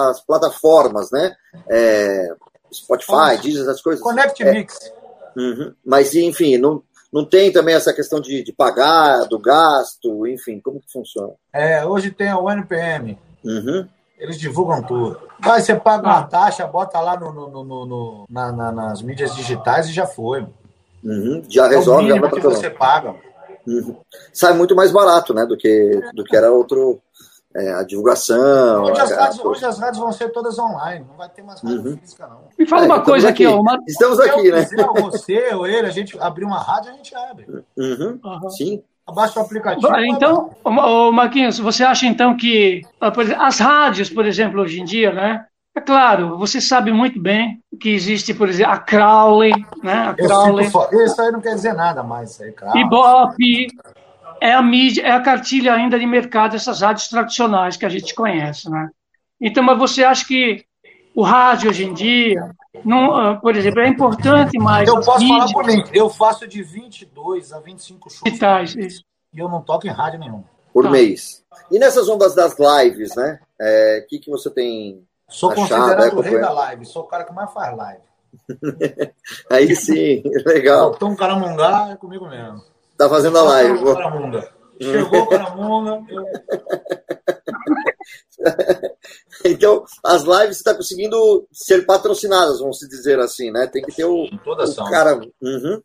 as 0.10 0.22
plataformas, 0.26 1.12
né? 1.12 1.36
É, 1.70 2.30
Spotify, 2.74 3.38
Deezer, 3.42 3.64
essas 3.64 3.82
coisas. 3.82 4.02
Connect 4.02 4.42
É, 4.44 4.52
Mix. 4.52 4.92
uhum. 5.36 5.74
Mas, 5.86 6.14
enfim, 6.16 6.58
não, 6.58 6.82
não 7.12 7.26
tem 7.26 7.52
também 7.52 7.76
essa 7.76 7.94
questão 7.94 8.20
de, 8.20 8.44
de 8.44 8.54
pagar, 8.54 9.26
do 9.26 9.40
gasto, 9.40 10.28
enfim, 10.28 10.60
como 10.60 10.80
que 10.80 10.92
funciona? 10.92 11.34
É, 11.54 11.86
hoje 11.86 12.12
tem 12.12 12.34
o 12.34 12.50
NPM. 12.50 13.18
Uhum. 13.44 13.88
Eles 14.18 14.40
divulgam 14.40 14.82
tudo. 14.82 15.20
Vai, 15.40 15.62
você 15.62 15.76
paga 15.76 16.08
uma 16.08 16.24
taxa, 16.24 16.66
bota 16.66 17.00
lá 17.02 17.20
no, 17.20 17.32
no- 17.34 17.50
no- 17.50 17.64
no- 17.64 17.86
no- 17.86 18.26
na- 18.30 18.52
na- 18.52 18.72
nas 18.72 19.02
mídias 19.02 19.36
digitais 19.36 19.88
e 19.90 19.92
já 19.94 20.06
foi. 20.08 20.46
Uhum. 21.04 21.44
Já 21.50 21.66
É 21.66 21.68
o 21.68 21.70
resolve, 21.70 22.08
já 22.10 22.20
vai 22.20 22.30
que 22.32 22.40
pra 22.40 22.50
você 22.50 22.70
paga. 22.70 23.16
Uhum. 23.68 23.98
Sai 24.34 24.54
muito 24.54 24.76
mais 24.76 24.92
barato, 24.92 25.34
né? 25.34 25.46
Do 25.46 25.58
que, 25.58 26.02
do 26.14 26.24
que 26.24 26.36
era 26.36 26.52
outro. 26.52 27.00
é, 27.58 27.72
a 27.74 27.84
divulgação. 27.84 28.84
Hoje 28.84 29.00
as, 29.00 29.12
a- 29.14 29.16
rádios, 29.22 29.40
a- 29.40 29.48
hoje 29.48 29.66
as 29.66 29.80
rádios 29.80 29.98
vão 30.00 30.12
ser 30.12 30.30
todas 30.34 30.60
online. 30.60 31.06
Não 31.08 31.16
vai 31.16 31.30
ter 31.30 31.42
mais 31.42 31.62
rádio 31.62 31.78
Uhum. 31.86 31.98
física, 31.98 32.28
não. 32.28 32.40
Me 32.60 32.68
fala 32.68 32.84
É, 32.84 32.86
uma 32.86 33.02
coisa 33.02 33.30
aqui, 33.30 33.46
aqui. 33.46 33.56
ó. 33.56 33.62
Uma... 33.62 33.80
Estamos 33.88 34.18
Se 34.18 34.24
aqui, 34.30 34.48
eu 34.48 34.56
né? 34.56 34.66
quiser, 34.66 34.86
você 34.88 35.54
ou 35.56 35.66
ele, 35.66 35.88
a 35.88 35.90
gente 35.90 36.20
abrir 36.20 36.44
uma 36.44 36.60
rádio, 36.60 36.92
a 36.92 36.96
gente 36.96 37.16
abre. 37.16 37.48
Uhum. 37.78 38.20
Sim. 38.50 38.84
Abaixa 39.08 39.40
o 39.40 39.44
aplicativo. 39.44 39.96
Então, 40.06 40.50
ô, 40.64 40.70
ô, 40.70 41.12
Marquinhos, 41.12 41.60
você 41.60 41.84
acha 41.84 42.06
então 42.08 42.36
que 42.36 42.82
as 43.38 43.60
rádios, 43.60 44.10
por 44.10 44.26
exemplo, 44.26 44.62
hoje 44.62 44.82
em 44.82 44.86
dia, 44.86 45.12
né? 45.14 45.46
É 45.78 45.82
claro, 45.82 46.38
você 46.38 46.62
sabe 46.62 46.92
muito 46.92 47.20
bem 47.22 47.60
que 47.80 47.90
existe, 47.90 48.34
por 48.34 48.48
exemplo, 48.50 48.72
a 48.74 48.78
Crowley, 48.80 49.54
né? 49.84 50.08
A 50.08 50.14
Crowley, 50.14 50.70
fo- 50.70 50.88
Isso 51.04 51.22
aí 51.22 51.32
não 51.32 51.42
quer 51.42 51.54
dizer 51.54 51.74
nada 51.74 52.02
mais, 52.02 52.40
aí. 52.42 52.54
Ibope, 52.76 53.68
é 54.42 54.54
a 54.54 54.62
mídia, 54.62 55.04
é 55.04 55.12
a 55.12 55.20
cartilha 55.20 55.74
ainda 55.74 56.00
de 56.00 56.06
mercado 56.06 56.54
dessas 56.54 56.82
rádios 56.82 57.08
tradicionais 57.10 57.78
que 57.78 57.86
a 57.86 57.90
gente 57.90 58.16
conhece, 58.16 58.70
né? 58.70 58.90
Então, 59.40 59.64
mas 59.64 59.78
você 59.78 60.04
acha 60.04 60.26
que 60.26 60.66
o 61.16 61.24
rádio 61.24 61.70
hoje 61.70 61.86
em 61.86 61.94
dia, 61.94 62.50
não, 62.84 63.16
ah, 63.16 63.36
por 63.38 63.56
exemplo, 63.56 63.80
é 63.82 63.88
importante 63.88 64.58
mais 64.60 64.88
Eu 64.88 65.00
posso 65.02 65.28
falar 65.28 65.52
por 65.52 65.66
mim. 65.66 65.84
Eu 65.94 66.10
faço 66.10 66.48
de 66.48 66.62
22 66.62 67.54
a 67.54 67.60
25 67.60 68.10
shows 68.10 68.22
digitais, 68.26 68.76
isso. 68.76 69.04
e 69.34 69.40
eu 69.40 69.48
não 69.50 69.62
toco 69.62 69.88
em 69.88 69.92
rádio 69.92 70.20
nenhum. 70.20 70.44
Por 70.74 70.84
Tá. 70.84 70.90
mês. 70.92 71.42
E 71.72 71.80
nessas 71.80 72.10
ondas 72.10 72.36
das 72.36 72.56
lives, 72.60 73.16
né? 73.16 73.40
O 74.04 74.08
que, 74.08 74.20
que 74.20 74.30
você 74.30 74.50
tem. 74.50 75.02
Sou 75.30 75.50
Achado, 75.52 75.70
considerado 75.70 76.04
é, 76.04 76.14
o 76.16 76.22
rei 76.22 76.40
da 76.40 76.52
live. 76.52 76.86
Sou 76.86 77.04
o 77.04 77.08
cara 77.08 77.24
que 77.24 77.34
mais 77.34 77.52
faz 77.54 77.76
live. 77.76 78.02
Aí 79.50 79.74
sim, 79.76 80.22
legal. 80.46 80.92
Botou 80.92 81.10
um 81.10 81.16
caramungá, 81.16 81.90
é 81.92 81.96
comigo 81.96 82.28
mesmo. 82.28 82.62
Tá 82.98 83.08
fazendo 83.10 83.40
a 83.40 83.44
live. 83.44 83.78
Chegou 83.78 83.94
o 83.94 83.96
Caramunga. 83.96 84.50
Chegou 84.82 85.22
o 85.22 85.28
Caramunga. 85.28 86.04
eu- 86.10 86.26
Então, 89.44 89.84
as 90.04 90.24
lives 90.24 90.58
você 90.58 90.62
está 90.62 90.74
conseguindo 90.74 91.48
ser 91.52 91.86
patrocinadas, 91.86 92.60
vamos 92.60 92.80
se 92.80 92.88
dizer 92.88 93.20
assim, 93.20 93.52
né? 93.52 93.68
Tem 93.68 93.82
que 93.84 93.92
ter 93.96 94.06
o, 94.06 94.28
Todas 94.44 94.72
o 94.72 94.74
são. 94.74 94.90
cara. 94.90 95.20
Uhum. 95.42 95.82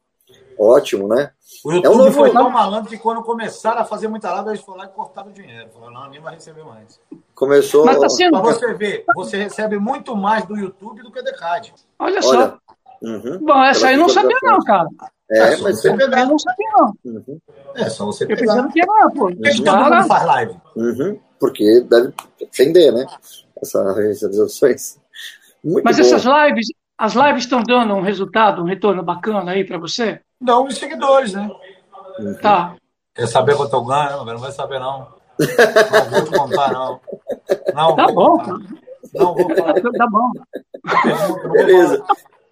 Ótimo, 0.59 1.09
né? 1.09 1.31
O 1.65 1.73
YouTube 1.73 1.87
É 1.87 1.91
um 1.95 1.99
novo- 1.99 2.13
foi 2.13 2.31
tão 2.33 2.51
malandro 2.51 2.89
que 2.91 2.99
quando 2.99 3.23
começaram 3.23 3.81
a 3.81 3.85
fazer 3.85 4.09
muita 4.09 4.31
live, 4.33 4.51
eles 4.51 4.61
foram 4.61 4.79
lá 4.79 4.85
e 4.87 4.89
cortaram 4.89 5.29
o 5.31 5.33
dinheiro. 5.33 5.69
Falaram, 5.73 5.93
não, 5.95 6.11
nem 6.11 6.21
vai 6.21 6.35
receber 6.35 6.65
mais. 6.65 7.01
Começou. 7.35 7.85
Mas 7.85 7.99
tá 7.99 8.09
sendo, 8.09 8.31
Pra 8.33 8.41
você 8.53 8.73
ver, 8.75 9.05
você 9.15 9.37
recebe 9.39 9.79
muito 9.79 10.15
mais 10.17 10.45
do 10.47 10.57
YouTube 10.57 11.03
do 11.03 11.11
que 11.11 11.23
da 11.23 11.33
rádio. 11.39 11.75
olha 11.99 12.23
só. 12.23 12.31
Olha. 12.31 12.59
Uhum. 13.03 13.39
Bom, 13.45 13.65
essa 13.65 13.89
aí 13.89 13.95
eu 13.95 14.01
não 14.01 14.09
sabia 14.11 14.37
não, 14.43 14.59
cara. 14.61 14.87
É, 15.31 15.57
só 15.57 15.63
mas 15.65 15.81
você 15.81 15.91
Eu 15.91 15.97
pegar. 15.97 16.27
não 16.27 16.39
sabia 16.39 16.71
não. 16.77 16.93
Uhum. 17.05 17.41
É, 17.75 17.89
só 17.89 18.05
você 18.05 18.25
Eu 18.25 18.29
pegar. 18.29 18.41
pensava 18.41 18.69
que 18.73 18.81
era, 18.83 19.11
pô. 19.11 19.27
Que 19.29 19.49
os 19.51 19.61
todo 19.61 19.77
mundo 19.85 20.07
faz 20.07 20.27
live? 20.27 20.57
Uhum. 20.77 21.21
Porque 21.41 21.81
deve 21.81 22.13
defender, 22.39 22.93
né? 22.93 23.07
Essas 23.61 23.97
realizações. 23.97 24.99
Muito 25.65 25.85
Mas 25.85 25.97
bom. 25.97 26.03
essas 26.03 26.25
lives, 26.25 26.67
as 26.97 27.15
lives 27.15 27.45
estão 27.45 27.63
dando 27.63 27.95
um 27.95 28.03
resultado, 28.03 28.63
um 28.63 28.67
retorno 28.67 29.03
bacana 29.03 29.53
aí 29.53 29.65
para 29.65 29.79
você? 29.79 30.21
Não, 30.41 30.67
os 30.67 30.77
seguidores, 30.77 31.33
né? 31.33 31.51
Tá. 32.41 32.77
Quer 33.15 33.27
saber 33.27 33.57
quanto 33.57 33.75
eu 33.75 33.85
ganho? 33.85 34.25
Não 34.25 34.39
vai 34.39 34.53
saber, 34.53 34.79
não. 34.79 35.09
Não 35.39 36.11
vou 36.11 36.25
te 36.25 36.39
contar, 36.39 36.73
não. 36.73 37.01
Não, 37.75 37.97
Tá 37.97 38.07
vou 38.07 38.15
bom, 38.15 38.39
contar. 38.39 38.45
cara. 38.45 38.59
Não 39.15 39.35
vou 39.35 39.57
falar. 39.57 39.75
Tá 39.75 40.07
bom. 40.07 40.31
Não 41.05 41.39
vou 41.39 41.53
Beleza. 41.53 42.05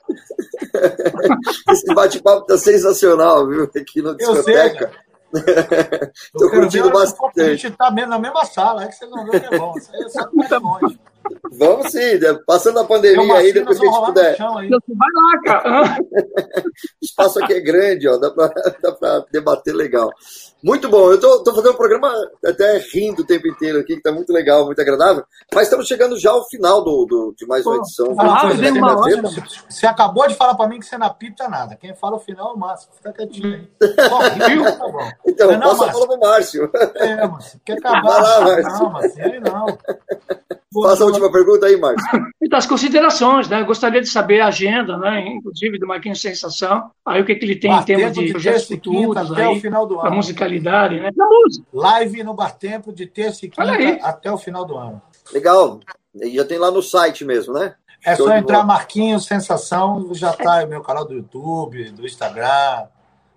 Esse 1.70 1.94
bate-papo 1.94 2.46
tá 2.46 2.56
sensacional, 2.56 3.46
viu? 3.46 3.64
Aqui 3.64 4.02
sei, 4.02 4.14
discoteca. 4.14 4.90
quero 6.38 6.50
curtindo 6.50 6.90
bastante. 6.90 7.40
A 7.40 7.54
gente 7.54 7.70
tá 7.72 7.90
mesmo 7.90 8.10
na 8.10 8.18
mesma 8.18 8.44
sala, 8.44 8.84
é 8.84 8.88
que 8.88 8.94
vocês 8.94 9.10
vão 9.10 9.24
ver 9.24 9.36
o 9.36 9.40
que 9.40 9.54
é 9.54 9.58
bom. 9.58 9.74
Isso 9.76 9.90
aí 9.94 10.02
é 10.02 10.08
só 10.08 10.28
mais 10.32 10.50
longe. 10.50 11.00
Vamos 11.52 11.90
sim, 11.92 12.18
né? 12.18 12.38
passando 12.46 12.78
a 12.80 12.84
pandemia 12.84 13.34
aí, 13.34 13.52
depois 13.52 13.78
que 13.78 13.86
a 13.86 13.90
gente 13.90 14.04
puder. 14.06 14.36
vai 14.38 15.08
lá, 15.14 15.42
cara. 15.44 15.96
O 17.00 17.04
espaço 17.04 17.42
aqui 17.42 17.54
é 17.54 17.60
grande, 17.60 18.08
ó, 18.08 18.16
dá 18.18 18.30
pra, 18.30 18.48
dá 18.82 18.92
pra 18.92 19.24
debater 19.32 19.74
legal. 19.74 20.10
Muito 20.62 20.88
bom, 20.88 21.10
eu 21.10 21.18
tô, 21.20 21.42
tô 21.42 21.52
fazendo 21.54 21.72
um 21.72 21.76
programa 21.76 22.12
até 22.44 22.78
rindo 22.92 23.22
o 23.22 23.26
tempo 23.26 23.46
inteiro 23.48 23.78
aqui, 23.78 23.96
que 23.96 24.02
tá 24.02 24.10
muito 24.12 24.32
legal, 24.32 24.64
muito 24.66 24.80
agradável, 24.80 25.24
mas 25.54 25.64
estamos 25.64 25.86
chegando 25.86 26.18
já 26.18 26.30
ao 26.30 26.44
final 26.48 26.82
do, 26.84 27.04
do- 27.06 27.34
de 27.36 27.46
mais 27.46 27.64
uma 27.64 27.76
edição. 27.76 28.06
hein, 28.08 28.14
uma 28.72 29.00
hora. 29.00 29.22
Você 29.68 29.86
acabou 29.86 30.26
de 30.28 30.34
falar 30.34 30.54
pra 30.54 30.68
mim 30.68 30.78
que 30.80 30.86
você 30.86 30.98
não 30.98 31.06
apita 31.06 31.48
nada. 31.48 31.76
Quem 31.76 31.94
fala 31.94 32.16
o 32.16 32.20
final 32.20 32.50
é 32.50 32.52
o 32.54 32.58
Márcio. 32.58 32.88
Fica 32.96 33.12
quietinho 33.12 33.54
aí. 33.54 33.68
Só 34.08 34.18
riu, 34.46 34.64
tá 34.64 34.88
bom. 34.88 35.10
Então, 35.26 35.46
Não 35.48 35.54
é 35.54 35.58
Márcio? 35.58 35.92
bola 35.92 36.06
pro 36.08 36.18
Márcio. 36.20 36.70
É, 36.96 37.26
Márcio. 37.26 37.60
Quer 37.64 37.78
acabar? 37.78 38.02
Vai 38.02 38.20
lá, 38.22 38.40
Márcio. 38.40 38.82
Não, 38.84 38.90
Márcio. 38.92 39.24
Aí 39.24 39.40
não. 39.40 39.78
Faça 40.72 41.02
a 41.02 41.06
última 41.06 41.32
pergunta 41.32 41.66
aí, 41.66 41.76
Márcio. 41.76 42.06
Então, 42.40 42.58
as 42.58 42.66
considerações, 42.66 43.46
né? 43.46 43.60
Eu 43.60 43.66
gostaria 43.66 44.00
de 44.00 44.08
saber 44.08 44.40
a 44.40 44.46
agenda, 44.46 44.96
né? 44.96 45.20
Inclusive 45.20 45.78
do 45.78 45.86
Marquinhos 45.86 46.18
Sensação. 46.18 46.90
Aí 47.04 47.20
o 47.20 47.24
que, 47.26 47.34
que 47.34 47.44
ele 47.44 47.56
tem 47.56 47.70
em 47.70 47.82
termos 47.82 48.12
de 48.14 48.24
de 48.24 48.30
projetos 48.30 48.66
terça 48.68 48.74
e 48.74 48.80
quinta 48.80 48.98
futuros 48.98 49.32
até 49.32 49.46
o 49.46 49.50
aí, 49.50 49.60
final 49.60 49.86
do 49.86 50.00
ano. 50.00 50.16
musicalidade, 50.16 50.98
né? 50.98 51.10
Da 51.14 51.26
música. 51.26 51.66
Live 51.74 52.22
no 52.22 52.32
Bartempo 52.32 52.90
de 52.90 53.04
terça 53.04 53.44
e 53.44 53.50
quinta 53.50 53.98
até 54.02 54.32
o 54.32 54.38
final 54.38 54.64
do 54.64 54.78
ano. 54.78 55.02
Legal. 55.30 55.80
E 56.14 56.36
já 56.36 56.44
tem 56.46 56.56
lá 56.56 56.70
no 56.70 56.80
site 56.80 57.22
mesmo, 57.22 57.52
né? 57.52 57.74
É 58.02 58.16
Show 58.16 58.28
só 58.28 58.36
entrar. 58.36 58.64
Marquinhos 58.64 59.26
Sensação, 59.26 60.08
já 60.14 60.32
tá 60.32 60.62
no 60.62 60.68
meu 60.68 60.80
canal 60.80 61.04
do 61.04 61.12
YouTube, 61.12 61.90
do 61.90 62.06
Instagram, 62.06 62.86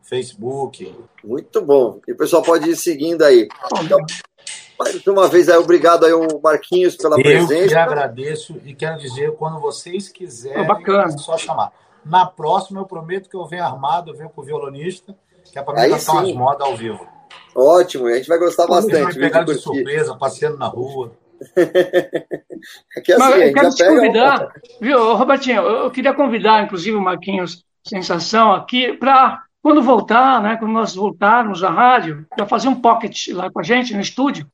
Facebook. 0.03 0.95
Muito 1.23 1.61
bom. 1.61 1.99
E 2.07 2.13
o 2.13 2.17
pessoal 2.17 2.41
pode 2.41 2.69
ir 2.69 2.75
seguindo 2.77 3.23
aí. 3.23 3.47
Então, 3.83 3.99
mais 4.83 5.07
uma 5.07 5.27
vez 5.27 5.49
aí, 5.49 5.57
obrigado 5.57 6.05
aí, 6.05 6.13
o 6.13 6.39
Marquinhos, 6.41 6.95
pela 6.95 7.15
Eu 7.15 7.23
que 7.23 7.23
presença. 7.23 7.79
agradeço 7.79 8.59
e 8.65 8.73
quero 8.73 8.97
dizer, 8.97 9.31
quando 9.35 9.59
vocês 9.59 10.09
quiserem, 10.09 10.65
bacana. 10.65 11.05
é 11.13 11.17
só 11.17 11.37
chamar. 11.37 11.71
Na 12.05 12.25
próxima, 12.25 12.79
eu 12.81 12.85
prometo 12.85 13.29
que 13.29 13.35
eu 13.35 13.45
venho 13.45 13.63
armado, 13.63 14.11
eu 14.11 14.17
venho 14.17 14.29
com 14.29 14.41
o 14.41 14.43
violonista, 14.43 15.15
que 15.51 15.57
é 15.59 15.61
para 15.61 15.83
mim 15.83 15.89
cantar 15.89 16.13
umas 16.13 16.33
modas 16.33 16.67
ao 16.67 16.75
vivo. 16.75 17.05
Ótimo, 17.55 18.07
a 18.07 18.15
gente 18.15 18.27
vai 18.27 18.39
gostar 18.39 18.65
Vocês 18.65 18.85
bastante. 18.85 19.13
viu, 19.13 19.21
pegar 19.21 19.43
de 19.43 19.53
surpresa, 19.55 20.15
passeando 20.15 20.57
na 20.57 20.67
rua. 20.67 21.11
Aqui 22.97 23.11
é 23.11 23.15
assim, 23.15 23.19
Mas 23.19 23.33
a 23.33 23.37
eu 23.37 23.41
gente 23.45 23.53
quero 23.53 23.69
te 23.71 23.87
convidar, 23.87 24.53
viu, 24.79 24.99
Ô, 24.99 25.15
Robertinho? 25.15 25.61
Eu 25.61 25.75
eu 25.83 25.91
queria 25.91 26.13
convidar, 26.13 26.63
inclusive, 26.63 26.95
o 26.95 27.01
Marquinhos 27.01 27.63
Sensação 27.83 28.53
aqui, 28.53 28.93
para 28.93 29.41
quando 29.61 29.81
voltar, 29.81 30.41
né? 30.41 30.55
Quando 30.57 30.71
nós 30.71 30.93
voltarmos 30.93 31.63
à 31.63 31.69
rádio, 31.69 32.25
para 32.35 32.45
fazer 32.45 32.67
um 32.67 32.79
pocket 32.79 33.29
lá 33.29 33.49
com 33.49 33.59
a 33.59 33.63
gente 33.63 33.93
no 33.95 34.01
estúdio. 34.01 34.47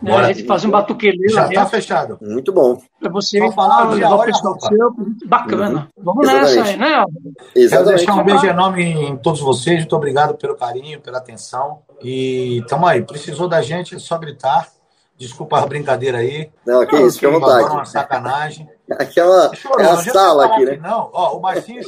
Bora. 0.00 0.26
a 0.26 0.32
gente 0.32 0.46
fazer 0.46 0.66
um 0.68 0.70
batuqueleiro 0.70 1.32
Já 1.32 1.42
lá 1.42 1.48
está 1.48 1.60
dentro, 1.60 1.76
fechado. 1.76 2.18
Muito 2.20 2.52
bom. 2.52 2.80
para 3.00 3.10
você 3.10 3.38
Só 3.38 3.52
falar 3.52 3.88
o 3.88 3.94
levar 3.94 4.24
pessoal 4.24 4.60
seu. 4.60 4.94
Bacana. 5.26 5.88
Vamos 5.96 6.28
Exatamente. 6.28 6.56
nessa 6.56 6.70
aí, 6.70 6.76
né? 6.76 7.04
Quero 7.06 7.48
Exatamente. 7.56 7.96
deixar 7.96 8.14
um 8.14 8.24
beijo 8.24 8.46
enorme 8.46 8.82
em 8.84 9.16
todos 9.16 9.40
vocês. 9.40 9.78
Muito 9.78 9.96
obrigado 9.96 10.36
pelo 10.36 10.54
carinho, 10.56 11.00
pela 11.00 11.18
atenção. 11.18 11.80
E 12.02 12.62
tamo 12.68 12.86
aí. 12.86 13.02
Precisou 13.02 13.48
da 13.48 13.60
gente, 13.60 13.96
é 13.96 13.98
só 13.98 14.16
gritar. 14.18 14.68
Desculpa 15.16 15.58
a 15.58 15.66
brincadeira 15.66 16.18
aí. 16.18 16.48
Não, 16.64 16.86
que 16.86 16.94
isso, 16.94 17.18
fica 17.18 17.26
à 17.26 17.36
Uma 17.36 17.40
vontade. 17.40 17.88
sacanagem. 17.90 18.68
Aqui 18.92 19.18
é, 19.18 19.24
uma, 19.24 19.54
Chorou, 19.54 19.80
é 19.80 19.82
não 19.82 19.92
a 19.92 19.96
sala 20.04 20.46
aqui, 20.46 20.64
né? 20.64 20.76
Não, 20.80 21.10
ó, 21.12 21.36
o 21.36 21.42
Marcinho 21.42 21.82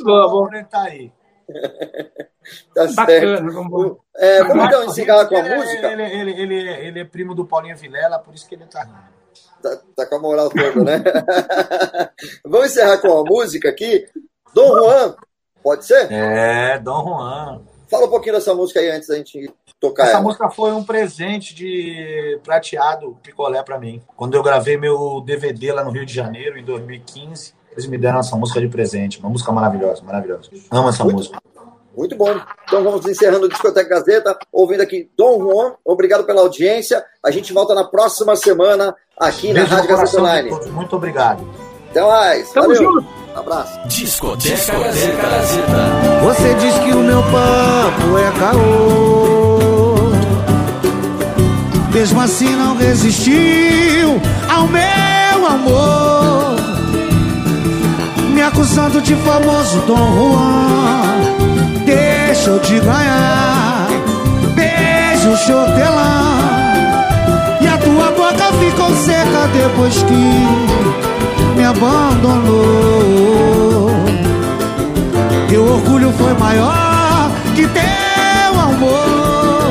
ele 0.52 0.64
tá 0.64 0.82
aí. 0.82 1.12
Tá 2.74 2.88
certo. 2.88 2.96
Bacana. 2.96 3.53
Vamos... 3.53 3.96
É, 4.16 4.38
vamos 4.42 4.64
então 4.64 4.78
Marco 4.78 4.90
encerrar 4.90 5.26
com 5.26 5.36
a 5.36 5.38
ele 5.38 5.48
é- 5.48 5.57
música. 5.57 5.92
Ele, 5.92 6.03
ele, 6.03 6.42
ele, 6.42 6.68
ele 6.70 7.01
é 7.01 7.05
primo 7.05 7.34
do 7.34 7.44
Paulinho 7.44 7.76
Vilela, 7.76 8.18
por 8.18 8.34
isso 8.34 8.48
que 8.48 8.55
ele 8.55 8.66
tá 8.66 8.82
rindo. 8.82 9.20
Tá, 9.62 9.78
tá 9.94 10.07
com 10.07 10.14
a 10.16 10.18
moral 10.18 10.51
toda, 10.51 10.82
né? 10.82 11.03
vamos 12.44 12.68
encerrar 12.70 12.98
com 12.98 13.18
a 13.18 13.24
música 13.24 13.68
aqui. 13.68 14.07
Dom 14.55 14.68
Juan, 14.78 15.14
pode 15.62 15.84
ser? 15.84 16.11
É, 16.11 16.78
Dom 16.78 17.05
Juan. 17.05 17.62
Fala 17.90 18.07
um 18.07 18.11
pouquinho 18.11 18.34
dessa 18.36 18.55
música 18.55 18.80
aí 18.80 18.90
antes 18.90 19.09
da 19.09 19.16
gente 19.16 19.53
tocar 19.78 20.05
Essa 20.05 20.12
ela. 20.14 20.22
música 20.22 20.48
foi 20.51 20.72
um 20.72 20.82
presente 20.82 21.55
de 21.55 22.40
prateado 22.42 23.18
picolé 23.22 23.62
pra 23.62 23.78
mim. 23.78 24.03
Quando 24.16 24.34
eu 24.34 24.42
gravei 24.42 24.76
meu 24.76 25.20
DVD 25.20 25.72
lá 25.72 25.84
no 25.84 25.90
Rio 25.90 26.07
de 26.07 26.14
Janeiro, 26.14 26.59
em 26.59 26.64
2015, 26.64 27.55
eles 27.72 27.86
me 27.86 27.96
deram 27.98 28.20
essa 28.20 28.36
música 28.36 28.60
de 28.60 28.68
presente. 28.68 29.18
Uma 29.20 29.30
música 29.30 29.50
maravilhosa, 29.52 30.02
maravilhosa. 30.04 30.50
Amo 30.70 30.88
essa 30.88 31.04
Muito- 31.04 31.16
música. 31.16 31.38
Muito 31.96 32.16
bom. 32.16 32.34
Então 32.66 32.84
vamos 32.84 33.04
encerrando 33.06 33.46
o 33.46 33.48
Discoteca 33.48 33.88
Gazeta, 33.96 34.38
ouvindo 34.52 34.80
aqui 34.80 35.10
Dom 35.18 35.40
Juan. 35.40 35.72
Obrigado 35.84 36.24
pela 36.24 36.40
audiência. 36.40 37.04
A 37.24 37.30
gente 37.30 37.52
volta 37.52 37.74
na 37.74 37.84
próxima 37.84 38.36
semana 38.36 38.94
aqui 39.18 39.52
Beijo 39.52 39.68
na 39.70 39.76
Rádio 39.76 39.96
Gazeta 39.96 40.20
Online. 40.20 40.50
Muito 40.70 40.96
obrigado. 40.96 41.46
Até 41.90 42.00
mais. 42.00 42.50
Tamo 42.52 42.68
Valeu. 42.68 42.82
junto. 42.92 43.06
Abraço. 43.34 43.88
Discoteca 43.88 44.78
Gazeta. 44.78 45.20
Você 46.24 46.54
diz 46.54 46.78
que 46.78 46.92
o 46.92 46.98
meu 47.00 47.22
papo 47.22 48.18
é 48.18 48.38
caô. 48.38 50.10
Mesmo 51.92 52.20
assim 52.20 52.54
não 52.54 52.76
resistiu 52.76 54.20
ao 54.48 54.66
meu 54.68 55.46
amor. 55.46 56.19
Me 58.41 58.47
acusando 58.47 59.03
de 59.03 59.14
famoso 59.16 59.80
Dom 59.80 60.14
Juan. 60.14 61.03
Deixa 61.84 62.49
eu 62.49 62.59
te 62.59 62.80
ganhar. 62.80 63.86
Beijo 64.55 65.36
chortelã. 65.45 66.38
E 67.61 67.68
a 67.68 67.76
tua 67.76 68.11
boca 68.12 68.51
ficou 68.55 68.97
seca 68.97 69.47
depois 69.53 70.03
que 70.05 71.55
me 71.55 71.64
abandonou. 71.66 72.30
Teu 75.51 75.62
orgulho 75.62 76.11
foi 76.16 76.32
maior 76.32 77.30
que 77.55 77.68
teu 77.68 78.59
amor. 78.59 79.66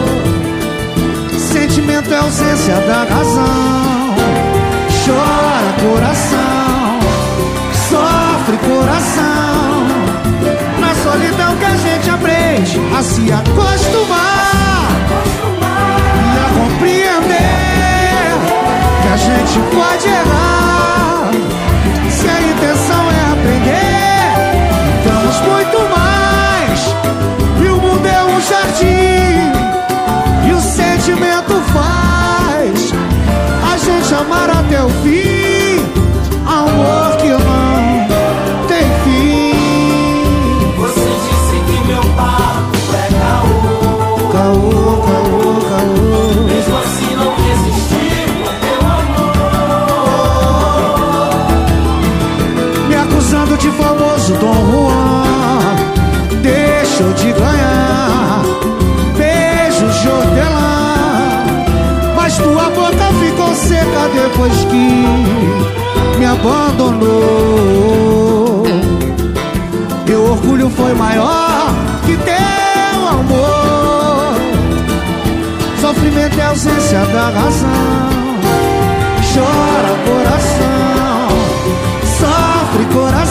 Sentimento 1.40 2.14
é 2.14 2.18
ausência 2.18 2.76
da 2.76 3.04
razão. 3.16 4.14
Chora 5.04 5.74
coração, 5.82 6.59
gente 12.66 12.80
a 12.94 13.02
se 13.02 13.32
acostumar 13.32 14.92
e 16.26 16.38
a 16.40 16.50
compreender 16.60 18.34
que 19.02 19.08
a 19.08 19.18
gente 19.18 19.60
pode 19.74 20.08
errar. 20.08 21.32
Se 22.10 22.28
a 22.28 22.42
intenção 22.42 23.12
é 23.12 23.32
aprender, 23.32 23.80
Vamos 25.06 25.40
muito 25.42 25.80
mais. 25.98 26.80
E 27.64 27.70
o 27.70 27.78
mundo 27.78 28.06
é 28.06 28.24
um 28.26 28.42
jardim. 28.42 29.52
E 30.48 30.52
o 30.52 30.60
sentimento 30.60 31.62
faz 31.74 32.94
a 33.74 33.78
gente 33.78 34.14
amar 34.14 34.50
até 34.50 34.84
o 34.84 34.90
fim. 35.02 35.39
De 53.60 53.70
famoso 53.72 54.34
Dom 54.36 54.72
Juan. 54.72 55.76
Deixa 56.42 57.04
eu 57.04 57.14
te 57.14 57.32
ganhar. 57.34 58.42
Beijo 59.18 59.88
de 59.88 60.08
hortelã. 60.08 61.44
Mas 62.16 62.38
tua 62.38 62.70
boca 62.70 63.14
ficou 63.20 63.54
seca 63.56 64.10
depois 64.14 64.54
que 64.66 65.06
me 66.18 66.26
abandonou. 66.26 67.70
Teu 70.06 70.24
orgulho 70.24 70.70
foi 70.70 70.94
maior 70.94 71.74
que 72.06 72.16
teu 72.18 73.08
amor. 73.08 74.36
Sofrimento 75.82 76.40
é 76.40 76.46
ausência 76.46 77.00
da 77.08 77.30
razão. 77.30 78.30
Chora 79.34 79.94
coração, 80.06 81.30
sofre 82.20 82.86
coração. 82.94 83.29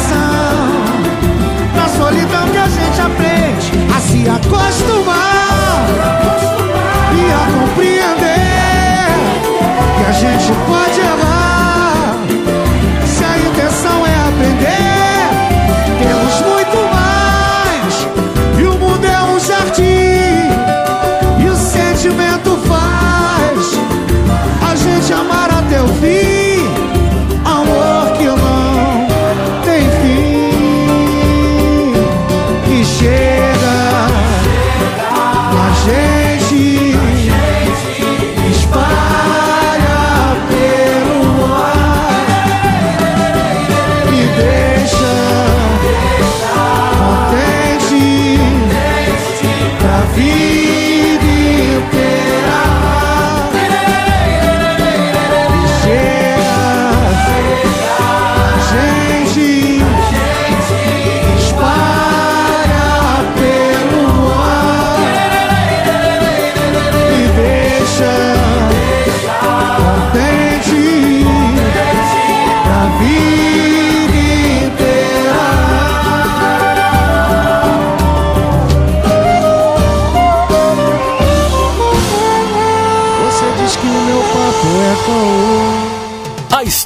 A 2.68 2.70
gente 2.70 3.00
aprende 3.00 3.72
a 3.96 3.98
se 3.98 4.28
acostumar 4.28 5.86
e 7.14 7.32
a 7.32 7.44
compreender 7.58 9.08
que 9.96 10.04
a 10.06 10.12
gente 10.12 10.52
pode 10.66 10.97